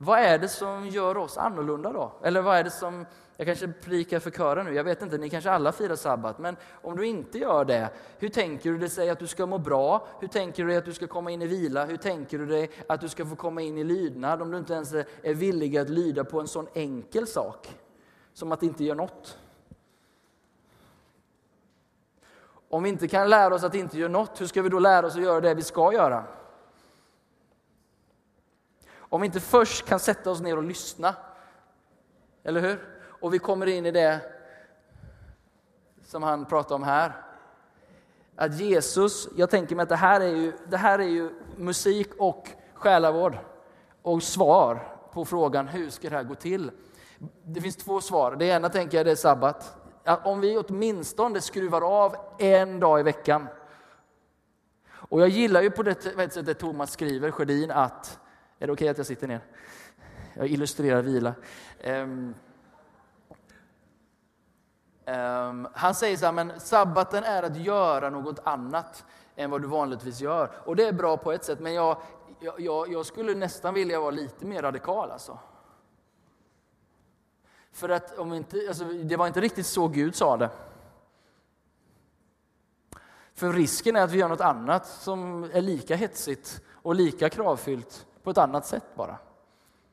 Vad 0.00 0.18
är 0.18 0.38
det 0.38 0.48
som 0.48 0.86
gör 0.86 1.16
oss 1.16 1.38
annorlunda 1.38 1.92
då? 1.92 2.12
Eller 2.22 2.42
vad 2.42 2.56
är 2.56 2.64
det 2.64 2.70
som, 2.70 3.06
jag 3.36 3.46
kanske 3.46 3.68
predikar 3.68 4.18
för 4.20 4.30
kören 4.30 4.66
nu, 4.66 4.74
jag 4.74 4.84
vet 4.84 5.02
inte, 5.02 5.18
ni 5.18 5.30
kanske 5.30 5.50
alla 5.50 5.72
firar 5.72 5.96
sabbat, 5.96 6.38
men 6.38 6.56
om 6.82 6.96
du 6.96 7.06
inte 7.06 7.38
gör 7.38 7.64
det, 7.64 7.90
hur 8.18 8.28
tänker 8.28 8.70
du 8.70 8.78
dig 8.78 9.10
att 9.10 9.18
du 9.18 9.26
ska 9.26 9.46
må 9.46 9.58
bra? 9.58 10.06
Hur 10.20 10.28
tänker 10.28 10.62
du 10.62 10.68
dig 10.68 10.78
att 10.78 10.84
du 10.84 10.92
ska 10.92 11.06
komma 11.06 11.30
in 11.30 11.42
i 11.42 11.46
vila? 11.46 11.84
Hur 11.84 11.96
tänker 11.96 12.38
du 12.38 12.46
dig 12.46 12.70
att 12.86 13.00
du 13.00 13.08
ska 13.08 13.26
få 13.26 13.36
komma 13.36 13.62
in 13.62 13.78
i 13.78 13.84
lydnad 13.84 14.42
om 14.42 14.50
du 14.50 14.58
inte 14.58 14.74
ens 14.74 14.94
är 15.22 15.34
villig 15.34 15.76
att 15.76 15.88
lyda 15.88 16.24
på 16.24 16.40
en 16.40 16.48
sån 16.48 16.66
enkel 16.74 17.26
sak 17.26 17.78
som 18.32 18.52
att 18.52 18.62
inte 18.62 18.84
göra 18.84 18.96
något? 18.96 19.38
Om 22.70 22.82
vi 22.82 22.88
inte 22.88 23.08
kan 23.08 23.30
lära 23.30 23.54
oss 23.54 23.64
att 23.64 23.74
inte 23.74 23.98
göra 23.98 24.12
något, 24.12 24.40
hur 24.40 24.46
ska 24.46 24.62
vi 24.62 24.68
då 24.68 24.78
lära 24.78 25.06
oss 25.06 25.16
att 25.16 25.22
göra 25.22 25.40
det 25.40 25.54
vi 25.54 25.62
ska 25.62 25.92
göra? 25.92 26.24
Om 29.08 29.20
vi 29.20 29.26
inte 29.26 29.40
först 29.40 29.86
kan 29.86 30.00
sätta 30.00 30.30
oss 30.30 30.40
ner 30.40 30.56
och 30.56 30.62
lyssna, 30.62 31.14
eller 32.42 32.60
hur? 32.60 32.88
Och 33.20 33.34
vi 33.34 33.38
kommer 33.38 33.66
in 33.66 33.86
i 33.86 33.90
det 33.90 34.20
som 36.04 36.22
han 36.22 36.44
pratar 36.44 36.74
om 36.74 36.82
här. 36.82 37.12
Att 38.36 38.60
Jesus, 38.60 39.28
jag 39.36 39.50
tänker 39.50 39.76
mig 39.76 39.82
att 39.82 39.88
det 39.88 39.96
här 39.96 40.20
är 40.20 40.36
ju, 40.36 40.52
det 40.68 40.76
här 40.76 40.98
är 40.98 41.08
ju 41.08 41.30
musik 41.56 42.08
och 42.18 42.48
själavård 42.74 43.38
och 44.02 44.22
svar 44.22 44.98
på 45.12 45.24
frågan 45.24 45.68
hur 45.68 45.90
ska 45.90 46.10
det 46.10 46.16
här 46.16 46.22
gå 46.22 46.34
till? 46.34 46.70
Det 47.44 47.60
finns 47.60 47.76
två 47.76 48.00
svar. 48.00 48.36
Det 48.36 48.46
ena 48.46 48.68
tänker 48.68 48.96
jag 48.96 49.06
det 49.06 49.12
är 49.12 49.16
sabbat. 49.16 49.76
Att 50.04 50.26
om 50.26 50.40
vi 50.40 50.58
åtminstone 50.58 51.40
skruvar 51.40 51.82
av 51.82 52.16
en 52.38 52.80
dag 52.80 53.00
i 53.00 53.02
veckan. 53.02 53.48
Och 54.88 55.20
jag 55.20 55.28
gillar 55.28 55.62
ju 55.62 55.70
på 55.70 55.82
det 55.82 56.02
sättet 56.02 56.58
Thomas 56.58 56.92
skriver, 56.92 57.30
Sjödin, 57.30 57.70
att 57.70 58.20
är 58.58 58.66
det 58.66 58.72
okej 58.72 58.84
okay 58.84 58.88
att 58.88 58.98
jag 58.98 59.06
sitter 59.06 59.28
ner? 59.28 59.40
Jag 60.34 60.48
illustrerar 60.48 61.02
vila. 61.02 61.34
Um, 61.84 62.34
um, 65.06 65.68
han 65.74 65.94
säger 65.94 66.16
så 66.16 66.24
här, 66.24 66.32
men 66.32 66.60
sabbaten 66.60 67.24
är 67.24 67.42
att 67.42 67.56
göra 67.56 68.10
något 68.10 68.38
annat 68.44 69.04
än 69.36 69.50
vad 69.50 69.62
du 69.62 69.68
vanligtvis 69.68 70.20
gör. 70.20 70.50
Och 70.64 70.76
det 70.76 70.88
är 70.88 70.92
bra 70.92 71.16
på 71.16 71.32
ett 71.32 71.44
sätt, 71.44 71.60
men 71.60 71.74
jag, 71.74 71.96
jag, 72.58 72.92
jag 72.92 73.06
skulle 73.06 73.34
nästan 73.34 73.74
vilja 73.74 74.00
vara 74.00 74.10
lite 74.10 74.46
mer 74.46 74.62
radikal 74.62 75.10
alltså. 75.10 75.38
För 77.72 77.88
att 77.88 78.18
om 78.18 78.32
inte, 78.32 78.64
alltså, 78.68 78.84
det 78.84 79.16
var 79.16 79.26
inte 79.26 79.40
riktigt 79.40 79.66
så 79.66 79.88
Gud 79.88 80.14
sa 80.14 80.36
det. 80.36 80.50
För 83.34 83.52
risken 83.52 83.96
är 83.96 84.00
att 84.00 84.10
vi 84.10 84.18
gör 84.18 84.28
något 84.28 84.40
annat 84.40 84.86
som 84.86 85.44
är 85.52 85.60
lika 85.60 85.96
hetsigt 85.96 86.62
och 86.72 86.94
lika 86.94 87.28
kravfyllt 87.28 88.06
på 88.28 88.32
ett 88.32 88.38
annat 88.38 88.66
sätt 88.66 88.84
bara. 88.94 89.18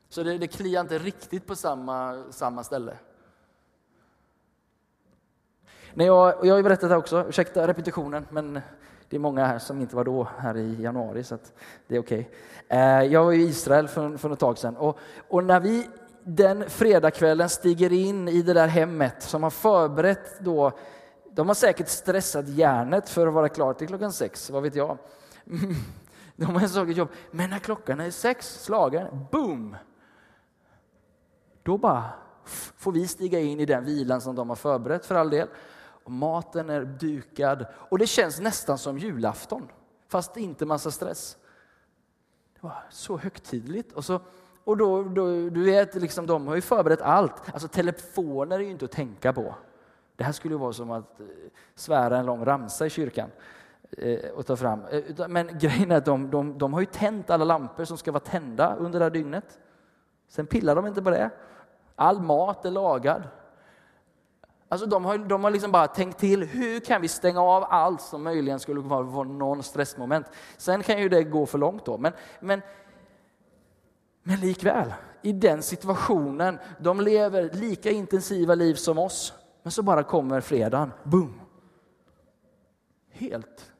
Så 0.08 0.22
det, 0.22 0.38
det 0.38 0.46
kliar 0.46 0.80
inte 0.80 0.98
riktigt 0.98 1.46
på 1.46 1.56
samma, 1.56 2.24
samma 2.30 2.64
ställe. 2.64 2.96
När 5.94 6.06
jag, 6.06 6.34
jag 6.42 6.52
har 6.52 6.56
ju 6.56 6.62
berättat 6.62 6.90
det 6.90 6.96
också, 6.96 7.24
ursäkta 7.28 7.68
repetitionen, 7.68 8.26
men 8.30 8.60
det 9.08 9.16
är 9.16 9.20
många 9.20 9.46
här 9.46 9.58
som 9.58 9.80
inte 9.80 9.96
var 9.96 10.04
då, 10.04 10.28
här 10.38 10.56
i 10.56 10.82
januari, 10.82 11.24
så 11.24 11.38
det 11.86 11.96
är 11.96 12.00
okej. 12.00 12.30
Okay. 12.66 13.06
Jag 13.06 13.24
var 13.24 13.32
i 13.32 13.42
Israel 13.42 13.88
för, 13.88 14.16
för 14.16 14.30
ett 14.30 14.38
tag 14.38 14.58
sedan 14.58 14.76
och, 14.76 14.98
och 15.28 15.44
när 15.44 15.60
vi 15.60 15.88
den 16.24 16.70
fredagskvällen 16.70 17.48
stiger 17.48 17.92
in 17.92 18.28
i 18.28 18.42
det 18.42 18.52
där 18.52 18.68
hemmet 18.68 19.22
som 19.22 19.42
har 19.42 19.50
förberett 19.50 20.40
då, 20.40 20.72
de 21.30 21.48
har 21.48 21.54
säkert 21.54 21.88
stressat 21.88 22.48
hjärnet 22.48 23.08
för 23.08 23.26
att 23.26 23.34
vara 23.34 23.48
klar 23.48 23.72
till 23.72 23.86
klockan 23.86 24.12
sex, 24.12 24.50
vad 24.50 24.62
vet 24.62 24.74
jag. 24.74 24.98
De 26.46 26.54
har 26.54 26.68
tagit 26.68 26.96
jobb. 26.96 27.08
Men 27.30 27.50
när 27.50 27.58
klockan 27.58 28.00
är 28.00 28.10
sex 28.10 28.62
slagen, 28.62 29.26
boom! 29.32 29.76
Då 31.62 31.78
bara 31.78 32.10
får 32.76 32.92
vi 32.92 33.06
stiga 33.06 33.40
in 33.40 33.60
i 33.60 33.66
den 33.66 33.84
vilan 33.84 34.20
som 34.20 34.34
de 34.34 34.48
har 34.48 34.56
förberett 34.56 35.06
för 35.06 35.14
all 35.14 35.30
del. 35.30 35.48
Och 36.04 36.10
maten 36.10 36.70
är 36.70 36.84
dukad 36.84 37.66
och 37.72 37.98
det 37.98 38.06
känns 38.06 38.40
nästan 38.40 38.78
som 38.78 38.98
julafton, 38.98 39.68
fast 40.08 40.36
inte 40.36 40.66
massa 40.66 40.90
stress. 40.90 41.36
Det 42.54 42.62
var 42.62 42.84
så 42.90 43.16
högtidligt. 43.16 43.92
Och, 43.92 44.04
så, 44.04 44.20
och 44.64 44.76
då, 44.76 45.02
då, 45.02 45.50
du 45.50 45.64
vet, 45.64 45.94
liksom, 45.94 46.26
de 46.26 46.46
har 46.46 46.54
ju 46.54 46.60
förberett 46.60 47.00
allt. 47.00 47.52
Alltså 47.52 47.68
telefoner 47.68 48.56
är 48.56 48.62
ju 48.62 48.70
inte 48.70 48.84
att 48.84 48.92
tänka 48.92 49.32
på. 49.32 49.54
Det 50.16 50.24
här 50.24 50.32
skulle 50.32 50.56
vara 50.56 50.72
som 50.72 50.90
att 50.90 51.20
eh, 51.20 51.26
svära 51.74 52.18
en 52.18 52.26
lång 52.26 52.44
ramsa 52.44 52.86
i 52.86 52.90
kyrkan 52.90 53.30
eh, 53.98 54.42
ta 54.42 54.56
fram. 54.56 54.84
Eh, 54.90 55.28
men 55.28 55.58
grejen 55.58 55.90
är 55.90 55.96
att 55.96 56.04
de, 56.04 56.30
de, 56.30 56.58
de 56.58 56.72
har 56.72 56.80
ju 56.80 56.86
tänt 56.86 57.30
alla 57.30 57.44
lampor 57.44 57.84
som 57.84 57.98
ska 57.98 58.12
vara 58.12 58.20
tända 58.20 58.76
under 58.76 58.98
det 58.98 59.04
här 59.04 59.10
dygnet. 59.10 59.58
Sen 60.28 60.46
pillar 60.46 60.76
de 60.76 60.86
inte 60.86 61.02
på 61.02 61.10
det. 61.10 61.30
All 61.94 62.20
mat 62.20 62.64
är 62.64 62.70
lagad. 62.70 63.22
Alltså 64.68 64.86
de 64.86 65.04
har, 65.04 65.18
de 65.18 65.44
har 65.44 65.50
liksom 65.50 65.72
bara 65.72 65.86
tänkt 65.86 66.18
till, 66.18 66.44
hur 66.44 66.80
kan 66.80 67.02
vi 67.02 67.08
stänga 67.08 67.40
av 67.40 67.64
allt 67.64 68.00
som 68.00 68.22
möjligen 68.22 68.60
skulle 68.60 68.80
vara 68.80 69.28
någon 69.28 69.62
stressmoment? 69.62 70.26
Sen 70.56 70.82
kan 70.82 71.00
ju 71.00 71.08
det 71.08 71.24
gå 71.24 71.46
för 71.46 71.58
långt 71.58 71.84
då. 71.84 71.98
Men, 71.98 72.12
men, 72.40 72.62
Men 74.22 74.40
likväl, 74.40 74.92
i 75.22 75.32
den 75.32 75.62
situationen, 75.62 76.58
de 76.78 77.00
lever 77.00 77.50
lika 77.52 77.90
intensiva 77.90 78.54
liv 78.54 78.74
som 78.74 78.98
oss. 78.98 79.34
Men 79.62 79.72
så 79.72 79.82
bara 79.82 80.02
kommer 80.02 80.40
fredagen, 80.40 80.92
boom. 81.02 81.40
Helt 83.10 83.72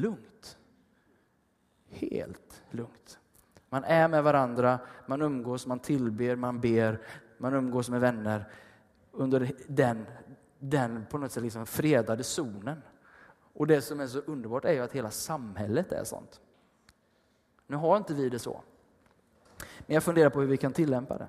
lugnt. 0.00 0.58
Helt 1.88 2.62
lugnt. 2.70 3.18
Man 3.68 3.84
är 3.84 4.08
med 4.08 4.24
varandra, 4.24 4.78
man 5.06 5.22
umgås, 5.22 5.66
man 5.66 5.78
tillber, 5.78 6.36
man 6.36 6.60
ber, 6.60 7.00
man 7.38 7.54
umgås 7.54 7.90
med 7.90 8.00
vänner 8.00 8.44
under 9.12 9.52
den, 9.66 10.06
den 10.58 11.06
på 11.10 11.18
något 11.18 11.32
sätt 11.32 11.42
liksom 11.42 11.66
fredade 11.66 12.24
zonen. 12.24 12.82
Och 13.52 13.66
det 13.66 13.82
som 13.82 14.00
är 14.00 14.06
så 14.06 14.18
underbart 14.18 14.64
är 14.64 14.72
ju 14.72 14.80
att 14.80 14.92
hela 14.92 15.10
samhället 15.10 15.92
är 15.92 16.04
sånt. 16.04 16.40
Nu 17.66 17.76
har 17.76 17.96
inte 17.96 18.14
vi 18.14 18.28
det 18.28 18.38
så. 18.38 18.62
Men 19.78 19.94
jag 19.94 20.02
funderar 20.02 20.30
på 20.30 20.40
hur 20.40 20.46
vi 20.46 20.56
kan 20.56 20.72
tillämpa 20.72 21.18
det. 21.18 21.28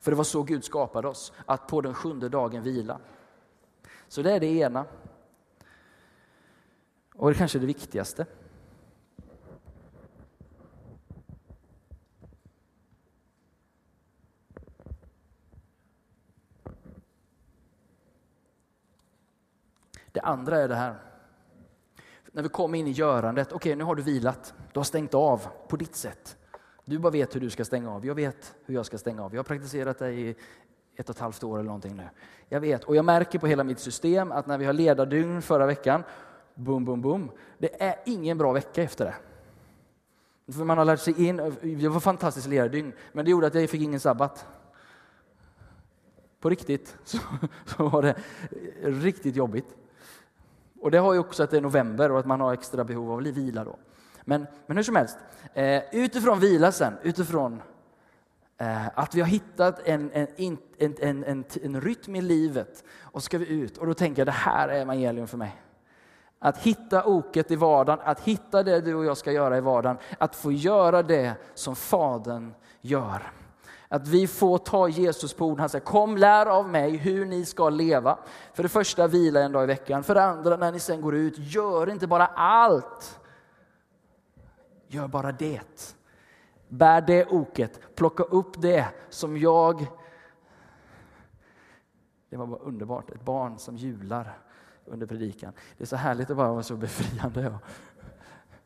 För 0.00 0.10
det 0.10 0.16
var 0.16 0.24
så 0.24 0.42
Gud 0.42 0.64
skapade 0.64 1.08
oss, 1.08 1.32
att 1.46 1.68
på 1.68 1.80
den 1.80 1.94
sjunde 1.94 2.28
dagen 2.28 2.62
vila. 2.62 2.98
Så 4.08 4.22
det 4.22 4.32
är 4.32 4.40
det 4.40 4.46
ena. 4.46 4.84
Och 7.14 7.30
det 7.30 7.34
kanske 7.34 7.58
är 7.58 7.60
det 7.60 7.66
viktigaste. 7.66 8.26
Det 20.12 20.20
andra 20.20 20.58
är 20.58 20.68
det 20.68 20.74
här. 20.74 20.94
När 22.32 22.42
vi 22.42 22.48
kommer 22.48 22.78
in 22.78 22.86
i 22.86 22.90
görandet, 22.90 23.46
okej 23.46 23.56
okay, 23.56 23.74
nu 23.74 23.84
har 23.84 23.94
du 23.94 24.02
vilat, 24.02 24.54
du 24.72 24.78
har 24.78 24.84
stängt 24.84 25.14
av 25.14 25.46
på 25.68 25.76
ditt 25.76 25.96
sätt. 25.96 26.36
Du 26.84 26.98
bara 26.98 27.10
vet 27.10 27.36
hur 27.36 27.40
du 27.40 27.50
ska 27.50 27.64
stänga 27.64 27.90
av, 27.90 28.06
jag 28.06 28.14
vet 28.14 28.54
hur 28.64 28.74
jag 28.74 28.86
ska 28.86 28.98
stänga 28.98 29.24
av. 29.24 29.34
Jag 29.34 29.38
har 29.38 29.44
praktiserat 29.44 29.98
det 29.98 30.10
i 30.12 30.36
ett 30.96 31.08
och 31.08 31.14
ett 31.16 31.20
halvt 31.20 31.44
år 31.44 31.58
eller 31.58 31.66
någonting 31.66 31.96
nu. 31.96 32.08
Jag 32.48 32.60
vet, 32.60 32.84
och 32.84 32.96
jag 32.96 33.04
märker 33.04 33.38
på 33.38 33.46
hela 33.46 33.64
mitt 33.64 33.78
system 33.78 34.32
att 34.32 34.46
när 34.46 34.58
vi 34.58 34.64
har 34.64 34.72
ledardygn 34.72 35.42
förra 35.42 35.66
veckan, 35.66 36.04
boom, 36.54 36.84
boom, 36.84 37.02
boom, 37.02 37.30
det 37.58 37.82
är 37.82 37.94
ingen 38.06 38.38
bra 38.38 38.52
vecka 38.52 38.82
efter 38.82 39.04
det. 39.04 39.14
För 40.52 40.64
man 40.64 40.78
har 40.78 40.84
lärt 40.84 41.00
sig 41.00 41.26
in, 41.26 41.36
det 41.62 41.88
var 41.88 42.00
fantastiskt 42.00 42.48
lerdygn, 42.48 42.92
men 43.12 43.24
det 43.24 43.30
gjorde 43.30 43.46
att 43.46 43.54
jag 43.54 43.70
fick 43.70 43.82
ingen 43.82 44.00
sabbat. 44.00 44.46
På 46.40 46.50
riktigt 46.50 46.96
så, 47.04 47.18
så 47.66 47.88
var 47.88 48.02
det 48.02 48.14
riktigt 48.82 49.36
jobbigt. 49.36 49.76
Och 50.80 50.90
det 50.90 50.98
har 50.98 51.12
ju 51.12 51.18
också 51.18 51.42
att 51.42 51.50
det 51.50 51.56
är 51.56 51.60
november 51.60 52.10
och 52.10 52.18
att 52.18 52.26
man 52.26 52.40
har 52.40 52.52
extra 52.52 52.84
behov 52.84 53.12
av 53.12 53.22
vila 53.22 53.64
då. 53.64 53.76
Men, 54.24 54.46
men 54.66 54.76
hur 54.76 54.84
som 54.84 54.96
helst, 54.96 55.18
eh, 55.54 55.82
utifrån 55.92 56.40
vila 56.40 56.72
sen, 56.72 56.94
utifrån 57.02 57.62
eh, 58.58 58.98
att 58.98 59.14
vi 59.14 59.20
har 59.20 59.28
hittat 59.28 59.80
en, 59.84 60.10
en, 60.12 60.26
en, 60.36 60.58
en, 60.78 61.24
en, 61.24 61.44
en 61.62 61.80
rytm 61.80 62.16
i 62.16 62.20
livet 62.20 62.84
och 63.00 63.22
ska 63.22 63.38
vi 63.38 63.48
ut 63.48 63.78
och 63.78 63.86
då 63.86 63.94
tänker 63.94 64.20
jag 64.20 64.26
det 64.26 64.32
här 64.32 64.68
är 64.68 64.80
evangelium 64.80 65.26
för 65.26 65.38
mig. 65.38 65.62
Att 66.44 66.58
hitta 66.58 67.04
oket 67.04 67.50
i 67.50 67.56
vardagen, 67.56 68.00
att 68.04 68.20
hitta 68.20 68.62
det 68.62 68.80
du 68.80 68.94
och 68.94 69.04
jag 69.04 69.16
ska 69.16 69.32
göra 69.32 69.58
i 69.58 69.60
vardagen, 69.60 69.98
att 70.18 70.36
få 70.36 70.52
göra 70.52 71.02
det 71.02 71.34
som 71.54 71.76
Fadern 71.76 72.54
gör. 72.80 73.32
Att 73.88 74.08
vi 74.08 74.26
får 74.26 74.58
ta 74.58 74.88
Jesus 74.88 75.34
på 75.34 75.46
orden. 75.46 75.60
Han 75.60 75.68
säger 75.68 75.84
kom 75.84 76.16
lär 76.16 76.46
av 76.46 76.68
mig 76.68 76.96
hur 76.96 77.26
ni 77.26 77.44
ska 77.44 77.70
leva. 77.70 78.18
För 78.54 78.62
det 78.62 78.68
första 78.68 79.06
vila 79.06 79.40
en 79.40 79.52
dag 79.52 79.62
i 79.62 79.66
veckan. 79.66 80.02
För 80.02 80.14
det 80.14 80.24
andra 80.24 80.56
när 80.56 80.72
ni 80.72 80.80
sen 80.80 81.00
går 81.00 81.14
ut, 81.14 81.34
gör 81.38 81.90
inte 81.90 82.06
bara 82.06 82.26
allt. 82.26 83.20
Gör 84.86 85.08
bara 85.08 85.32
det. 85.32 85.96
Bär 86.68 87.00
det 87.00 87.26
oket, 87.26 87.80
plocka 87.94 88.22
upp 88.22 88.62
det 88.62 88.86
som 89.08 89.36
jag... 89.36 89.86
Det 92.30 92.36
var 92.36 92.46
bara 92.46 92.60
underbart, 92.60 93.10
ett 93.10 93.24
barn 93.24 93.58
som 93.58 93.76
jular 93.76 94.38
under 94.86 95.06
predikan. 95.06 95.52
Det 95.78 95.84
är 95.84 95.86
så 95.86 95.96
härligt 95.96 96.30
att 96.30 96.36
bara 96.36 96.52
vara 96.52 96.62
så 96.62 96.76
befriande. 96.76 97.58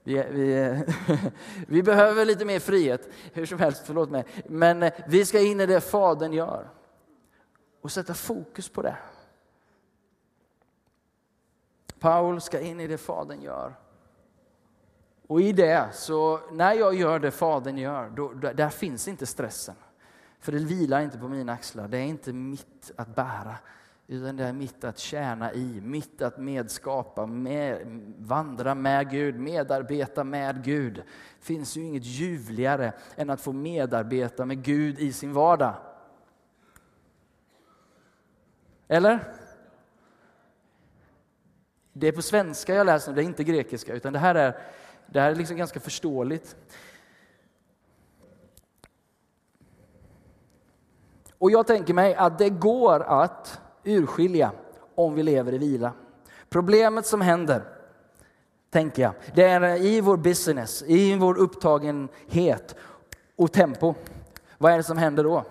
Vi, 0.02 0.14
vi, 0.30 0.82
vi, 1.68 1.82
behöver 1.82 2.24
lite 2.24 2.44
mer 2.44 2.60
frihet, 2.60 3.08
hur 3.32 3.46
som 3.46 3.58
helst, 3.58 3.82
förlåt 3.86 4.10
mig. 4.10 4.24
Men 4.48 4.82
eh, 4.82 4.92
vi 5.08 5.24
ska 5.24 5.40
in 5.40 5.60
i 5.60 5.66
det 5.66 5.80
Fadern 5.80 6.32
gör 6.32 6.70
och 7.80 7.92
sätta 7.92 8.14
fokus 8.14 8.68
på 8.68 8.82
det. 8.82 8.96
Paul 11.98 12.40
ska 12.40 12.60
in 12.60 12.80
i 12.80 12.86
det 12.86 12.98
Fadern 12.98 13.42
gör. 13.42 13.74
Och 15.26 15.40
i 15.40 15.52
det, 15.52 15.88
så 15.92 16.40
när 16.52 16.74
jag 16.74 16.94
gör 16.94 17.18
det 17.18 17.30
Fadern 17.30 17.78
gör, 17.78 18.10
då, 18.10 18.28
där 18.32 18.68
finns 18.68 19.08
inte 19.08 19.26
stressen. 19.26 19.74
För 20.38 20.52
det 20.52 20.58
vilar 20.58 21.00
inte 21.00 21.18
på 21.18 21.28
mina 21.28 21.52
axlar, 21.52 21.88
det 21.88 21.98
är 21.98 22.04
inte 22.04 22.32
mitt 22.32 22.92
att 22.96 23.14
bära. 23.14 23.56
Utan 24.08 24.36
det 24.36 24.44
är 24.44 24.52
mitt 24.52 24.84
att 24.84 24.98
tjäna 24.98 25.52
i, 25.52 25.80
mitt 25.80 26.22
att 26.22 26.38
medskapa, 26.38 27.26
med, 27.26 27.86
vandra 28.18 28.74
med 28.74 29.10
Gud, 29.10 29.40
medarbeta 29.40 30.24
med 30.24 30.64
Gud. 30.64 30.94
Det 30.94 31.44
finns 31.44 31.76
ju 31.76 31.82
inget 31.82 32.04
ljuvligare 32.04 32.92
än 33.16 33.30
att 33.30 33.40
få 33.40 33.52
medarbeta 33.52 34.46
med 34.46 34.62
Gud 34.62 34.98
i 34.98 35.12
sin 35.12 35.32
vardag. 35.32 35.74
Eller? 38.88 39.32
Det 41.92 42.08
är 42.08 42.12
på 42.12 42.22
svenska 42.22 42.74
jag 42.74 42.86
läser, 42.86 43.12
det 43.12 43.22
är 43.22 43.24
inte 43.24 43.44
grekiska, 43.44 43.94
utan 43.94 44.12
det 44.12 44.18
här 44.18 44.34
är, 44.34 44.58
det 45.06 45.20
här 45.20 45.30
är 45.30 45.34
liksom 45.34 45.56
ganska 45.56 45.80
förståeligt. 45.80 46.56
Och 51.38 51.50
jag 51.50 51.66
tänker 51.66 51.94
mig 51.94 52.14
att 52.14 52.38
det 52.38 52.50
går 52.50 53.02
att 53.02 53.60
urskilja 53.86 54.52
om 54.94 55.14
vi 55.14 55.22
lever 55.22 55.54
i 55.54 55.58
vila. 55.58 55.92
Problemet 56.48 57.06
som 57.06 57.20
händer, 57.20 57.62
tänker 58.70 59.02
jag, 59.02 59.12
det 59.34 59.42
är 59.42 59.82
i 59.82 60.00
vår 60.00 60.16
business, 60.16 60.82
i 60.86 61.16
vår 61.16 61.38
upptagenhet 61.38 62.74
och 63.36 63.52
tempo. 63.52 63.94
Vad 64.58 64.72
är 64.72 64.76
det 64.76 64.82
som 64.82 64.98
händer 64.98 65.24
då? 65.24 65.44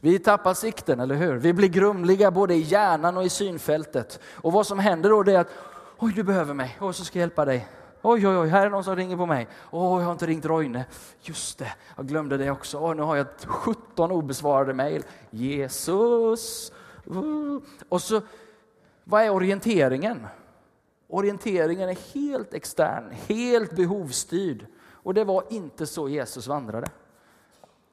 Vi 0.00 0.18
tappar 0.18 0.54
sikten, 0.54 1.00
eller 1.00 1.14
hur? 1.14 1.36
Vi 1.36 1.52
blir 1.52 1.68
grumliga 1.68 2.30
både 2.30 2.54
i 2.54 2.60
hjärnan 2.60 3.16
och 3.16 3.24
i 3.24 3.28
synfältet. 3.28 4.20
Och 4.34 4.52
vad 4.52 4.66
som 4.66 4.78
händer 4.78 5.10
då 5.10 5.30
är 5.30 5.38
att, 5.38 5.50
oj 5.98 6.12
du 6.12 6.22
behöver 6.22 6.54
mig, 6.54 6.76
och 6.80 6.96
så 6.96 7.04
ska 7.04 7.18
jag 7.18 7.22
hjälpa 7.22 7.44
dig. 7.44 7.68
Oj, 8.02 8.28
oj, 8.28 8.36
oj, 8.36 8.48
här 8.48 8.66
är 8.66 8.70
någon 8.70 8.84
som 8.84 8.96
ringer 8.96 9.16
på 9.16 9.26
mig. 9.26 9.48
Åh, 9.70 10.00
jag 10.00 10.06
har 10.06 10.12
inte 10.12 10.26
ringt 10.26 10.44
Roine. 10.44 10.84
Just 11.20 11.58
det, 11.58 11.72
jag 11.96 12.06
glömde 12.06 12.36
det 12.36 12.50
också. 12.50 12.78
Åh, 12.78 12.94
nu 12.94 13.02
har 13.02 13.16
jag 13.16 13.26
17 13.46 14.10
obesvarade 14.10 14.74
mejl. 14.74 15.04
Jesus! 15.30 16.72
Uh. 17.10 17.58
Och 17.88 18.02
så, 18.02 18.20
vad 19.04 19.22
är 19.22 19.30
orienteringen? 19.30 20.26
Orienteringen 21.08 21.88
är 21.88 22.14
helt 22.14 22.54
extern, 22.54 23.10
helt 23.10 23.76
behovsstyrd. 23.76 24.66
Och 25.02 25.14
det 25.14 25.24
var 25.24 25.44
inte 25.48 25.86
så 25.86 26.08
Jesus 26.08 26.46
vandrade. 26.46 26.86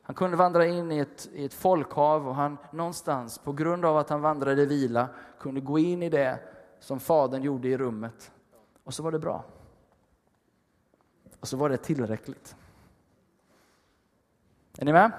Han 0.01 0.15
kunde 0.15 0.37
vandra 0.37 0.65
in 0.65 0.91
i 0.91 0.97
ett, 0.97 1.29
i 1.33 1.45
ett 1.45 1.53
folkhav 1.53 2.27
och 2.27 2.35
han 2.35 2.57
någonstans, 2.71 3.37
på 3.37 3.53
grund 3.53 3.85
av 3.85 3.97
att 3.97 4.09
han 4.09 4.21
vandrade 4.21 4.61
i 4.61 4.65
vila, 4.65 5.07
kunde 5.39 5.61
gå 5.61 5.79
in 5.79 6.03
i 6.03 6.09
det 6.09 6.39
som 6.79 6.99
Fadern 6.99 7.41
gjorde 7.41 7.67
i 7.67 7.77
rummet. 7.77 8.31
Och 8.83 8.93
så 8.93 9.03
var 9.03 9.11
det 9.11 9.19
bra. 9.19 9.43
Och 11.47 11.49
så 11.49 11.57
var 11.57 11.69
det 11.69 11.77
tillräckligt. 11.77 12.55
Är 14.77 14.85
ni 14.85 14.93
med? 14.93 15.11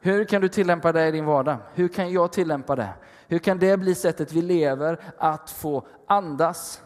Hur 0.00 0.24
kan 0.24 0.40
du 0.40 0.48
tillämpa 0.48 0.92
det 0.92 1.08
i 1.08 1.10
din 1.10 1.24
vardag? 1.24 1.56
Hur 1.74 1.88
kan 1.88 2.12
jag 2.12 2.32
tillämpa 2.32 2.76
det? 2.76 2.88
Hur 3.28 3.38
kan 3.38 3.58
det 3.58 3.76
bli 3.76 3.94
sättet 3.94 4.32
vi 4.32 4.42
lever 4.42 4.98
att 5.18 5.50
få 5.50 5.86
andas? 6.06 6.82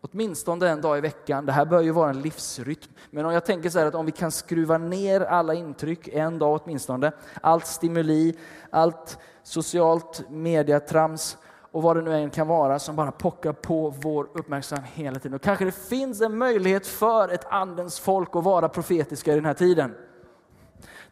Åtminstone 0.00 0.68
en 0.68 0.80
dag 0.80 0.98
i 0.98 1.00
veckan. 1.00 1.46
Det 1.46 1.52
här 1.52 1.64
bör 1.64 1.80
ju 1.80 1.90
vara 1.90 2.10
en 2.10 2.20
livsrytm. 2.20 2.92
Men 3.10 3.26
om 3.26 3.32
jag 3.32 3.44
tänker 3.44 3.70
så 3.70 3.78
här 3.78 3.86
att 3.86 3.94
om 3.94 4.06
vi 4.06 4.12
kan 4.12 4.32
skruva 4.32 4.78
ner 4.78 5.20
alla 5.20 5.54
intryck 5.54 6.08
en 6.08 6.38
dag 6.38 6.60
åtminstone, 6.62 7.12
allt 7.40 7.66
stimuli, 7.66 8.38
allt 8.70 9.18
socialt 9.42 10.30
mediatrams, 10.30 11.38
och 11.72 11.82
vad 11.82 11.96
det 11.96 12.02
nu 12.02 12.14
än 12.14 12.30
kan 12.30 12.48
vara 12.48 12.78
som 12.78 12.96
bara 12.96 13.12
pockar 13.12 13.52
på 13.52 13.90
vår 13.90 14.28
uppmärksamhet 14.32 14.90
hela 14.94 15.18
tiden. 15.18 15.34
Och 15.34 15.42
kanske 15.42 15.64
det 15.64 15.88
finns 15.88 16.20
en 16.20 16.38
möjlighet 16.38 16.86
för 16.86 17.28
ett 17.28 17.44
andens 17.50 18.00
folk 18.00 18.36
att 18.36 18.44
vara 18.44 18.68
profetiska 18.68 19.32
i 19.32 19.34
den 19.34 19.44
här 19.44 19.54
tiden. 19.54 19.94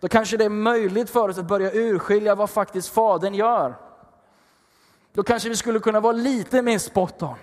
Då 0.01 0.09
kanske 0.09 0.37
det 0.37 0.45
är 0.45 0.49
möjligt 0.49 1.11
för 1.11 1.29
oss 1.29 1.39
att 1.39 1.49
börja 1.49 1.73
urskilja 1.73 2.35
vad 2.35 2.51
faktiskt 2.51 2.89
Fadern 2.89 3.35
gör. 3.35 3.75
Då 5.13 5.23
kanske 5.23 5.49
vi 5.49 5.57
skulle 5.57 5.81
kunna 5.81 6.01
vara 6.01 6.13
lite 6.13 6.63
mer 6.63 6.79
spot 6.79 7.23
on. 7.23 7.35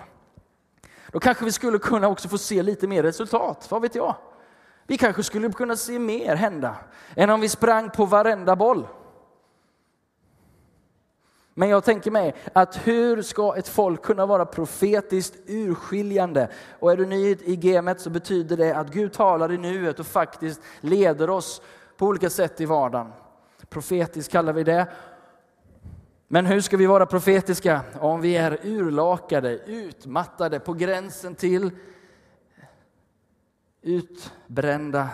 Då 1.11 1.19
kanske 1.19 1.45
vi 1.45 1.51
skulle 1.51 1.79
kunna 1.79 2.07
också 2.07 2.29
få 2.29 2.37
se 2.37 2.63
lite 2.63 2.87
mer 2.87 3.03
resultat, 3.03 3.67
vad 3.71 3.81
vet 3.81 3.95
jag? 3.95 4.15
Vi 4.87 4.97
kanske 4.97 5.23
skulle 5.23 5.51
kunna 5.51 5.75
se 5.75 5.99
mer 5.99 6.35
hända 6.35 6.75
än 7.15 7.29
om 7.29 7.41
vi 7.41 7.49
sprang 7.49 7.89
på 7.89 8.05
varenda 8.05 8.55
boll. 8.55 8.87
Men 11.57 11.69
jag 11.69 11.83
tänker 11.83 12.11
mig 12.11 12.35
att 12.53 12.87
hur 12.87 13.21
ska 13.21 13.55
ett 13.55 13.67
folk 13.67 14.01
kunna 14.01 14.25
vara 14.25 14.45
profetiskt 14.45 15.35
urskiljande? 15.47 16.49
Och 16.79 16.91
är 16.91 16.97
du 16.97 17.05
ny 17.05 17.37
i 17.43 17.55
gamet 17.55 18.01
så 18.01 18.09
betyder 18.09 18.57
det 18.57 18.75
att 18.75 18.91
Gud 18.91 19.13
talar 19.13 19.51
i 19.51 19.57
nuet 19.57 19.99
och 19.99 20.05
faktiskt 20.05 20.61
leder 20.81 21.29
oss 21.29 21.61
på 21.97 22.05
olika 22.05 22.29
sätt 22.29 22.61
i 22.61 22.65
vardagen. 22.65 23.11
Profetiskt 23.69 24.31
kallar 24.31 24.53
vi 24.53 24.63
det. 24.63 24.87
Men 26.27 26.45
hur 26.45 26.61
ska 26.61 26.77
vi 26.77 26.85
vara 26.85 27.05
profetiska 27.05 27.81
om 27.99 28.21
vi 28.21 28.37
är 28.37 28.59
urlakade, 28.63 29.59
utmattade, 29.65 30.59
på 30.59 30.73
gränsen 30.73 31.35
till 31.35 31.71
utbrända? 33.81 35.09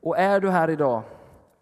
Och 0.00 0.18
är 0.18 0.40
du 0.40 0.50
här 0.50 0.70
idag 0.70 1.02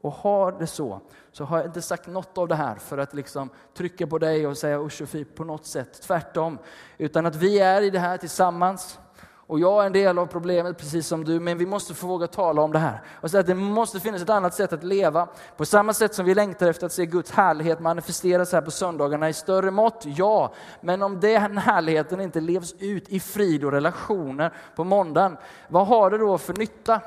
och 0.00 0.12
har 0.12 0.52
det 0.52 0.66
så, 0.66 1.00
så 1.38 1.44
har 1.44 1.56
jag 1.56 1.66
inte 1.66 1.82
sagt 1.82 2.06
något 2.06 2.38
av 2.38 2.48
det 2.48 2.54
här 2.54 2.74
för 2.74 2.98
att 2.98 3.14
liksom 3.14 3.50
trycka 3.76 4.06
på 4.06 4.18
dig 4.18 4.46
och 4.46 4.56
säga 4.56 4.80
usch 4.80 5.02
och 5.02 5.08
fy 5.08 5.24
på 5.24 5.44
något 5.44 5.66
sätt. 5.66 6.02
Tvärtom. 6.02 6.58
Utan 6.98 7.26
att 7.26 7.36
vi 7.36 7.58
är 7.58 7.82
i 7.82 7.90
det 7.90 7.98
här 7.98 8.16
tillsammans. 8.16 8.98
Och 9.30 9.60
jag 9.60 9.82
är 9.82 9.86
en 9.86 9.92
del 9.92 10.18
av 10.18 10.26
problemet 10.26 10.78
precis 10.78 11.06
som 11.06 11.24
du, 11.24 11.40
men 11.40 11.58
vi 11.58 11.66
måste 11.66 11.94
få 11.94 12.06
våga 12.06 12.26
tala 12.26 12.62
om 12.62 12.72
det 12.72 12.78
här. 12.78 13.02
Och 13.20 13.30
säga 13.30 13.40
att 13.40 13.46
det 13.46 13.54
måste 13.54 14.00
finnas 14.00 14.22
ett 14.22 14.30
annat 14.30 14.54
sätt 14.54 14.72
att 14.72 14.84
leva. 14.84 15.28
På 15.56 15.64
samma 15.64 15.92
sätt 15.92 16.14
som 16.14 16.26
vi 16.26 16.34
längtar 16.34 16.68
efter 16.68 16.86
att 16.86 16.92
se 16.92 17.06
Guds 17.06 17.30
härlighet 17.30 17.80
manifesteras 17.80 18.52
här 18.52 18.60
på 18.60 18.70
söndagarna 18.70 19.28
i 19.28 19.32
större 19.32 19.70
mått, 19.70 20.02
ja. 20.06 20.52
Men 20.80 21.02
om 21.02 21.20
den 21.20 21.58
härligheten 21.58 22.20
inte 22.20 22.40
levs 22.40 22.74
ut 22.78 23.08
i 23.08 23.20
frid 23.20 23.64
och 23.64 23.72
relationer 23.72 24.52
på 24.76 24.84
måndagen, 24.84 25.36
vad 25.68 25.86
har 25.86 26.10
det 26.10 26.18
då 26.18 26.38
för 26.38 26.54
nytta? 26.54 27.00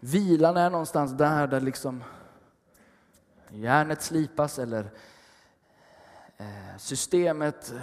Vilan 0.00 0.56
är 0.56 0.70
någonstans 0.70 1.12
där, 1.12 1.46
där 1.46 1.60
liksom 1.60 2.04
järnet 3.48 4.02
slipas 4.02 4.58
eller 4.58 4.90
eh, 6.36 6.76
systemet 6.78 7.72
eh, 7.72 7.80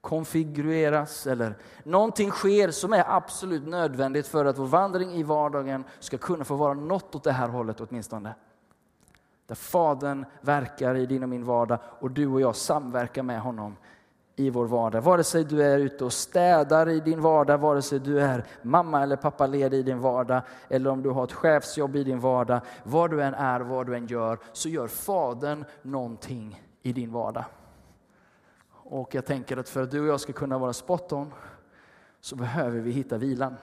konfigureras 0.00 1.26
eller 1.26 1.54
någonting 1.84 2.30
sker 2.30 2.70
som 2.70 2.92
är 2.92 3.04
absolut 3.06 3.66
nödvändigt 3.66 4.26
för 4.26 4.44
att 4.44 4.58
vår 4.58 4.66
vandring 4.66 5.12
i 5.12 5.22
vardagen 5.22 5.84
ska 6.00 6.18
kunna 6.18 6.44
få 6.44 6.54
vara 6.54 6.74
något 6.74 7.14
åt 7.14 7.24
det 7.24 7.32
här 7.32 7.48
hållet 7.48 7.80
åtminstone. 7.80 8.34
Där 9.46 9.54
Fadern 9.54 10.24
verkar 10.40 10.94
i 10.94 11.06
din 11.06 11.22
och 11.22 11.28
min 11.28 11.44
vardag 11.44 11.78
och 11.84 12.10
du 12.10 12.26
och 12.26 12.40
jag 12.40 12.56
samverkar 12.56 13.22
med 13.22 13.40
honom 13.40 13.76
i 14.36 14.50
vår 14.50 14.66
vardag. 14.66 15.00
Vare 15.00 15.24
sig 15.24 15.44
du 15.44 15.62
är 15.62 15.78
ute 15.78 16.04
och 16.04 16.12
städar 16.12 16.88
i 16.88 17.00
din 17.00 17.20
vardag, 17.20 17.58
vare 17.58 17.82
sig 17.82 17.98
du 17.98 18.20
är 18.20 18.44
mamma 18.62 19.02
eller 19.02 19.16
pappa 19.16 19.46
ledig 19.46 19.78
i 19.78 19.82
din 19.82 20.00
vardag, 20.00 20.42
eller 20.68 20.90
om 20.90 21.02
du 21.02 21.10
har 21.10 21.24
ett 21.24 21.32
chefsjobb 21.32 21.96
i 21.96 22.04
din 22.04 22.20
vardag. 22.20 22.60
Vad 22.82 23.10
du 23.10 23.22
än 23.22 23.34
är, 23.34 23.60
vad 23.60 23.86
du 23.86 23.96
än 23.96 24.06
gör, 24.06 24.38
så 24.52 24.68
gör 24.68 24.86
Fadern 24.86 25.64
någonting 25.82 26.62
i 26.82 26.92
din 26.92 27.12
vardag. 27.12 27.44
Och 28.72 29.14
jag 29.14 29.26
tänker 29.26 29.56
att 29.56 29.68
för 29.68 29.82
att 29.82 29.90
du 29.90 30.00
och 30.00 30.06
jag 30.06 30.20
ska 30.20 30.32
kunna 30.32 30.58
vara 30.58 30.72
spot 30.72 31.12
on, 31.12 31.32
så 32.20 32.36
behöver 32.36 32.80
vi 32.80 32.90
hitta 32.90 33.18
vilan. 33.18 33.56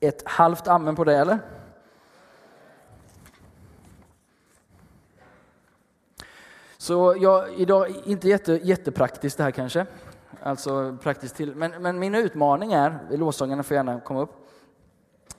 Ett 0.00 0.28
halvt 0.28 0.68
amen 0.68 0.96
på 0.96 1.04
det, 1.04 1.16
eller? 1.16 1.38
Så 6.84 7.16
jag, 7.18 7.54
idag, 7.54 7.94
inte 8.04 8.28
jätte, 8.28 8.52
jättepraktiskt 8.52 9.38
det 9.38 9.44
här 9.44 9.50
kanske, 9.50 9.86
alltså 10.42 10.96
praktiskt 11.02 11.36
till, 11.36 11.54
men, 11.54 11.82
men 11.82 11.98
min 11.98 12.14
utmaning 12.14 12.72
är, 12.72 12.98
lovsångarna 13.10 13.62
får 13.62 13.74
gärna 13.74 14.00
komma 14.00 14.20
upp. 14.20 14.30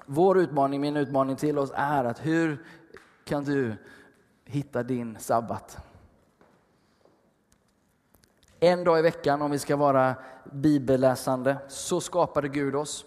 Vår 0.05 0.39
utmaning, 0.39 0.81
min 0.81 0.97
utmaning 0.97 1.35
till 1.35 1.57
oss 1.57 1.71
är 1.75 2.03
att 2.03 2.25
hur 2.25 2.65
kan 3.25 3.43
du 3.43 3.75
hitta 4.45 4.83
din 4.83 5.17
sabbat? 5.19 5.77
En 8.59 8.83
dag 8.83 8.99
i 8.99 9.01
veckan, 9.01 9.41
om 9.41 9.51
vi 9.51 9.59
ska 9.59 9.75
vara 9.75 10.15
bibelläsande, 10.43 11.57
så 11.67 12.01
skapade 12.01 12.47
Gud 12.47 12.75
oss. 12.75 13.05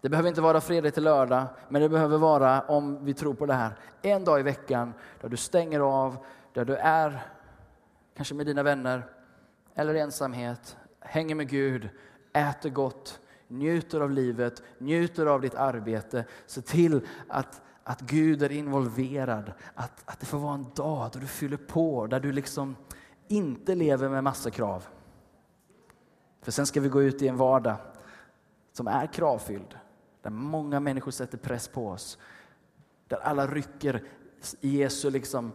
Det 0.00 0.08
behöver 0.08 0.28
inte 0.28 0.40
vara 0.40 0.60
fredag 0.60 0.90
till 0.90 1.04
lördag, 1.04 1.44
men 1.68 1.82
det 1.82 1.88
behöver 1.88 2.18
vara, 2.18 2.60
om 2.60 3.04
vi 3.04 3.14
tror 3.14 3.34
på 3.34 3.46
det 3.46 3.54
här, 3.54 3.72
en 4.02 4.24
dag 4.24 4.40
i 4.40 4.42
veckan 4.42 4.94
där 5.20 5.28
du 5.28 5.36
stänger 5.36 5.80
av, 5.80 6.16
där 6.52 6.64
du 6.64 6.76
är, 6.76 7.26
kanske 8.16 8.34
med 8.34 8.46
dina 8.46 8.62
vänner 8.62 9.06
eller 9.74 9.94
i 9.94 10.00
ensamhet, 10.00 10.76
hänger 11.00 11.34
med 11.34 11.48
Gud, 11.48 11.88
äter 12.32 12.70
gott, 12.70 13.20
njuter 13.48 14.00
av 14.00 14.10
livet, 14.10 14.62
njuter 14.78 15.26
av 15.26 15.40
ditt 15.40 15.54
arbete. 15.54 16.24
Se 16.46 16.62
till 16.62 17.06
att, 17.28 17.62
att 17.84 18.00
Gud 18.00 18.42
är 18.42 18.52
involverad, 18.52 19.52
att, 19.74 20.02
att 20.04 20.20
det 20.20 20.26
får 20.26 20.38
vara 20.38 20.54
en 20.54 20.66
dag 20.74 21.10
då 21.12 21.18
du 21.18 21.26
fyller 21.26 21.56
på, 21.56 22.06
där 22.06 22.20
du 22.20 22.32
liksom 22.32 22.76
inte 23.28 23.74
lever 23.74 24.08
med 24.08 24.24
massa 24.24 24.50
krav. 24.50 24.86
För 26.42 26.52
sen 26.52 26.66
ska 26.66 26.80
vi 26.80 26.88
gå 26.88 27.02
ut 27.02 27.22
i 27.22 27.28
en 27.28 27.36
vardag 27.36 27.76
som 28.72 28.86
är 28.86 29.06
kravfylld, 29.06 29.78
där 30.22 30.30
många 30.30 30.80
människor 30.80 31.10
sätter 31.10 31.38
press 31.38 31.68
på 31.68 31.88
oss, 31.88 32.18
där 33.08 33.16
alla 33.16 33.46
rycker 33.46 34.02
i 34.60 34.78
Jesu 34.78 35.10
liksom 35.10 35.52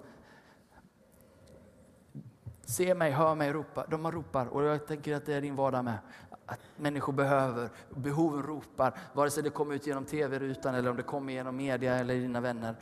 Se 2.67 2.93
mig, 2.93 3.11
hör 3.11 3.35
mig, 3.35 3.53
ropa. 3.53 3.85
De 3.89 4.11
ropar 4.11 4.45
och 4.45 4.63
jag 4.63 4.87
tänker 4.87 5.15
att 5.15 5.25
det 5.25 5.33
är 5.33 5.41
din 5.41 5.55
vardag 5.55 5.85
med. 5.85 5.97
Att 6.45 6.59
människor 6.77 7.13
behöver, 7.13 7.69
behoven 7.89 8.43
ropar, 8.43 8.97
vare 9.13 9.29
sig 9.29 9.43
det 9.43 9.49
kommer 9.49 9.75
ut 9.75 9.87
genom 9.87 10.05
tv-rutan 10.05 10.75
eller 10.75 10.89
om 10.89 10.97
det 10.97 11.03
kommer 11.03 11.33
genom 11.33 11.55
media 11.55 11.95
eller 11.95 12.13
dina 12.15 12.41
vänner. 12.41 12.75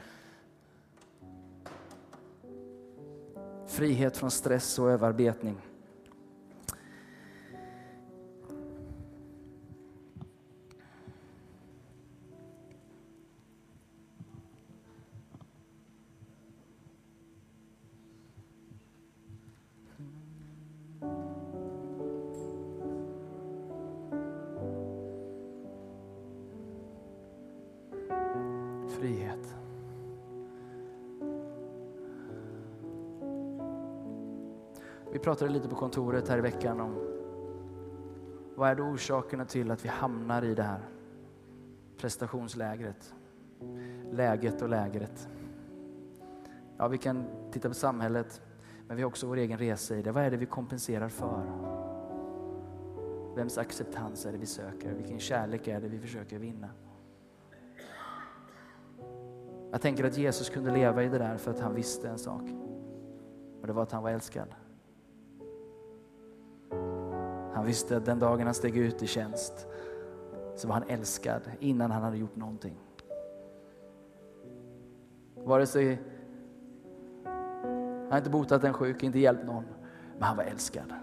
Frihet 3.68 4.18
från 4.18 4.32
stress 4.32 4.80
och 4.80 4.92
överarbetning. 4.92 5.58
Frihet. 29.06 29.56
Vi 35.12 35.20
pratade 35.20 35.52
lite 35.52 35.70
på 35.70 35.76
kontoret 35.76 36.28
här 36.28 36.38
i 36.38 36.42
veckan 36.42 36.80
om 36.80 36.96
vad 38.56 38.70
är 38.70 38.76
då 38.76 38.84
orsakerna 38.84 39.46
till 39.46 39.72
att 39.72 39.86
vi 39.86 39.90
hamnar 39.90 40.42
i 40.42 40.56
det 40.56 40.64
här 40.64 40.80
prestationslägret? 41.98 43.16
Läget 44.12 44.62
och 44.62 44.70
lägret. 44.70 45.30
Ja, 46.78 46.88
vi 46.88 46.98
kan 46.98 47.26
titta 47.52 47.68
på 47.68 47.76
samhället, 47.76 48.42
men 48.88 48.98
vi 48.98 49.04
har 49.04 49.08
också 49.08 49.28
vår 49.28 49.38
egen 49.38 49.58
resa 49.58 49.96
i 49.96 50.02
det. 50.02 50.12
Vad 50.12 50.24
är 50.24 50.32
det 50.32 50.38
vi 50.38 50.46
kompenserar 50.46 51.10
för? 51.10 51.44
Vems 53.36 53.58
acceptans 53.58 54.26
är 54.26 54.32
det 54.32 54.38
vi 54.38 54.46
söker? 54.46 54.94
Vilken 54.94 55.20
kärlek 55.20 55.68
är 55.68 55.82
det 55.82 55.88
vi 55.88 56.00
försöker 56.00 56.40
vinna? 56.40 56.70
Jag 59.76 59.82
tänker 59.82 60.04
att 60.04 60.18
Jesus 60.18 60.50
kunde 60.50 60.72
leva 60.72 61.04
i 61.04 61.08
det 61.08 61.18
där 61.18 61.38
för 61.38 61.52
att 61.52 61.60
han 61.60 61.76
visste 61.76 62.10
en 62.10 62.18
sak. 62.18 62.42
Och 63.62 63.68
det 63.68 63.74
var 63.74 63.84
att 63.84 63.92
han 63.92 64.04
var 64.04 64.10
älskad. 64.10 64.48
Han 67.54 67.66
visste 67.66 67.98
att 67.98 68.06
den 68.06 68.20
dagen 68.20 68.46
han 68.46 68.54
steg 68.54 68.78
ut 68.78 69.04
i 69.04 69.08
tjänst 69.08 69.68
så 70.56 70.68
var 70.68 70.74
han 70.74 70.84
älskad 70.90 71.42
innan 71.60 71.92
han 71.92 72.04
hade 72.04 72.18
gjort 72.18 72.36
någonting. 72.36 72.76
Vare 75.36 75.66
sig 75.66 76.02
han 78.10 78.18
inte 78.18 78.30
botat 78.30 78.64
en 78.64 78.74
sjuk, 78.74 79.04
inte 79.04 79.20
hjälpt 79.20 79.46
någon, 79.46 79.66
men 80.14 80.24
han 80.24 80.38
var 80.38 80.44
älskad. 80.44 80.94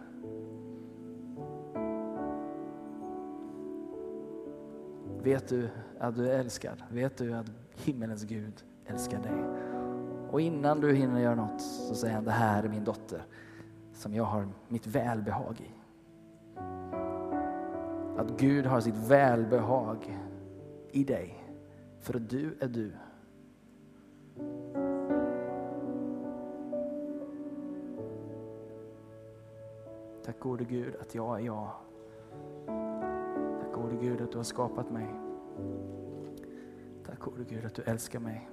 Vet 5.23 5.49
du 5.49 5.69
att 5.99 6.17
du 6.17 6.31
är 6.31 6.39
älskad? 6.39 6.83
Vet 6.91 7.17
du 7.17 7.33
att 7.33 7.47
himmelens 7.75 8.25
Gud 8.25 8.65
älskar 8.87 9.23
dig? 9.23 9.45
Och 10.31 10.41
innan 10.41 10.81
du 10.81 10.95
hinner 10.95 11.21
göra 11.21 11.35
något 11.35 11.61
så 11.61 11.95
säger 11.95 12.15
han, 12.15 12.25
det 12.25 12.31
här 12.31 12.63
är 12.63 12.69
min 12.69 12.85
dotter 12.85 13.25
som 13.93 14.15
jag 14.15 14.25
har 14.25 14.49
mitt 14.69 14.87
välbehag 14.87 15.61
i. 15.61 15.71
Att 18.19 18.41
Gud 18.41 18.67
har 18.67 18.81
sitt 18.81 18.97
välbehag 18.97 20.19
i 20.91 21.05
dig. 21.05 21.45
För 22.01 22.17
att 22.17 22.31
du 22.31 22.57
är 22.61 22.69
du. 22.69 22.93
Tack 30.25 30.39
gode 30.39 30.65
Gud 30.65 30.97
att 31.01 31.15
jag 31.15 31.41
är 31.41 31.45
jag. 31.45 31.71
Gode 33.93 34.05
Gud 34.05 34.21
att 34.21 34.33
du 34.33 34.37
har 34.37 34.45
skapat 34.45 34.91
mig. 34.91 35.07
Tack 37.07 37.19
gode 37.19 37.45
Gud 37.45 37.65
att 37.65 37.75
du 37.75 37.83
älskar 37.83 38.21
mig. 38.21 38.51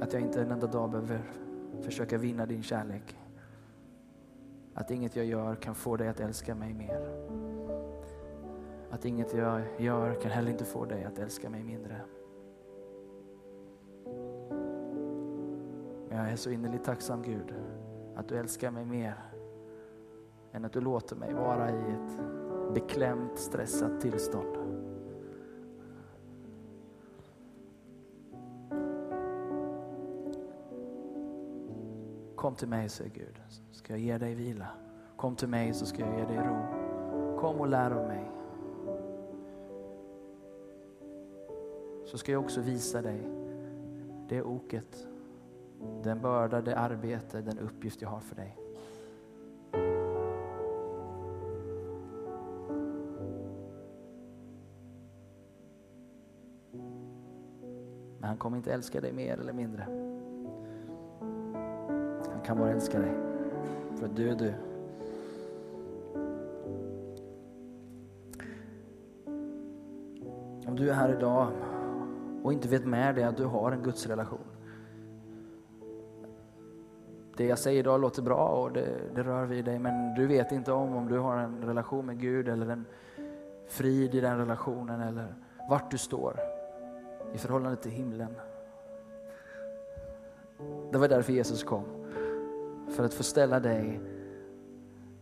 Att 0.00 0.12
jag 0.12 0.22
inte 0.22 0.42
en 0.42 0.50
enda 0.50 0.66
dag 0.66 0.90
behöver 0.90 1.22
försöka 1.80 2.18
vinna 2.18 2.46
din 2.46 2.62
kärlek. 2.62 3.18
Att 4.74 4.90
inget 4.90 5.16
jag 5.16 5.24
gör 5.24 5.54
kan 5.54 5.74
få 5.74 5.96
dig 5.96 6.08
att 6.08 6.20
älska 6.20 6.54
mig 6.54 6.74
mer. 6.74 7.00
Att 8.90 9.04
inget 9.04 9.34
jag 9.34 9.62
gör 9.78 10.14
kan 10.14 10.30
heller 10.30 10.50
inte 10.50 10.64
få 10.64 10.84
dig 10.84 11.04
att 11.04 11.18
älska 11.18 11.50
mig 11.50 11.64
mindre. 11.64 12.00
Men 16.08 16.18
jag 16.18 16.30
är 16.30 16.36
så 16.36 16.50
innerligt 16.50 16.84
tacksam 16.84 17.22
Gud 17.22 17.54
att 18.16 18.28
du 18.28 18.36
älskar 18.36 18.70
mig 18.70 18.84
mer 18.84 19.14
än 20.52 20.64
att 20.64 20.72
du 20.72 20.80
låter 20.80 21.16
mig 21.16 21.34
vara 21.34 21.70
i 21.70 21.92
ett 21.92 22.39
beklämt, 22.74 23.38
stressat 23.38 24.00
tillstånd. 24.00 24.56
Kom 32.36 32.54
till 32.54 32.68
mig, 32.68 32.88
säger 32.88 33.10
Gud, 33.10 33.40
så 33.48 33.74
ska 33.74 33.92
jag 33.92 34.00
ge 34.00 34.18
dig 34.18 34.34
vila. 34.34 34.68
Kom 35.16 35.36
till 35.36 35.48
mig 35.48 35.74
så 35.74 35.86
ska 35.86 36.00
jag 36.00 36.18
ge 36.18 36.24
dig 36.24 36.36
ro. 36.36 36.56
Kom 37.40 37.60
och 37.60 37.68
lär 37.68 37.90
av 37.90 38.06
mig. 38.06 38.30
Så 42.06 42.18
ska 42.18 42.32
jag 42.32 42.44
också 42.44 42.60
visa 42.60 43.02
dig 43.02 43.28
det 44.28 44.42
oket, 44.42 45.06
den 46.02 46.20
börda, 46.20 46.60
det 46.60 46.76
arbete, 46.76 47.40
den 47.40 47.58
uppgift 47.58 48.02
jag 48.02 48.08
har 48.08 48.20
för 48.20 48.36
dig. 48.36 48.59
Kommer 58.40 58.56
inte 58.56 58.72
älska 58.72 59.00
dig 59.00 59.12
mer 59.12 59.40
eller 59.40 59.52
mindre. 59.52 59.86
Han 62.32 62.40
kan 62.44 62.58
bara 62.58 62.70
älska 62.70 62.98
dig. 62.98 63.12
För 63.96 64.06
att 64.06 64.16
du 64.16 64.28
är 64.28 64.34
du. 64.34 64.54
Om 70.66 70.76
du 70.76 70.90
är 70.90 70.94
här 70.94 71.16
idag 71.16 71.48
och 72.42 72.52
inte 72.52 72.68
vet 72.68 72.86
med 72.86 73.14
dig 73.14 73.24
att 73.24 73.36
du 73.36 73.44
har 73.44 73.72
en 73.72 73.82
gudsrelation. 73.82 74.38
Det 77.36 77.46
jag 77.46 77.58
säger 77.58 77.80
idag 77.80 78.00
låter 78.00 78.22
bra 78.22 78.48
och 78.48 78.72
det, 78.72 78.88
det 79.14 79.22
rör 79.22 79.46
vid 79.46 79.64
dig 79.64 79.78
men 79.78 80.14
du 80.14 80.26
vet 80.26 80.52
inte 80.52 80.72
om 80.72 80.96
om 80.96 81.08
du 81.08 81.18
har 81.18 81.36
en 81.36 81.64
relation 81.64 82.06
med 82.06 82.20
Gud 82.20 82.48
eller 82.48 82.68
en 82.68 82.84
frid 83.68 84.14
i 84.14 84.20
den 84.20 84.38
relationen 84.38 85.00
eller 85.00 85.34
vart 85.68 85.90
du 85.90 85.98
står 85.98 86.49
i 87.34 87.38
förhållande 87.38 87.76
till 87.76 87.90
himlen. 87.90 88.34
Det 90.92 90.98
var 90.98 91.08
därför 91.08 91.32
Jesus 91.32 91.64
kom. 91.64 91.84
För 92.88 93.04
att 93.04 93.14
få 93.14 93.22
ställa 93.22 93.60
dig, 93.60 94.00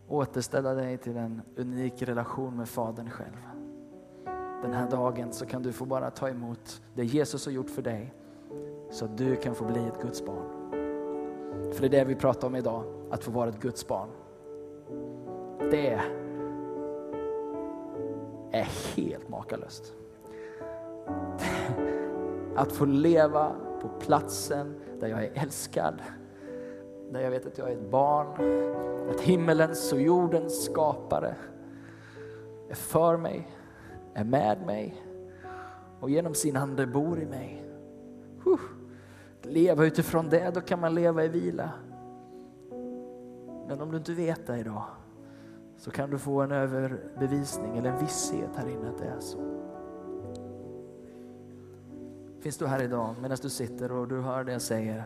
återställa 0.07 0.73
dig 0.73 0.97
till 0.97 1.17
en 1.17 1.41
unik 1.55 2.01
relation 2.01 2.57
med 2.57 2.69
Fadern 2.69 3.09
själv. 3.09 3.37
Den 4.61 4.73
här 4.73 4.89
dagen 4.89 5.33
så 5.33 5.45
kan 5.45 5.63
du 5.63 5.73
få 5.73 5.85
bara 5.85 6.11
ta 6.11 6.29
emot 6.29 6.81
det 6.95 7.03
Jesus 7.03 7.45
har 7.45 7.53
gjort 7.53 7.69
för 7.69 7.81
dig 7.81 8.13
så 8.91 9.05
att 9.05 9.17
du 9.17 9.35
kan 9.35 9.55
få 9.55 9.65
bli 9.65 9.87
ett 9.87 10.01
Guds 10.01 10.25
barn. 10.25 10.45
För 11.73 11.81
det 11.81 11.87
är 11.87 11.89
det 11.89 12.03
vi 12.03 12.15
pratar 12.15 12.47
om 12.47 12.55
idag, 12.55 12.83
att 13.11 13.23
få 13.23 13.31
vara 13.31 13.49
ett 13.49 13.59
Guds 13.59 13.87
barn. 13.87 14.09
Det 15.71 15.99
är 18.51 18.67
helt 18.95 19.29
makalöst. 19.29 19.93
Att 22.59 22.71
få 22.71 22.85
leva 22.85 23.51
på 23.81 23.87
platsen 23.99 24.75
där 24.99 25.07
jag 25.07 25.23
är 25.23 25.31
älskad, 25.33 26.01
där 27.11 27.21
jag 27.21 27.31
vet 27.31 27.45
att 27.45 27.57
jag 27.57 27.71
är 27.71 27.73
ett 27.73 27.91
barn, 27.91 28.27
att 29.09 29.21
himmelens 29.21 29.93
och 29.93 30.01
jordens 30.01 30.65
skapare 30.65 31.35
är 32.69 32.75
för 32.75 33.17
mig, 33.17 33.47
är 34.13 34.23
med 34.23 34.65
mig 34.65 35.03
och 35.99 36.09
genom 36.09 36.33
sin 36.33 36.57
ande 36.57 36.87
bor 36.87 37.19
i 37.19 37.25
mig. 37.25 37.63
Huh. 38.43 38.59
leva 39.41 39.85
utifrån 39.85 40.29
det, 40.29 40.51
då 40.53 40.61
kan 40.61 40.79
man 40.79 40.95
leva 40.95 41.23
i 41.23 41.27
vila. 41.27 41.71
Men 43.67 43.81
om 43.81 43.91
du 43.91 43.97
inte 43.97 44.13
vet 44.13 44.47
det 44.47 44.57
idag 44.57 44.83
så 45.77 45.91
kan 45.91 46.09
du 46.09 46.17
få 46.17 46.41
en 46.41 46.51
överbevisning 46.51 47.77
eller 47.77 47.89
en 47.89 47.99
visshet 47.99 48.49
här 48.55 48.69
inne 48.69 48.89
att 48.89 48.97
det 48.97 49.05
är 49.05 49.19
så. 49.19 49.68
Finns 52.41 52.57
du 52.57 52.67
här 52.67 52.83
idag 52.83 53.15
medan 53.21 53.37
du 53.41 53.49
sitter 53.49 53.91
och 53.91 54.07
du 54.07 54.21
hör 54.21 54.43
det 54.43 54.51
jag 54.51 54.61
säger. 54.61 55.03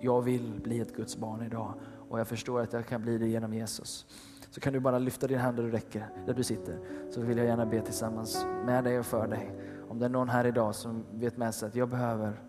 Jag 0.00 0.22
vill 0.22 0.60
bli 0.64 0.80
ett 0.80 0.96
Guds 0.96 1.16
barn 1.16 1.42
idag 1.42 1.74
och 2.08 2.20
jag 2.20 2.28
förstår 2.28 2.60
att 2.60 2.72
jag 2.72 2.86
kan 2.86 3.02
bli 3.02 3.18
det 3.18 3.28
genom 3.28 3.54
Jesus. 3.54 4.06
Så 4.50 4.60
kan 4.60 4.72
du 4.72 4.80
bara 4.80 4.98
lyfta 4.98 5.26
din 5.26 5.38
hand 5.38 5.56
där 5.56 5.64
du 5.64 5.70
räcker, 5.70 6.08
där 6.26 6.34
du 6.34 6.42
sitter. 6.42 6.78
Så 7.10 7.20
vill 7.20 7.38
jag 7.38 7.46
gärna 7.46 7.66
be 7.66 7.80
tillsammans 7.80 8.46
med 8.66 8.84
dig 8.84 8.98
och 8.98 9.06
för 9.06 9.28
dig. 9.28 9.54
Om 9.88 9.98
det 9.98 10.04
är 10.04 10.08
någon 10.08 10.28
här 10.28 10.46
idag 10.46 10.74
som 10.74 11.04
vet 11.14 11.36
med 11.36 11.54
sig 11.54 11.68
att 11.68 11.74
jag 11.74 11.88
behöver 11.88 12.42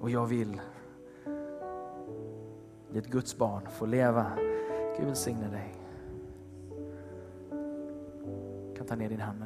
och 0.00 0.10
jag 0.10 0.26
vill 0.26 0.60
bli 2.90 2.98
ett 2.98 3.10
Guds 3.10 3.36
barn, 3.36 3.62
få 3.70 3.86
leva. 3.86 4.26
Gud 4.98 5.06
välsigne 5.06 5.48
dig. 5.48 5.74
Du 8.68 8.76
kan 8.76 8.86
ta 8.86 8.96
ner 8.96 9.08
din 9.08 9.20
hand. 9.20 9.42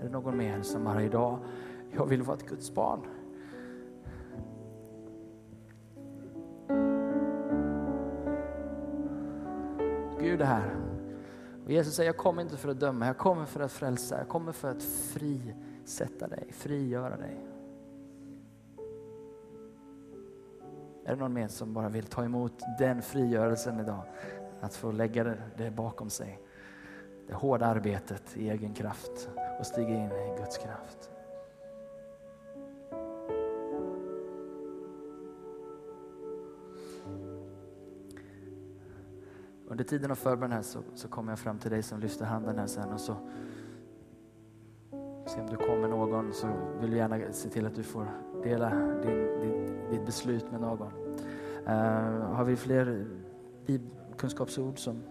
Är 0.00 0.04
det 0.04 0.10
någon 0.10 0.36
mer 0.36 0.62
som 0.62 0.84
bara 0.84 1.02
idag 1.02 1.38
jag 1.94 2.06
vill 2.06 2.22
vara 2.22 2.36
ett 2.36 2.46
Guds 2.46 2.74
barn. 2.74 3.00
Gud 10.20 10.40
är 10.40 10.44
här. 10.44 10.76
Och 11.64 11.70
Jesus 11.70 11.94
säger, 11.94 12.08
jag 12.08 12.16
kommer 12.16 12.42
inte 12.42 12.56
för 12.56 12.68
att 12.68 12.80
döma, 12.80 13.06
jag 13.06 13.18
kommer 13.18 13.44
för 13.44 13.60
att 13.60 13.72
frälsa, 13.72 14.18
jag 14.18 14.28
kommer 14.28 14.52
för 14.52 14.70
att 14.70 14.82
frisätta 14.82 16.28
dig, 16.28 16.52
frigöra 16.52 17.16
dig. 17.16 17.46
Är 21.04 21.14
det 21.14 21.16
någon 21.16 21.32
mer 21.32 21.48
som 21.48 21.74
bara 21.74 21.88
vill 21.88 22.04
ta 22.04 22.24
emot 22.24 22.62
den 22.78 23.02
frigörelsen 23.02 23.80
idag? 23.80 24.02
Att 24.60 24.74
få 24.74 24.92
lägga 24.92 25.36
det 25.56 25.70
bakom 25.70 26.10
sig. 26.10 26.40
Det 27.26 27.34
hårda 27.34 27.66
arbetet 27.66 28.36
i 28.36 28.50
egen 28.50 28.74
kraft 28.74 29.28
och 29.58 29.66
stiga 29.66 29.88
in 29.88 30.10
i 30.12 30.34
Guds 30.38 30.58
kraft. 30.58 31.13
Under 39.74 39.84
tiden 39.84 40.10
av 40.10 40.14
förbön 40.14 40.52
här 40.52 40.62
så, 40.62 40.78
så 40.94 41.08
kommer 41.08 41.32
jag 41.32 41.38
fram 41.38 41.58
till 41.58 41.70
dig 41.70 41.82
som 41.82 42.00
lyfter 42.00 42.24
handen 42.24 42.58
här 42.58 42.66
sen 42.66 42.92
och 42.92 43.00
så 43.00 43.16
se 45.26 45.40
om 45.40 45.46
du 45.46 45.56
kommer 45.56 45.88
någon 45.88 46.32
så 46.32 46.46
vill 46.80 46.90
du 46.90 46.96
gärna 46.96 47.32
se 47.32 47.48
till 47.48 47.66
att 47.66 47.74
du 47.74 47.82
får 47.82 48.06
dela 48.42 48.70
din, 49.02 49.40
din, 49.40 49.76
ditt 49.90 50.06
beslut 50.06 50.50
med 50.50 50.60
någon. 50.60 50.92
Uh, 51.66 52.34
har 52.34 52.44
vi 52.44 52.56
fler 52.56 53.06
kunskapsord 54.16 54.78
som 54.78 55.02